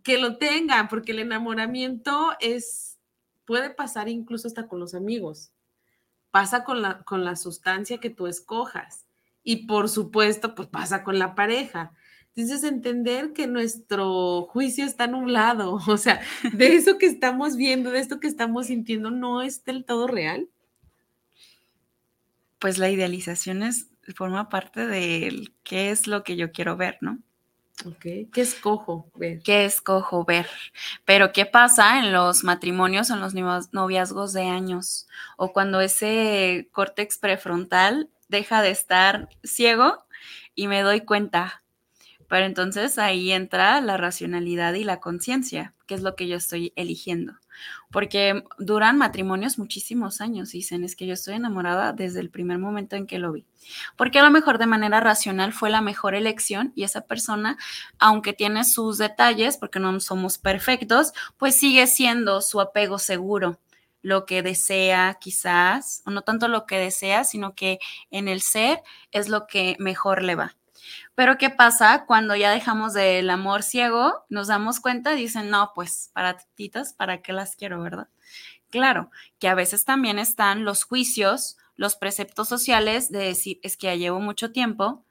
que 0.02 0.18
lo 0.18 0.38
tengan, 0.38 0.88
porque 0.88 1.12
el 1.12 1.18
enamoramiento 1.18 2.32
es, 2.40 2.98
puede 3.44 3.70
pasar 3.70 4.08
incluso 4.08 4.48
hasta 4.48 4.66
con 4.66 4.80
los 4.80 4.94
amigos, 4.94 5.52
pasa 6.30 6.64
con 6.64 6.80
la, 6.80 7.02
con 7.02 7.24
la 7.24 7.36
sustancia 7.36 7.98
que 7.98 8.08
tú 8.08 8.26
escojas 8.26 9.01
y 9.44 9.66
por 9.66 9.88
supuesto, 9.88 10.54
pues 10.54 10.68
pasa 10.68 11.02
con 11.04 11.18
la 11.18 11.34
pareja. 11.34 11.92
Entonces, 12.34 12.64
entender 12.64 13.32
que 13.34 13.46
nuestro 13.46 14.42
juicio 14.50 14.86
está 14.86 15.06
nublado, 15.06 15.74
o 15.86 15.96
sea, 15.96 16.20
de 16.52 16.74
eso 16.74 16.98
que 16.98 17.06
estamos 17.06 17.56
viendo, 17.56 17.90
de 17.90 18.00
esto 18.00 18.20
que 18.20 18.28
estamos 18.28 18.66
sintiendo, 18.66 19.10
no 19.10 19.42
es 19.42 19.64
del 19.64 19.84
todo 19.84 20.06
real. 20.06 20.48
Pues 22.58 22.78
la 22.78 22.90
idealización 22.90 23.62
es, 23.62 23.90
forma 24.14 24.48
parte 24.48 24.86
de 24.86 25.52
qué 25.62 25.90
es 25.90 26.06
lo 26.06 26.22
que 26.22 26.36
yo 26.36 26.52
quiero 26.52 26.76
ver, 26.76 26.98
¿no? 27.00 27.18
Ok, 27.84 28.02
¿qué 28.32 28.40
escojo 28.40 29.10
ver? 29.14 29.42
¿Qué 29.42 29.64
escojo 29.64 30.24
ver? 30.24 30.46
Pero 31.04 31.32
¿qué 31.32 31.46
pasa 31.46 31.98
en 31.98 32.12
los 32.12 32.44
matrimonios 32.44 33.10
o 33.10 33.14
en 33.14 33.20
los 33.20 33.34
noviazgos 33.72 34.32
de 34.32 34.44
años? 34.44 35.08
O 35.36 35.52
cuando 35.52 35.80
ese 35.80 36.68
córtex 36.70 37.18
prefrontal 37.18 38.08
deja 38.32 38.62
de 38.62 38.70
estar 38.70 39.28
ciego 39.44 40.04
y 40.56 40.66
me 40.66 40.80
doy 40.80 41.02
cuenta. 41.02 41.62
Pero 42.28 42.46
entonces 42.46 42.98
ahí 42.98 43.30
entra 43.30 43.80
la 43.82 43.98
racionalidad 43.98 44.72
y 44.74 44.84
la 44.84 45.00
conciencia, 45.00 45.74
que 45.86 45.94
es 45.94 46.02
lo 46.02 46.16
que 46.16 46.26
yo 46.26 46.36
estoy 46.36 46.72
eligiendo. 46.76 47.34
Porque 47.90 48.42
duran 48.58 48.96
matrimonios 48.96 49.58
muchísimos 49.58 50.22
años, 50.22 50.50
dicen, 50.50 50.82
es 50.82 50.96
que 50.96 51.06
yo 51.06 51.12
estoy 51.12 51.34
enamorada 51.34 51.92
desde 51.92 52.20
el 52.20 52.30
primer 52.30 52.58
momento 52.58 52.96
en 52.96 53.06
que 53.06 53.18
lo 53.18 53.32
vi. 53.32 53.44
Porque 53.96 54.18
a 54.18 54.22
lo 54.22 54.30
mejor 54.30 54.56
de 54.56 54.66
manera 54.66 54.98
racional 55.00 55.52
fue 55.52 55.68
la 55.68 55.82
mejor 55.82 56.14
elección 56.14 56.72
y 56.74 56.84
esa 56.84 57.02
persona, 57.02 57.58
aunque 57.98 58.32
tiene 58.32 58.64
sus 58.64 58.96
detalles, 58.96 59.58
porque 59.58 59.78
no 59.78 60.00
somos 60.00 60.38
perfectos, 60.38 61.12
pues 61.36 61.54
sigue 61.54 61.86
siendo 61.86 62.40
su 62.40 62.62
apego 62.62 62.98
seguro 62.98 63.60
lo 64.02 64.26
que 64.26 64.42
desea 64.42 65.16
quizás, 65.20 66.02
o 66.04 66.10
no 66.10 66.22
tanto 66.22 66.48
lo 66.48 66.66
que 66.66 66.78
desea, 66.78 67.24
sino 67.24 67.54
que 67.54 67.78
en 68.10 68.28
el 68.28 68.42
ser 68.42 68.82
es 69.12 69.28
lo 69.28 69.46
que 69.46 69.76
mejor 69.78 70.22
le 70.22 70.34
va. 70.34 70.56
Pero 71.14 71.38
¿qué 71.38 71.50
pasa 71.50 72.04
cuando 72.06 72.34
ya 72.34 72.50
dejamos 72.50 72.92
del 72.92 73.30
amor 73.30 73.62
ciego, 73.62 74.24
nos 74.28 74.48
damos 74.48 74.80
cuenta, 74.80 75.12
dicen, 75.12 75.50
no, 75.50 75.72
pues 75.74 76.10
para 76.12 76.36
titas, 76.54 76.92
¿para 76.94 77.22
qué 77.22 77.32
las 77.32 77.56
quiero, 77.56 77.80
verdad? 77.82 78.08
Claro, 78.70 79.10
que 79.38 79.48
a 79.48 79.54
veces 79.54 79.84
también 79.84 80.18
están 80.18 80.64
los 80.64 80.84
juicios, 80.84 81.58
los 81.76 81.96
preceptos 81.96 82.48
sociales 82.48 83.10
de 83.10 83.18
decir, 83.18 83.60
es 83.62 83.76
que 83.76 83.88
ya 83.88 83.94
llevo 83.94 84.20
mucho 84.20 84.50
tiempo, 84.52 85.04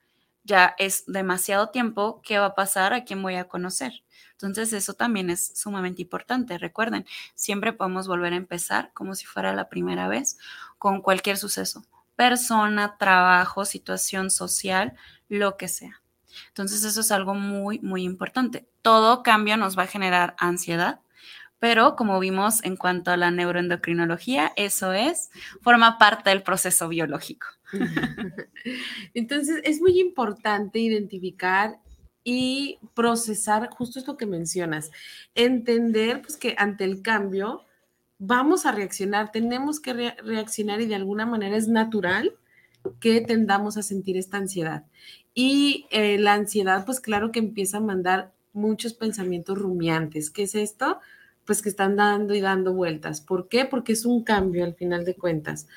ya 0.44 0.76
es 0.78 1.04
demasiado 1.08 1.70
tiempo, 1.70 2.22
¿qué 2.24 2.40
va 2.40 2.48
a 2.48 2.56
pasar? 2.56 2.94
¿A 2.94 3.04
quién 3.04 3.22
voy 3.22 3.36
a 3.36 3.48
conocer? 3.48 4.04
Entonces, 4.34 4.74
eso 4.74 4.96
también 4.96 5.30
es 5.30 5.54
sumamente 5.56 6.02
importante. 6.02 6.58
Recuerden, 6.58 7.06
siempre 7.36 7.74
podemos 7.74 8.08
volver 8.08 8.34
a 8.34 8.38
empezar 8.38 8.92
como 8.94 9.14
si 9.14 9.26
fuera 9.26 9.54
la 9.54 9.70
primera 9.70 10.08
vez 10.08 10.38
con 10.80 11.02
cualquier 11.02 11.38
suceso, 11.38 11.86
persona, 12.16 12.98
trabajo, 12.98 13.66
situación 13.66 14.32
social, 14.32 14.96
lo 15.30 15.58
que 15.58 15.68
sea. 15.68 16.02
Entonces, 16.48 16.84
eso 16.84 17.02
es 17.02 17.12
algo 17.12 17.36
muy, 17.36 17.80
muy 17.80 18.04
importante. 18.04 18.68
Todo 18.82 19.22
cambio 19.22 19.58
nos 19.58 19.78
va 19.78 19.84
a 19.84 19.88
generar 19.88 20.36
ansiedad, 20.40 21.02
pero 21.60 21.96
como 21.96 22.20
vimos 22.20 22.64
en 22.64 22.76
cuanto 22.76 23.12
a 23.12 23.18
la 23.18 23.30
neuroendocrinología, 23.30 24.52
eso 24.56 24.94
es, 24.94 25.30
forma 25.62 26.00
parte 26.00 26.32
del 26.32 26.42
proceso 26.42 26.88
biológico. 26.88 27.46
Entonces, 29.14 29.62
es 29.64 29.82
muy 29.82 30.00
importante 30.00 30.80
identificar 30.80 31.80
y 32.24 32.80
procesar 32.94 33.70
justo 33.72 34.00
esto 34.00 34.18
que 34.18 34.26
mencionas, 34.26 34.92
entender 35.34 36.22
pues 36.22 36.38
que 36.38 36.56
ante 36.58 36.84
el 36.84 37.02
cambio 37.02 37.66
vamos 38.20 38.66
a 38.66 38.72
reaccionar, 38.72 39.32
tenemos 39.32 39.80
que 39.80 39.94
reaccionar 39.94 40.82
y 40.82 40.86
de 40.86 40.96
alguna 40.96 41.26
manera 41.26 41.58
es 41.58 41.68
natural 41.68 42.36
que 43.00 43.22
tendamos 43.22 43.78
a 43.78 43.84
sentir 43.84 44.18
esta 44.18 44.38
ansiedad. 44.38 44.86
Y 45.34 45.88
eh, 45.92 46.20
la 46.20 46.34
ansiedad, 46.34 46.86
pues 46.86 47.00
claro 47.00 47.32
que 47.32 47.40
empieza 47.40 47.78
a 47.78 47.82
mandar 47.82 48.34
muchos 48.54 48.94
pensamientos 48.94 49.58
rumiantes. 49.58 50.30
¿Qué 50.30 50.44
es 50.44 50.56
esto? 50.56 51.00
Pues 51.46 51.62
que 51.62 51.70
están 51.70 51.96
dando 51.96 52.36
y 52.36 52.42
dando 52.42 52.74
vueltas. 52.74 53.22
¿Por 53.22 53.48
qué? 53.48 53.66
Porque 53.66 53.94
es 53.94 54.06
un 54.06 54.24
cambio 54.24 54.66
al 54.66 54.76
final 54.76 55.06
de 55.06 55.16
cuentas 55.16 55.68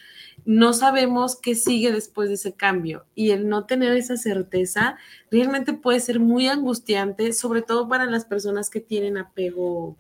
no 0.45 0.73
sabemos 0.73 1.37
qué 1.41 1.55
sigue 1.55 1.93
después 1.93 2.29
de 2.29 2.35
ese 2.35 2.55
cambio 2.55 3.07
y 3.15 3.31
el 3.31 3.49
no 3.49 3.65
tener 3.65 3.97
esa 3.97 4.17
certeza 4.17 4.97
realmente 5.31 5.73
puede 5.73 6.01
ser 6.01 6.21
muy 6.21 6.49
angustiante, 6.49 7.33
sobre 7.33 7.63
todo 7.63 7.89
para 7.89 8.07
las 8.07 8.25
personas 8.25 8.69
que 8.69 8.81
tienen 8.81 9.17
apego 9.17 9.97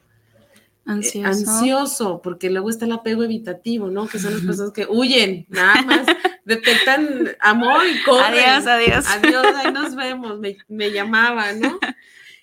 eh, 0.86 1.22
ansioso. 1.24 2.20
porque 2.22 2.50
luego 2.50 2.68
está 2.68 2.84
el 2.84 2.92
apego 2.92 3.22
evitativo, 3.22 3.88
¿no? 3.88 4.06
Que 4.06 4.18
son 4.18 4.34
las 4.34 4.42
personas 4.42 4.72
que 4.72 4.86
huyen, 4.86 5.46
nada 5.48 5.80
más 5.82 6.06
detectan 6.44 7.30
amor 7.40 7.82
y 7.86 8.02
corren. 8.02 8.34
Adiós, 8.34 8.66
adiós. 8.66 9.06
Adiós, 9.08 9.46
ahí 9.56 9.72
nos 9.72 9.94
vemos, 9.94 10.38
me, 10.38 10.58
me 10.68 10.90
llamaba, 10.92 11.52
¿no? 11.54 11.78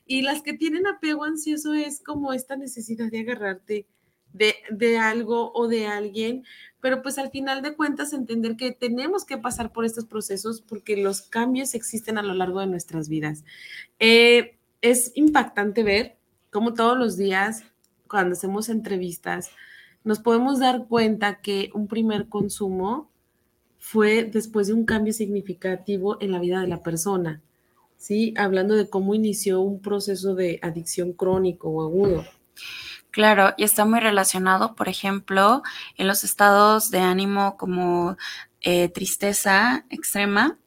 Y 0.08 0.24
las 0.24 0.42
que 0.42 0.54
tienen 0.54 0.88
apego 0.88 1.24
ansioso 1.24 1.74
es 1.74 2.02
como 2.04 2.34
esta 2.34 2.56
necesidad 2.56 3.12
de 3.12 3.20
agarrarte 3.20 3.88
de, 4.34 4.56
de 4.70 4.98
algo 4.98 5.52
o 5.54 5.68
de 5.68 5.88
alguien, 5.88 6.44
pero 6.82 7.02
pues 7.02 7.18
al 7.18 7.30
final 7.30 7.62
de 7.62 7.76
cuentas 7.76 8.12
entender 8.12 8.58
que 8.58 8.72
tenemos 8.72 9.24
que 9.24 9.38
pasar 9.38 9.72
por 9.72 9.86
estos 9.86 10.06
procesos 10.06 10.62
porque 10.62 10.98
los 10.98 11.22
cambios 11.22 11.76
existen 11.76 12.18
a 12.18 12.24
lo 12.24 12.34
largo 12.34 12.60
de 12.60 12.68
nuestras 12.68 13.08
vidas. 13.08 13.46
Eh, 14.00 14.58
es 14.82 15.12
impactante 15.16 15.84
ver 15.84 16.18
cómo 16.50 16.74
todos 16.74 16.98
los 16.98 17.16
días, 17.18 17.64
cuando 18.08 18.34
hacemos 18.34 18.68
entrevistas, 18.68 19.52
nos 20.04 20.20
podemos 20.20 20.60
dar 20.60 20.88
cuenta 20.88 21.42
que 21.42 21.70
un 21.74 21.88
primer 21.88 22.28
consumo 22.28 23.10
fue 23.78 24.24
después 24.24 24.68
de 24.68 24.74
un 24.74 24.86
cambio 24.86 25.14
significativo 25.14 26.18
en 26.20 26.32
la 26.32 26.40
vida 26.40 26.62
de 26.62 26.68
la 26.68 26.82
persona, 26.82 27.42
¿sí? 27.98 28.34
Hablando 28.38 28.76
de 28.76 28.90
cómo 28.90 29.16
inició 29.16 29.62
un 29.62 29.82
proceso 29.82 30.34
de 30.34 30.60
adicción 30.62 31.14
crónico 31.14 31.70
o 31.70 31.84
agudo. 31.84 32.24
Claro, 33.12 33.54
y 33.58 33.64
está 33.66 33.84
muy 33.84 34.00
relacionado, 34.00 34.74
por 34.74 34.88
ejemplo, 34.88 35.64
en 35.98 36.08
los 36.08 36.24
estados 36.24 36.92
de 36.92 37.00
ánimo 37.00 37.58
como 37.58 38.18
eh, 38.62 38.88
tristeza 38.88 39.86
extrema, 39.90 40.58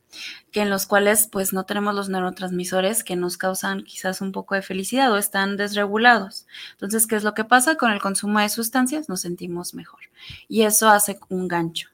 que 0.53 0.61
en 0.61 0.71
los 0.71 0.87
cuales 0.87 1.29
pues 1.33 1.53
no 1.55 1.65
tenemos 1.65 1.95
los 1.95 2.11
neurotransmisores 2.11 3.03
que 3.03 3.17
nos 3.17 3.39
causan 3.39 3.83
quizás 3.83 4.21
un 4.21 4.31
poco 4.31 4.55
de 4.55 4.63
felicidad 4.63 5.11
o 5.11 5.17
están 5.17 5.57
desregulados. 5.57 6.47
Entonces, 6.73 7.07
¿qué 7.07 7.17
es 7.17 7.25
lo 7.25 7.35
que 7.35 7.45
pasa? 7.45 7.77
Con 7.77 7.91
el 7.91 8.01
consumo 8.01 8.39
de 8.41 8.49
sustancias 8.51 9.09
nos 9.09 9.23
sentimos 9.23 9.75
mejor 9.75 10.01
y 10.47 10.63
eso 10.63 10.89
hace 10.91 11.19
un 11.31 11.49
gancho. 11.49 11.89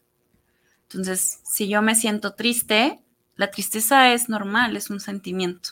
Entonces, 0.83 1.41
si 1.45 1.69
yo 1.69 1.81
me 1.81 1.95
siento 1.95 2.35
triste, 2.35 3.01
la 3.37 3.51
tristeza 3.51 4.13
es 4.13 4.29
normal, 4.29 4.77
es 4.77 4.91
un 4.91 5.01
sentimiento. 5.01 5.71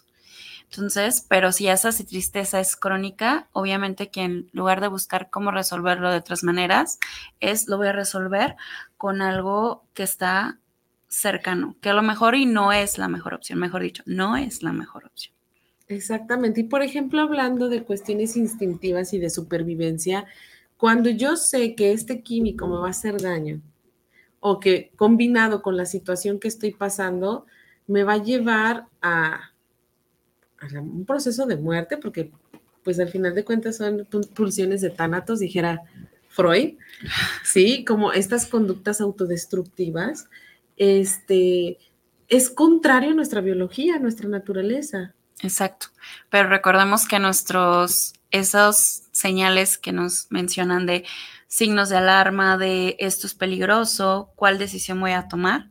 Entonces, 0.71 1.25
pero 1.29 1.51
si 1.51 1.69
esa 1.69 1.91
tristeza 1.93 2.61
es 2.61 2.77
crónica, 2.77 3.49
obviamente 3.53 4.11
que 4.11 4.23
en 4.23 4.51
lugar 4.53 4.81
de 4.81 4.89
buscar 4.89 5.31
cómo 5.31 5.51
resolverlo 5.51 6.11
de 6.11 6.19
otras 6.19 6.45
maneras, 6.45 6.99
es 7.41 7.69
lo 7.69 7.79
voy 7.79 7.89
a 7.89 7.93
resolver 7.93 8.57
con 8.97 9.23
algo 9.23 9.85
que 9.95 10.03
está 10.03 10.59
cercano, 11.09 11.75
que 11.81 11.89
a 11.89 11.95
lo 11.95 12.03
mejor 12.03 12.35
y 12.35 12.45
no 12.45 12.73
es 12.73 12.99
la 12.99 13.09
mejor 13.09 13.33
opción, 13.33 13.59
mejor 13.59 13.83
dicho, 13.83 14.03
no 14.05 14.37
es 14.37 14.63
la 14.63 14.73
mejor 14.73 15.07
opción. 15.07 15.35
Exactamente. 15.89 16.61
Y 16.61 16.65
por 16.65 16.83
ejemplo, 16.83 17.23
hablando 17.23 17.71
de 17.71 17.83
cuestiones 17.83 18.37
instintivas 18.37 19.15
y 19.15 19.19
de 19.19 19.31
supervivencia, 19.31 20.27
cuando 20.77 21.09
yo 21.09 21.37
sé 21.37 21.75
que 21.75 21.93
este 21.93 22.23
químico 22.23 22.69
me 22.69 22.77
va 22.77 22.89
a 22.89 22.91
hacer 22.91 23.21
daño 23.21 23.63
o 24.41 24.61
que 24.61 24.93
combinado 24.97 25.63
con 25.63 25.79
la 25.79 25.87
situación 25.87 26.39
que 26.39 26.49
estoy 26.49 26.73
pasando, 26.73 27.47
me 27.87 28.05
va 28.05 28.15
a 28.15 28.23
llevar 28.23 28.87
a 29.01 29.53
un 30.81 31.05
proceso 31.05 31.47
de 31.47 31.57
muerte, 31.57 31.97
porque 31.97 32.31
pues 32.83 32.99
al 33.01 33.09
final 33.09 33.35
de 33.35 33.45
cuentas 33.45 33.77
son 33.77 34.07
pulsiones 34.35 34.81
de 34.81 34.91
tánatos, 34.91 35.41
dijera 35.41 35.83
Freud, 36.29 36.77
¿sí? 37.45 37.85
Como 37.85 38.13
estas 38.13 38.47
conductas 38.47 39.01
autodestructivas, 39.01 40.29
este, 40.77 41.79
es 42.29 42.51
contrario 42.51 43.11
a 43.11 43.15
nuestra 43.15 43.41
biología, 43.41 43.97
a 43.97 43.99
nuestra 43.99 44.29
naturaleza. 44.29 45.15
Exacto. 45.43 45.89
Pero 46.31 46.49
recordemos 46.49 47.07
que 47.07 47.19
nuestros, 47.19 48.15
esos 48.31 49.03
señales 49.13 49.79
que 49.79 49.93
nos 49.93 50.27
mencionan 50.31 50.87
de 50.87 51.05
signos 51.47 51.89
de 51.89 51.97
alarma, 51.97 52.59
de 52.59 52.97
esto 52.99 53.27
es 53.27 53.35
peligroso, 53.35 54.31
cuál 54.37 54.59
decisión 54.59 55.01
voy 55.01 55.13
a 55.13 55.29
tomar, 55.29 55.69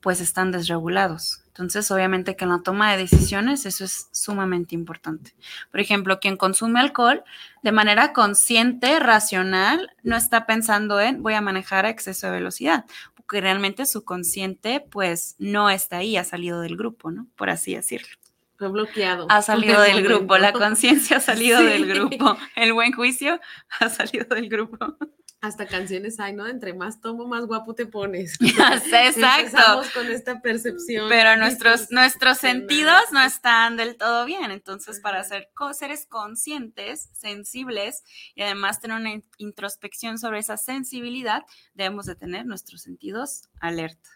pues 0.00 0.20
están 0.20 0.50
desregulados. 0.50 1.44
Entonces, 1.60 1.90
obviamente 1.90 2.36
que 2.36 2.44
en 2.44 2.50
la 2.52 2.62
toma 2.62 2.90
de 2.90 2.96
decisiones 2.96 3.66
eso 3.66 3.84
es 3.84 4.08
sumamente 4.12 4.74
importante. 4.74 5.34
Por 5.70 5.80
ejemplo, 5.80 6.18
quien 6.18 6.38
consume 6.38 6.80
alcohol 6.80 7.22
de 7.62 7.70
manera 7.70 8.14
consciente, 8.14 8.98
racional, 8.98 9.90
no 10.02 10.16
está 10.16 10.46
pensando 10.46 10.98
en 11.00 11.22
voy 11.22 11.34
a 11.34 11.42
manejar 11.42 11.84
a 11.84 11.90
exceso 11.90 12.28
de 12.28 12.32
velocidad, 12.32 12.86
porque 13.14 13.42
realmente 13.42 13.84
su 13.84 14.04
consciente 14.06 14.80
pues 14.80 15.36
no 15.38 15.68
está 15.68 15.98
ahí, 15.98 16.16
ha 16.16 16.24
salido 16.24 16.62
del 16.62 16.78
grupo, 16.78 17.10
¿no? 17.10 17.26
Por 17.36 17.50
así 17.50 17.74
decirlo. 17.74 18.08
Fue 18.56 18.68
bloqueado. 18.68 19.26
Ha 19.28 19.42
salido 19.42 19.82
del 19.82 20.02
grupo, 20.02 20.38
la 20.38 20.54
conciencia 20.54 21.18
ha 21.18 21.20
salido 21.20 21.62
del 21.62 21.86
grupo, 21.86 22.38
el 22.56 22.72
buen 22.72 22.92
juicio 22.92 23.38
ha 23.80 23.90
salido 23.90 24.34
del 24.34 24.48
grupo 24.48 24.96
hasta 25.40 25.66
canciones 25.66 26.20
hay, 26.20 26.34
¿no? 26.34 26.46
Entre 26.46 26.74
más 26.74 27.00
tomo, 27.00 27.26
más 27.26 27.46
guapo 27.46 27.74
te 27.74 27.86
pones. 27.86 28.38
Exacto. 28.40 29.82
Con 29.94 30.06
esta 30.08 30.42
percepción. 30.42 31.08
Pero 31.08 31.36
nuestros, 31.36 31.90
nuestros 31.90 32.38
sentidos 32.38 33.00
no 33.12 33.22
están 33.22 33.76
del 33.76 33.96
todo 33.96 34.26
bien. 34.26 34.50
Entonces, 34.50 35.00
para 35.00 35.24
ser 35.24 35.48
seres 35.72 36.06
conscientes, 36.06 37.08
sensibles 37.14 38.02
y 38.34 38.42
además 38.42 38.80
tener 38.80 38.98
una 38.98 39.22
introspección 39.38 40.18
sobre 40.18 40.40
esa 40.40 40.58
sensibilidad, 40.58 41.44
debemos 41.72 42.04
de 42.06 42.16
tener 42.16 42.44
nuestros 42.44 42.82
sentidos 42.82 43.48
alerta. 43.60 44.10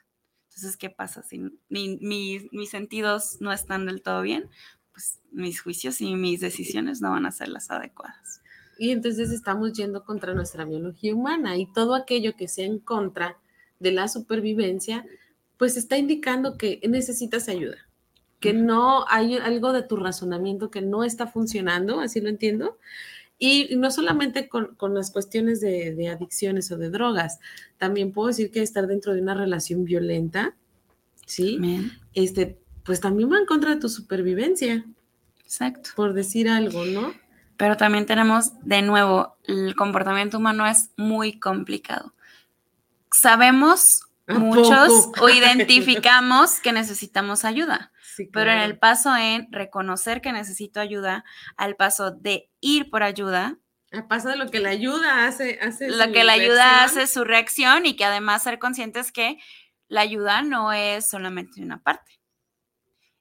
Entonces, 0.49 0.77
¿qué 0.77 0.91
pasa 0.91 1.22
si 1.22 1.41
mis 1.68 2.70
sentidos 2.70 3.39
no 3.41 3.51
están 3.51 3.87
del 3.87 4.03
todo 4.03 4.20
bien? 4.20 4.51
Pues 4.93 5.20
mis 5.33 5.61
juicios 5.61 6.01
y 6.01 6.14
mis 6.14 6.41
decisiones 6.41 7.01
no 7.01 7.11
van 7.11 7.27
a 7.27 7.33
ser 7.33 7.49
las 7.49 7.70
adecuadas. 7.70 8.43
Y 8.79 8.91
entonces 8.91 9.31
estamos 9.31 9.72
yendo 9.72 10.05
contra 10.05 10.35
nuestra 10.35 10.64
biología 10.64 11.14
humana 11.14 11.57
y 11.57 11.66
todo 11.72 11.95
aquello 11.95 12.35
que 12.37 12.49
sea 12.49 12.66
en 12.66 12.79
contra 12.79 13.37
de 13.79 13.93
la 13.93 14.09
supervivencia, 14.09 15.05
pues 15.59 15.77
está 15.77 15.97
indicando 15.99 16.57
que 16.57 16.81
necesitas 16.89 17.49
ayuda, 17.49 17.77
que 18.41 18.53
no 18.53 19.05
hay 19.09 19.37
algo 19.37 19.72
de 19.72 19.83
tu 19.83 19.97
razonamiento 19.97 20.70
que 20.70 20.83
no 20.83 21.05
está 21.05 21.27
funcionando, 21.27 22.01
así 22.01 22.20
lo 22.20 22.29
entiendo. 22.29 22.79
Y 23.39 23.77
no 23.77 23.91
solamente 23.91 24.49
con, 24.49 24.77
las 24.95 25.11
cuestiones 25.11 25.61
de, 25.61 26.09
adicciones 26.09 26.70
o 26.70 26.79
de 26.79 26.91
drogas, 26.91 27.41
también 27.79 28.12
puedo 28.12 28.29
decir 28.29 28.51
que 28.51 28.62
estar 28.62 28.87
dentro 28.87 29.12
de 29.12 29.20
una 29.20 29.35
relación 29.35 29.85
violenta, 29.85 30.55
¿sí? 31.27 31.59
Este, 32.14 32.59
pues 32.85 33.01
también 33.01 33.31
va 33.31 33.39
en 33.39 33.47
contra 33.47 33.75
de 33.75 33.81
tu 33.81 33.89
supervivencia. 33.89 34.85
Exacto. 35.43 35.91
Por 35.97 36.14
decir 36.14 36.49
algo, 36.49 36.85
¿no? 36.85 37.12
Pero 37.57 37.77
también 37.77 38.07
tenemos, 38.07 38.53
de 38.63 38.83
nuevo, 38.83 39.37
el 39.45 39.75
comportamiento 39.77 40.39
humano 40.39 40.67
es 40.67 40.91
muy 40.97 41.39
complicado. 41.39 42.15
Sabemos 43.13 44.01
muchos 44.27 45.11
o 45.21 45.29
identificamos 45.29 46.61
que 46.61 46.73
necesitamos 46.73 47.45
ayuda, 47.45 47.93
pero 48.33 48.51
en 48.51 48.59
el 48.59 48.79
paso 48.79 49.15
en 49.17 49.51
reconocer 49.53 50.21
que 50.21 50.33
necesito 50.33 50.81
ayuda, 50.81 51.25
al 51.57 51.77
paso 51.77 52.11
de 52.11 52.51
ir 52.61 52.91
por 52.91 53.03
ayuda, 53.03 53.59
al 53.93 54.07
paso 54.07 54.29
de 54.29 54.37
lo 54.37 54.51
que 54.51 54.59
la 54.59 54.71
ayuda 54.71 55.27
hace, 55.27 55.61
hace 55.61 55.89
lo 55.89 56.11
que 56.11 56.25
la 56.25 56.33
ayuda 56.33 56.83
hace 56.83 57.07
su 57.07 57.25
reacción 57.25 57.87
y 57.87 57.95
que 57.95 58.05
además 58.05 58.43
ser 58.43 58.59
conscientes 58.59 59.13
que 59.13 59.39
la 59.89 60.01
ayuda 60.01 60.43
no 60.43 60.73
es 60.73 61.09
solamente 61.09 61.63
una 61.63 61.83
parte. 61.83 62.19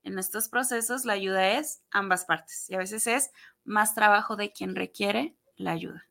En 0.03 0.17
estos 0.17 0.49
procesos 0.49 1.05
la 1.05 1.13
ayuda 1.13 1.51
es 1.51 1.81
ambas 1.91 2.25
partes 2.25 2.65
y 2.69 2.75
a 2.75 2.79
veces 2.79 3.07
es 3.07 3.31
más 3.65 3.95
trabajo 3.95 4.35
de 4.35 4.51
quien 4.51 4.75
requiere 4.75 5.35
la 5.55 5.71
ayuda. 5.71 6.05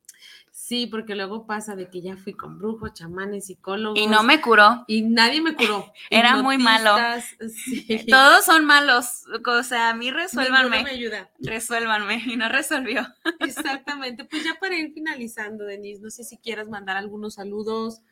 Sí, 0.54 0.86
porque 0.86 1.16
luego 1.16 1.46
pasa 1.46 1.74
de 1.76 1.88
que 1.90 2.02
ya 2.02 2.16
fui 2.16 2.34
con 2.34 2.58
brujos, 2.58 2.92
chamanes, 2.92 3.46
psicólogos. 3.46 3.98
Y 3.98 4.06
no 4.06 4.22
me 4.22 4.40
curó. 4.40 4.84
Y 4.86 5.02
nadie 5.02 5.40
me 5.40 5.56
curó. 5.56 5.92
Era 6.10 6.36
muy 6.36 6.58
malo. 6.58 6.94
Todos 8.08 8.44
son 8.44 8.64
malos. 8.64 9.24
O 9.44 9.62
sea, 9.62 9.90
a 9.90 9.94
mí 9.94 10.10
resuélvanme. 10.10 10.78
No 10.78 10.84
me 10.84 10.90
ayuda. 10.90 11.30
Resuélvanme. 11.40 12.22
Y 12.26 12.36
no 12.36 12.48
resolvió. 12.48 13.06
Exactamente. 13.40 14.24
Pues 14.24 14.44
ya 14.44 14.54
para 14.60 14.76
ir 14.76 14.92
finalizando, 14.92 15.64
Denise, 15.64 16.00
no 16.00 16.10
sé 16.10 16.22
si 16.22 16.36
quieras 16.38 16.68
mandar 16.68 16.96
algunos 16.96 17.34
saludos 17.34 18.02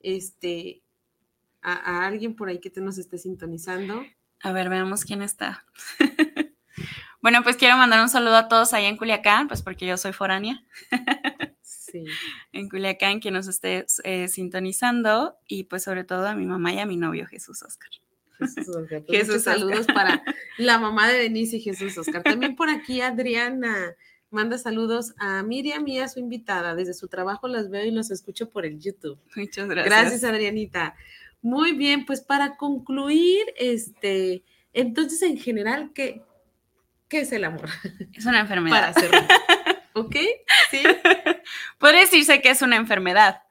este, 0.00 0.82
a, 1.62 1.74
a 1.74 2.06
alguien 2.06 2.34
por 2.34 2.48
ahí 2.48 2.60
que 2.60 2.70
te 2.70 2.80
nos 2.80 2.98
esté 2.98 3.18
sintonizando. 3.18 4.02
A 4.42 4.52
ver, 4.52 4.70
veamos 4.70 5.04
quién 5.04 5.20
está. 5.20 5.66
Bueno, 7.22 7.42
pues 7.42 7.56
quiero 7.56 7.76
mandar 7.76 8.00
un 8.00 8.08
saludo 8.08 8.36
a 8.36 8.48
todos 8.48 8.72
allá 8.72 8.88
en 8.88 8.96
Culiacán, 8.96 9.48
pues 9.48 9.62
porque 9.62 9.86
yo 9.86 9.96
soy 9.96 10.12
foránea. 10.12 10.62
sí. 11.62 12.04
En 12.52 12.68
Culiacán, 12.68 13.20
que 13.20 13.30
nos 13.30 13.48
esté 13.48 13.86
eh, 14.04 14.28
sintonizando 14.28 15.36
y 15.46 15.64
pues 15.64 15.84
sobre 15.84 16.04
todo 16.04 16.26
a 16.26 16.34
mi 16.34 16.46
mamá 16.46 16.72
y 16.72 16.78
a 16.78 16.86
mi 16.86 16.96
novio 16.96 17.26
Jesús 17.26 17.62
Oscar. 17.62 17.90
Jesús 18.38 18.68
Oscar. 18.68 19.02
Pues 19.06 19.18
Jesús, 19.26 19.42
saludos 19.42 19.86
para 19.86 20.22
la 20.58 20.78
mamá 20.78 21.08
de 21.08 21.18
Denise 21.18 21.56
y 21.56 21.60
Jesús 21.60 21.96
Oscar. 21.98 22.22
También 22.22 22.56
por 22.56 22.70
aquí 22.70 23.00
Adriana 23.00 23.94
manda 24.30 24.58
saludos 24.58 25.14
a 25.18 25.42
Miriam 25.42 25.86
y 25.86 25.98
a 25.98 26.08
su 26.08 26.20
invitada. 26.20 26.74
Desde 26.74 26.94
su 26.94 27.08
trabajo 27.08 27.48
las 27.48 27.70
veo 27.70 27.84
y 27.84 27.90
los 27.90 28.10
escucho 28.10 28.48
por 28.48 28.64
el 28.64 28.78
YouTube. 28.78 29.18
Muchas 29.36 29.68
gracias. 29.68 29.86
Gracias, 29.86 30.24
Adrianita. 30.24 30.94
Muy 31.42 31.72
bien, 31.72 32.04
pues 32.04 32.20
para 32.20 32.56
concluir, 32.56 33.46
este, 33.56 34.44
entonces 34.72 35.22
en 35.22 35.38
general, 35.38 35.90
¿qué, 35.94 36.22
qué 37.10 37.20
es 37.20 37.32
el 37.32 37.44
amor? 37.44 37.68
Es 38.14 38.24
una 38.24 38.40
enfermedad. 38.40 38.76
Para 38.76 38.88
hacerlo. 38.88 39.18
¿Ok? 39.92 40.16
Sí. 40.70 40.82
Puede 41.78 42.00
decirse 42.00 42.40
que 42.40 42.50
es 42.50 42.62
una 42.62 42.76
enfermedad, 42.76 43.42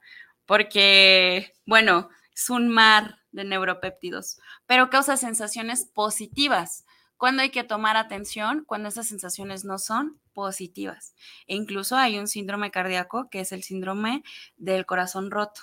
porque, 0.46 1.54
bueno, 1.66 2.08
es 2.34 2.50
un 2.50 2.68
mar 2.68 3.18
de 3.30 3.44
neuropéptidos, 3.44 4.40
pero 4.66 4.90
causa 4.90 5.16
sensaciones 5.16 5.84
positivas. 5.84 6.86
Cuando 7.18 7.42
hay 7.42 7.50
que 7.50 7.62
tomar 7.62 7.98
atención, 7.98 8.64
cuando 8.66 8.88
esas 8.88 9.06
sensaciones 9.06 9.66
no 9.66 9.78
son 9.78 10.18
positivas. 10.32 11.14
E 11.46 11.54
incluso 11.54 11.96
hay 11.96 12.18
un 12.18 12.26
síndrome 12.26 12.70
cardíaco 12.70 13.28
que 13.30 13.40
es 13.40 13.52
el 13.52 13.62
síndrome 13.62 14.24
del 14.56 14.86
corazón 14.86 15.30
roto, 15.30 15.60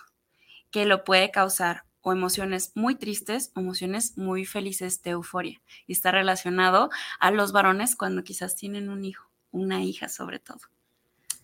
que 0.69 0.85
lo 0.85 1.03
puede 1.03 1.31
causar 1.31 1.86
o 2.07 2.13
emociones 2.13 2.71
muy 2.73 2.95
tristes 2.95 3.51
emociones 3.57 4.17
muy 4.17 4.45
felices 4.45 5.03
de 5.03 5.11
euforia. 5.11 5.61
Y 5.87 5.91
está 5.91 6.09
relacionado 6.11 6.89
a 7.19 7.31
los 7.31 7.51
varones 7.51 7.97
cuando 7.97 8.23
quizás 8.23 8.55
tienen 8.55 8.87
un 8.89 9.03
hijo, 9.03 9.29
una 9.51 9.83
hija 9.83 10.07
sobre 10.07 10.39
todo. 10.39 10.59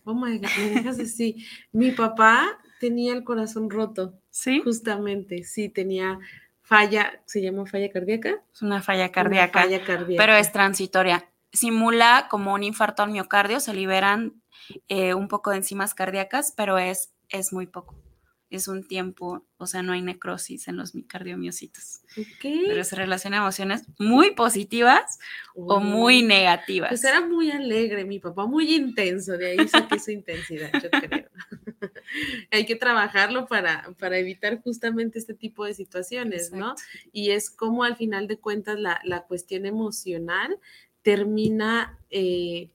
Oh 0.04 0.14
my 0.14 0.38
God, 0.38 0.48
me 0.58 0.70
dejas 0.70 0.98
así. 1.00 1.46
Mi 1.72 1.90
papá 1.90 2.58
tenía 2.80 3.12
el 3.12 3.24
corazón 3.24 3.68
roto. 3.68 4.14
Sí. 4.30 4.62
Justamente, 4.64 5.44
sí, 5.44 5.68
tenía 5.68 6.18
falla, 6.62 7.22
¿se 7.26 7.42
llama 7.42 7.66
falla 7.66 7.90
cardíaca? 7.90 8.42
Es 8.52 8.62
una 8.62 8.80
falla 8.80 9.12
cardíaca. 9.12 9.60
falla 9.60 9.84
cardíaca. 9.84 10.22
Pero 10.22 10.34
es 10.34 10.50
transitoria. 10.50 11.28
Simula 11.52 12.26
como 12.30 12.54
un 12.54 12.62
infarto 12.62 13.02
al 13.02 13.10
miocardio, 13.10 13.60
se 13.60 13.74
liberan 13.74 14.40
eh, 14.88 15.12
un 15.12 15.28
poco 15.28 15.50
de 15.50 15.58
enzimas 15.58 15.92
cardíacas, 15.92 16.54
pero 16.56 16.78
es, 16.78 17.12
es 17.28 17.52
muy 17.52 17.66
poco 17.66 18.03
es 18.50 18.68
un 18.68 18.86
tiempo, 18.86 19.44
o 19.56 19.66
sea, 19.66 19.82
no 19.82 19.92
hay 19.92 20.02
necrosis 20.02 20.68
en 20.68 20.76
los 20.76 20.92
cardiomiocitos. 21.08 22.02
Pero 22.42 22.84
se 22.84 22.96
relaciona 22.96 23.38
a 23.38 23.40
emociones 23.40 23.84
muy 23.98 24.32
positivas 24.32 25.18
o 25.54 25.80
muy 25.80 26.22
negativas. 26.22 26.90
Pues 26.90 27.04
era 27.04 27.20
muy 27.20 27.50
alegre, 27.50 28.04
mi 28.04 28.20
papá, 28.20 28.46
muy 28.46 28.74
intenso, 28.74 29.36
de 29.36 29.52
ahí 29.52 29.68
saqué 29.68 29.98
su 29.98 30.12
intensidad, 30.12 30.70
yo 30.74 30.90
creo. 30.90 31.28
hay 32.50 32.66
que 32.66 32.76
trabajarlo 32.76 33.46
para, 33.46 33.94
para 33.98 34.18
evitar 34.18 34.60
justamente 34.62 35.18
este 35.18 35.34
tipo 35.34 35.64
de 35.64 35.74
situaciones, 35.74 36.52
¿no? 36.52 36.74
Y 37.12 37.30
es 37.30 37.50
como 37.50 37.84
al 37.84 37.96
final 37.96 38.28
de 38.28 38.38
cuentas 38.38 38.78
la, 38.78 39.24
cuestión 39.26 39.66
emocional 39.66 40.58
termina, 41.02 41.98
eh, 42.10 42.70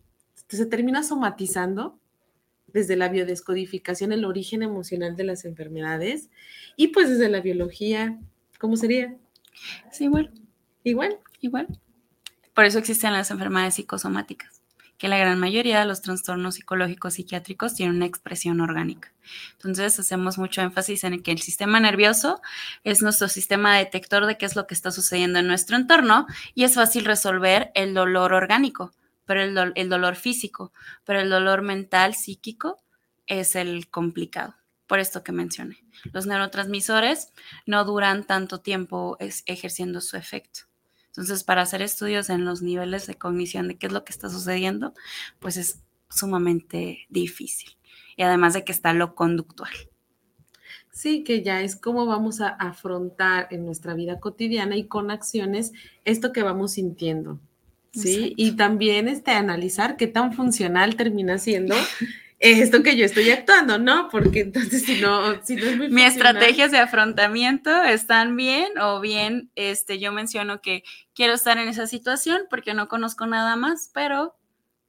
se 0.48 0.66
termina 0.66 1.04
somatizando 1.04 1.99
desde 2.74 2.96
la 2.96 3.10
biodescodificación 3.10 4.12
el 4.12 4.26
origen 4.26 4.64
emocional 4.64 5.16
de 5.16 5.24
las 5.24 5.46
enfermedades 5.46 6.30
y 6.76 6.90
pues 6.90 7.10
desde 7.10 7.30
la 7.30 7.42
biología, 7.42 8.20
¿cómo 8.60 8.76
sería? 8.76 9.16
Sí, 9.92 10.06
igual. 10.06 10.32
Igual. 10.84 11.18
Igual. 11.42 11.68
Por 12.54 12.66
eso 12.66 12.80
existen 12.80 13.14
las 13.14 13.32
enfermedades 13.32 13.76
psicosomáticas, 13.76 14.62
que 14.98 15.08
la 15.08 15.18
gran 15.18 15.40
mayoría 15.40 15.80
de 15.80 15.86
los 15.86 16.02
trastornos 16.02 16.56
psicológicos 16.56 17.14
psiquiátricos 17.14 17.74
tienen 17.74 17.96
una 17.96 18.06
expresión 18.06 18.60
orgánica. 18.60 19.14
Entonces 19.54 19.98
hacemos 20.00 20.38
mucho 20.38 20.62
énfasis 20.62 21.06
en 21.06 21.24
que 21.24 21.32
el 21.32 21.40
sistema 21.40 21.80
nervioso 21.80 22.42
es 22.84 23.02
nuestro 23.02 23.30
sistema 23.30 23.78
detector 23.78 24.26
de 24.26 24.38
qué 24.38 24.46
es 24.46 24.56
lo 24.58 24.68
que 24.68 24.74
está 24.74 24.92
sucediendo 24.92 25.40
en 25.40 25.48
nuestro 25.48 25.78
entorno 25.78 26.28
y 26.54 26.66
es 26.66 26.76
fácil 26.76 27.06
resolver 27.06 27.72
el 27.76 27.94
dolor 27.94 28.34
orgánico 28.34 28.92
pero 29.30 29.44
el, 29.44 29.90
dolor 29.90 30.16
físico, 30.16 30.74
pero 31.06 31.20
el 31.20 31.30
dolor 31.30 31.62
mental, 31.62 32.16
psíquico, 32.16 32.82
es 33.28 33.56
el 33.56 33.88
complicado, 33.88 34.56
por 34.88 34.98
esto 34.98 35.24
que 35.24 35.32
mencioné. 35.32 35.78
Los 36.14 36.26
neurotransmisores 36.26 37.32
no 37.68 37.86
duran 37.86 38.24
tanto 38.24 38.62
tiempo 38.62 39.18
ejerciendo 39.46 40.02
su 40.02 40.18
efecto. 40.18 40.62
Entonces, 41.10 41.44
para 41.44 41.62
hacer 41.62 41.84
estudios 41.84 42.32
en 42.32 42.44
los 42.44 42.64
niveles 42.64 43.06
de 43.06 43.20
cognición 43.20 43.68
de 43.68 43.78
qué 43.78 43.86
es 43.86 43.94
lo 43.94 44.04
que 44.04 44.14
está 44.14 44.32
sucediendo, 44.32 44.96
pues 45.38 45.58
es 45.58 45.84
sumamente 46.10 47.06
difícil. 47.10 47.78
Y 48.18 48.24
además 48.24 48.56
de 48.56 48.66
que 48.66 48.72
está 48.72 48.94
lo 48.94 49.14
conductual. 49.14 49.70
Sí, 50.92 51.24
que 51.24 51.44
ya 51.44 51.62
es 51.62 51.76
cómo 51.76 52.08
vamos 52.08 52.42
a 52.42 52.48
afrontar 52.48 53.48
en 53.52 53.64
nuestra 53.64 53.94
vida 53.94 54.20
cotidiana 54.20 54.76
y 54.76 54.88
con 54.88 55.12
acciones 55.12 55.72
esto 56.04 56.32
que 56.32 56.42
vamos 56.42 56.72
sintiendo. 56.72 57.40
Sí, 57.92 58.34
y 58.38 58.52
también 58.52 59.08
este, 59.08 59.32
analizar 59.32 59.98
qué 59.98 60.08
tan 60.08 60.34
funcional 60.34 60.96
termina 60.96 61.38
siendo 61.38 61.76
esto 62.40 62.84
que 62.84 62.96
yo 62.96 63.06
estoy 63.06 63.30
actuando, 63.32 63.78
¿no? 63.78 64.08
Porque 64.10 64.42
entonces 64.42 64.86
si 64.86 65.02
no, 65.02 65.44
si 65.44 65.56
no 65.56 65.66
es 65.66 65.78
muy 65.78 65.90
Mi 65.90 66.04
estrategias 66.04 66.72
de 66.72 66.78
afrontamiento 66.78 67.84
están 67.84 68.36
bien 68.36 68.78
o 68.80 69.00
bien 69.02 69.52
este, 69.56 70.00
yo 70.00 70.12
menciono 70.12 70.62
que 70.62 70.84
quiero 71.14 71.34
estar 71.34 71.58
en 71.58 71.68
esa 71.68 71.86
situación 71.88 72.44
porque 72.50 72.74
no 72.74 72.88
conozco 72.88 73.26
nada 73.26 73.56
más, 73.56 73.92
pero 73.94 74.36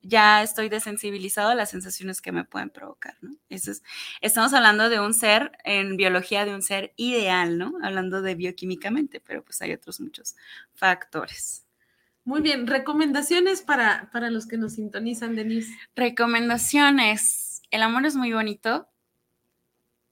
ya 0.03 0.43
estoy 0.43 0.69
desensibilizado 0.69 1.51
a 1.51 1.55
las 1.55 1.71
sensaciones 1.71 2.23
que 2.23 2.33
me 2.33 2.45
pueden 2.45 2.71
provocar, 2.71 3.17
¿no? 3.21 3.37
Eso 3.49 3.73
es, 3.73 3.83
estamos 4.21 4.55
hablando 4.55 4.89
de 4.89 5.01
un 5.01 5.13
ser, 5.13 5.53
en 5.65 5.97
biología, 5.97 6.45
de 6.45 6.55
un 6.55 6.63
ser 6.63 6.95
ideal, 6.97 7.59
¿no? 7.59 7.75
Hablando 7.83 8.23
de 8.23 8.35
bioquímicamente, 8.35 9.21
pero 9.21 9.45
pues 9.45 9.61
hay 9.61 9.73
otros 9.73 10.01
muchos 10.01 10.37
factores. 10.75 11.65
Muy 12.25 12.43
bien, 12.43 12.66
recomendaciones 12.66 13.62
para, 13.62 14.11
para 14.12 14.31
los 14.31 14.47
que 14.47 14.57
nos 14.57 14.75
sintonizan, 14.75 15.35
Denise. 15.35 15.75
Recomendaciones. 15.97 17.62
El 17.71 17.83
amor 17.83 18.07
es 18.07 18.16
muy 18.16 18.33
bonito 18.33 18.89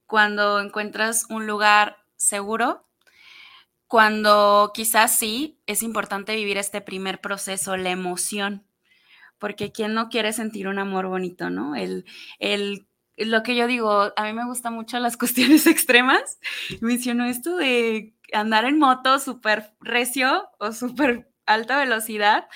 cuando 0.06 0.60
encuentras 0.60 1.26
un 1.28 1.46
lugar 1.46 1.98
seguro, 2.16 2.86
cuando 3.86 4.72
quizás 4.74 5.18
sí 5.18 5.60
es 5.66 5.82
importante 5.82 6.34
vivir 6.34 6.56
este 6.56 6.80
primer 6.80 7.20
proceso, 7.20 7.76
la 7.76 7.90
emoción 7.90 8.64
porque 9.38 9.72
¿quién 9.72 9.94
no 9.94 10.08
quiere 10.08 10.32
sentir 10.32 10.68
un 10.68 10.78
amor 10.78 11.06
bonito, 11.06 11.50
no? 11.50 11.74
El, 11.76 12.04
el, 12.38 12.86
lo 13.16 13.42
que 13.42 13.56
yo 13.56 13.66
digo, 13.66 14.12
a 14.16 14.24
mí 14.24 14.32
me 14.32 14.44
gustan 14.44 14.74
mucho 14.74 14.98
las 14.98 15.16
cuestiones 15.18 15.66
extremas. 15.66 16.38
Menciono 16.80 17.24
esto 17.24 17.56
de 17.56 18.14
andar 18.32 18.64
en 18.64 18.78
moto 18.78 19.18
súper 19.18 19.72
recio 19.80 20.48
o 20.58 20.72
súper 20.72 21.30
alta 21.48 21.76
velocidad. 21.76 22.48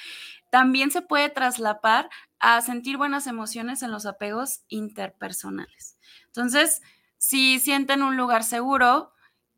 También 0.51 0.91
se 0.91 1.03
puede 1.03 1.31
traslapar 1.31 2.11
a 2.39 2.61
sentir 2.61 2.97
buenas 2.99 3.27
emociones 3.27 3.83
en 3.83 3.91
los 3.91 4.07
apegos 4.07 4.63
interpersonales. 4.69 5.99
Entonces, 6.27 6.83
si 7.17 7.59
sienten 7.59 8.03
un 8.03 8.17
lugar 8.17 8.45
seguro, 8.45 9.13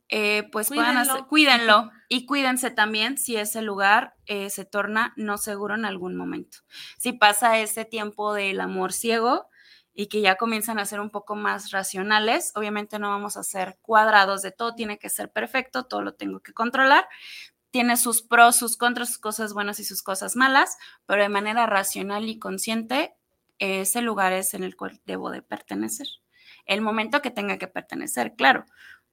eh, 0.08 0.48
pues 0.52 0.68
puedan 0.68 0.98
hacer, 0.98 1.24
cuídenlo 1.24 1.90
y 2.08 2.26
cuídense 2.26 2.70
también 2.70 3.16
si 3.16 3.36
ese 3.36 3.62
lugar 3.62 4.14
eh, 4.26 4.50
se 4.50 4.64
torna 4.64 5.14
no 5.16 5.38
seguro 5.38 5.74
en 5.74 5.84
algún 5.86 6.14
momento. 6.14 6.58
Si 6.98 7.12
pasa 7.14 7.58
ese 7.58 7.84
tiempo 7.84 8.34
del 8.34 8.60
amor 8.60 8.92
ciego 8.92 9.48
y 9.94 10.08
que 10.08 10.20
ya 10.20 10.36
comienzan 10.36 10.78
a 10.78 10.84
ser 10.84 11.00
un 11.00 11.10
poco 11.10 11.36
más 11.36 11.70
racionales, 11.70 12.52
obviamente 12.54 12.98
no 12.98 13.08
vamos 13.08 13.36
a 13.36 13.42
ser 13.42 13.78
cuadrados 13.80 14.42
de 14.42 14.52
todo, 14.52 14.74
tiene 14.74 14.98
que 14.98 15.08
ser 15.08 15.32
perfecto, 15.32 15.84
todo 15.84 16.02
lo 16.02 16.14
tengo 16.14 16.40
que 16.40 16.52
controlar. 16.52 17.08
Tiene 17.74 17.96
sus 17.96 18.22
pros, 18.22 18.54
sus 18.54 18.76
contras, 18.76 19.08
sus 19.08 19.18
cosas 19.18 19.52
buenas 19.52 19.80
y 19.80 19.84
sus 19.84 20.04
cosas 20.04 20.36
malas, 20.36 20.78
pero 21.06 21.22
de 21.22 21.28
manera 21.28 21.66
racional 21.66 22.28
y 22.28 22.38
consciente, 22.38 23.16
ese 23.58 24.00
lugar 24.00 24.32
es 24.32 24.54
en 24.54 24.62
el 24.62 24.76
cual 24.76 25.00
debo 25.06 25.28
de 25.32 25.42
pertenecer. 25.42 26.06
El 26.66 26.82
momento 26.82 27.20
que 27.20 27.32
tenga 27.32 27.58
que 27.58 27.66
pertenecer, 27.66 28.36
claro, 28.36 28.64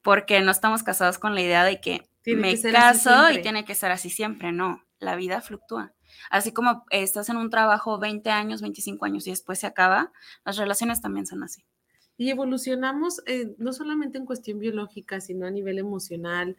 porque 0.03 0.41
no 0.41 0.51
estamos 0.51 0.83
casados 0.83 1.17
con 1.17 1.33
la 1.33 1.41
idea 1.41 1.63
de 1.63 1.81
que 1.81 2.07
me 2.23 2.55
caso 2.71 3.31
y 3.31 3.41
tiene 3.41 3.65
que 3.65 3.73
ser 3.73 3.91
así 3.91 4.11
siempre, 4.11 4.51
no, 4.51 4.85
la 4.99 5.15
vida 5.15 5.41
fluctúa. 5.41 5.95
Así 6.29 6.53
como 6.53 6.85
estás 6.91 7.29
en 7.29 7.37
un 7.37 7.49
trabajo 7.49 7.97
20 7.97 8.29
años, 8.29 8.61
25 8.61 9.05
años 9.05 9.25
y 9.25 9.31
después 9.31 9.57
se 9.57 9.65
acaba, 9.65 10.11
las 10.45 10.57
relaciones 10.57 11.01
también 11.01 11.25
son 11.25 11.41
así. 11.41 11.65
Y 12.15 12.29
evolucionamos 12.29 13.23
eh, 13.25 13.55
no 13.57 13.73
solamente 13.73 14.19
en 14.19 14.27
cuestión 14.27 14.59
biológica, 14.59 15.19
sino 15.19 15.47
a 15.47 15.49
nivel 15.49 15.79
emocional 15.79 16.57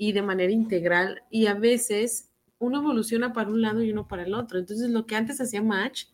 y 0.00 0.12
de 0.12 0.22
manera 0.22 0.50
integral. 0.50 1.24
Y 1.28 1.46
a 1.46 1.52
veces 1.52 2.30
uno 2.58 2.78
evoluciona 2.78 3.34
para 3.34 3.50
un 3.50 3.60
lado 3.60 3.82
y 3.82 3.92
uno 3.92 4.08
para 4.08 4.22
el 4.22 4.32
otro. 4.32 4.58
Entonces 4.58 4.88
lo 4.88 5.04
que 5.04 5.14
antes 5.14 5.42
hacía 5.42 5.62
match, 5.62 6.04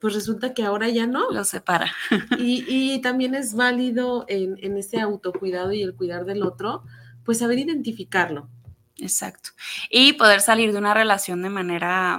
pues 0.00 0.14
resulta 0.14 0.52
que 0.52 0.64
ahora 0.64 0.88
ya 0.88 1.06
no. 1.06 1.30
Lo 1.30 1.44
separa. 1.44 1.92
Y, 2.40 3.00
también 3.02 3.36
es 3.36 3.54
válido 3.54 4.24
en, 4.26 4.56
en 4.60 4.76
ese 4.76 4.98
autocuidado 4.98 5.72
y 5.72 5.80
el 5.80 5.94
cuidar 5.94 6.24
del 6.24 6.42
otro, 6.42 6.82
pues 7.24 7.38
saber 7.38 7.60
identificarlo. 7.60 8.50
Exacto. 8.96 9.50
Y 9.90 10.14
poder 10.14 10.40
salir 10.40 10.72
de 10.72 10.78
una 10.78 10.92
relación 10.92 11.40
de 11.40 11.50
manera 11.50 12.18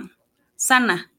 sana, 0.55 1.10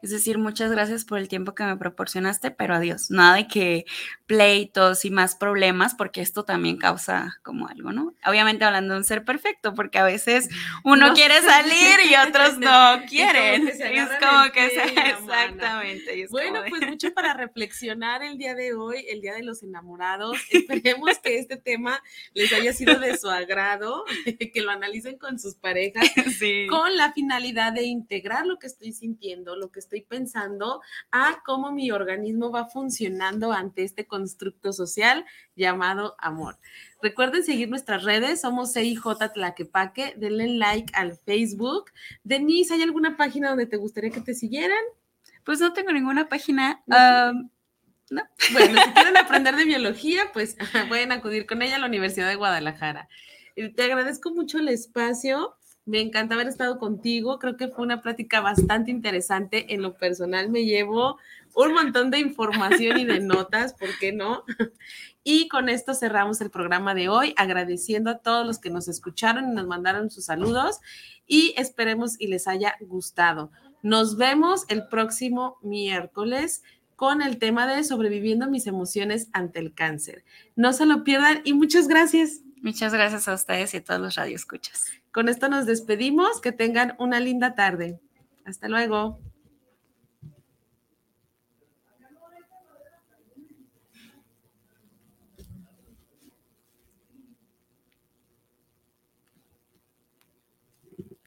es 0.00 0.10
decir, 0.10 0.38
muchas 0.38 0.70
gracias 0.70 1.04
por 1.04 1.18
el 1.18 1.28
tiempo 1.28 1.54
que 1.54 1.64
me 1.64 1.76
proporcionaste, 1.76 2.52
pero 2.52 2.74
adiós. 2.74 3.10
Nada 3.10 3.36
de 3.36 3.48
que 3.48 3.84
pleitos 4.26 5.04
y 5.04 5.10
más 5.10 5.34
problemas, 5.34 5.94
porque 5.94 6.20
esto 6.20 6.44
también 6.44 6.76
causa 6.76 7.38
como 7.42 7.66
algo, 7.66 7.92
¿no? 7.92 8.14
Obviamente 8.24 8.64
hablando 8.64 8.94
de 8.94 8.98
un 8.98 9.04
ser 9.04 9.24
perfecto, 9.24 9.74
porque 9.74 9.98
a 9.98 10.04
veces 10.04 10.48
uno 10.84 11.14
quiere 11.14 11.40
salir 11.40 11.98
y 12.08 12.14
otros 12.28 12.58
no 12.58 13.00
quieren. 13.08 13.68
Es 13.78 14.08
como 14.20 14.52
que 14.52 14.68
se, 14.70 14.82
exactamente. 15.10 16.26
bueno, 16.30 16.60
pues 16.68 16.86
mucho 16.86 17.12
para 17.14 17.34
reflexionar 17.34 18.22
el 18.22 18.38
día 18.38 18.54
de 18.54 18.74
hoy, 18.74 19.04
el 19.08 19.20
día 19.20 19.34
de 19.34 19.42
los 19.42 19.62
enamorados. 19.62 20.36
Esperemos 20.50 21.18
que 21.18 21.38
este 21.38 21.56
tema 21.56 22.00
les 22.34 22.52
haya 22.52 22.72
sido 22.72 22.98
de 22.98 23.16
su 23.16 23.28
agrado, 23.28 24.04
que 24.52 24.60
lo 24.60 24.70
analicen 24.70 25.18
con 25.18 25.38
sus 25.38 25.54
parejas, 25.54 26.06
con 26.68 26.96
la 26.96 27.12
finalidad 27.12 27.72
de 27.72 27.84
integrar 27.84 28.46
lo 28.46 28.58
que 28.58 28.66
estoy 28.66 28.92
sintiendo, 28.92 29.56
lo 29.56 29.70
que 29.70 29.80
estoy 29.80 29.87
pensando 30.08 30.80
a 31.10 31.42
cómo 31.44 31.72
mi 31.72 31.90
organismo 31.90 32.50
va 32.50 32.66
funcionando 32.66 33.52
ante 33.52 33.84
este 33.84 34.06
constructo 34.06 34.72
social 34.72 35.24
llamado 35.56 36.14
amor. 36.18 36.58
Recuerden 37.02 37.44
seguir 37.44 37.68
nuestras 37.68 38.04
redes, 38.04 38.40
somos 38.40 38.72
CIJ 38.72 39.02
Tlaquepaque, 39.34 40.14
denle 40.16 40.48
like 40.48 40.92
al 40.94 41.16
Facebook. 41.16 41.90
Denise, 42.24 42.74
¿hay 42.74 42.82
alguna 42.82 43.16
página 43.16 43.50
donde 43.50 43.66
te 43.66 43.76
gustaría 43.76 44.10
que 44.10 44.20
te 44.20 44.34
siguieran? 44.34 44.82
Pues 45.44 45.60
no 45.60 45.72
tengo 45.72 45.92
ninguna 45.92 46.28
página. 46.28 46.82
no. 46.86 47.48
Bueno, 48.54 48.80
si 48.82 48.90
quieren 48.92 49.16
aprender 49.18 49.54
de 49.54 49.66
biología, 49.66 50.30
pues 50.32 50.56
pueden 50.88 51.12
acudir 51.12 51.44
con 51.46 51.60
ella 51.60 51.76
a 51.76 51.78
la 51.78 51.86
Universidad 51.86 52.26
de 52.26 52.36
Guadalajara. 52.36 53.06
Eh, 53.54 53.68
te 53.74 53.82
agradezco 53.82 54.30
mucho 54.30 54.58
el 54.58 54.68
espacio. 54.68 55.57
Me 55.88 56.02
encanta 56.02 56.34
haber 56.34 56.48
estado 56.48 56.78
contigo. 56.78 57.38
Creo 57.38 57.56
que 57.56 57.68
fue 57.68 57.82
una 57.82 58.02
plática 58.02 58.42
bastante 58.42 58.90
interesante. 58.90 59.72
En 59.72 59.80
lo 59.80 59.96
personal 59.96 60.50
me 60.50 60.66
llevo 60.66 61.16
un 61.54 61.72
montón 61.72 62.10
de 62.10 62.18
información 62.18 62.98
y 62.98 63.06
de 63.06 63.20
notas, 63.20 63.72
¿por 63.72 63.88
qué 63.98 64.12
no? 64.12 64.44
Y 65.24 65.48
con 65.48 65.70
esto 65.70 65.94
cerramos 65.94 66.42
el 66.42 66.50
programa 66.50 66.94
de 66.94 67.08
hoy, 67.08 67.32
agradeciendo 67.38 68.10
a 68.10 68.18
todos 68.18 68.46
los 68.46 68.58
que 68.58 68.68
nos 68.68 68.86
escucharon 68.86 69.50
y 69.50 69.54
nos 69.54 69.66
mandaron 69.66 70.10
sus 70.10 70.26
saludos 70.26 70.78
y 71.26 71.54
esperemos 71.56 72.20
y 72.20 72.26
les 72.26 72.48
haya 72.48 72.76
gustado. 72.80 73.50
Nos 73.82 74.18
vemos 74.18 74.66
el 74.68 74.88
próximo 74.88 75.56
miércoles 75.62 76.62
con 76.96 77.22
el 77.22 77.38
tema 77.38 77.66
de 77.66 77.82
sobreviviendo 77.82 78.50
mis 78.50 78.66
emociones 78.66 79.30
ante 79.32 79.58
el 79.58 79.72
cáncer. 79.72 80.22
No 80.54 80.74
se 80.74 80.84
lo 80.84 81.02
pierdan 81.02 81.40
y 81.44 81.54
muchas 81.54 81.88
gracias. 81.88 82.42
Muchas 82.62 82.92
gracias 82.92 83.28
a 83.28 83.34
ustedes 83.34 83.72
y 83.74 83.78
a 83.78 83.84
todos 83.84 84.00
los 84.00 84.14
radioescuchas. 84.16 84.86
Con 85.12 85.28
esto 85.28 85.48
nos 85.48 85.66
despedimos. 85.66 86.40
Que 86.40 86.52
tengan 86.52 86.94
una 86.98 87.20
linda 87.20 87.54
tarde. 87.54 88.00
Hasta 88.44 88.68
luego. 88.68 89.20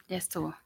Ya 0.08 0.18
estuvo. 0.18 0.61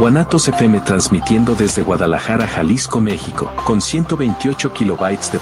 Guanatos 0.00 0.48
FM 0.48 0.80
transmitiendo 0.80 1.54
desde 1.54 1.82
Guadalajara, 1.82 2.46
Jalisco, 2.46 3.02
México, 3.02 3.52
con 3.66 3.82
128 3.82 4.72
kilobytes 4.72 5.30
de 5.30 5.38
potencia 5.38 5.40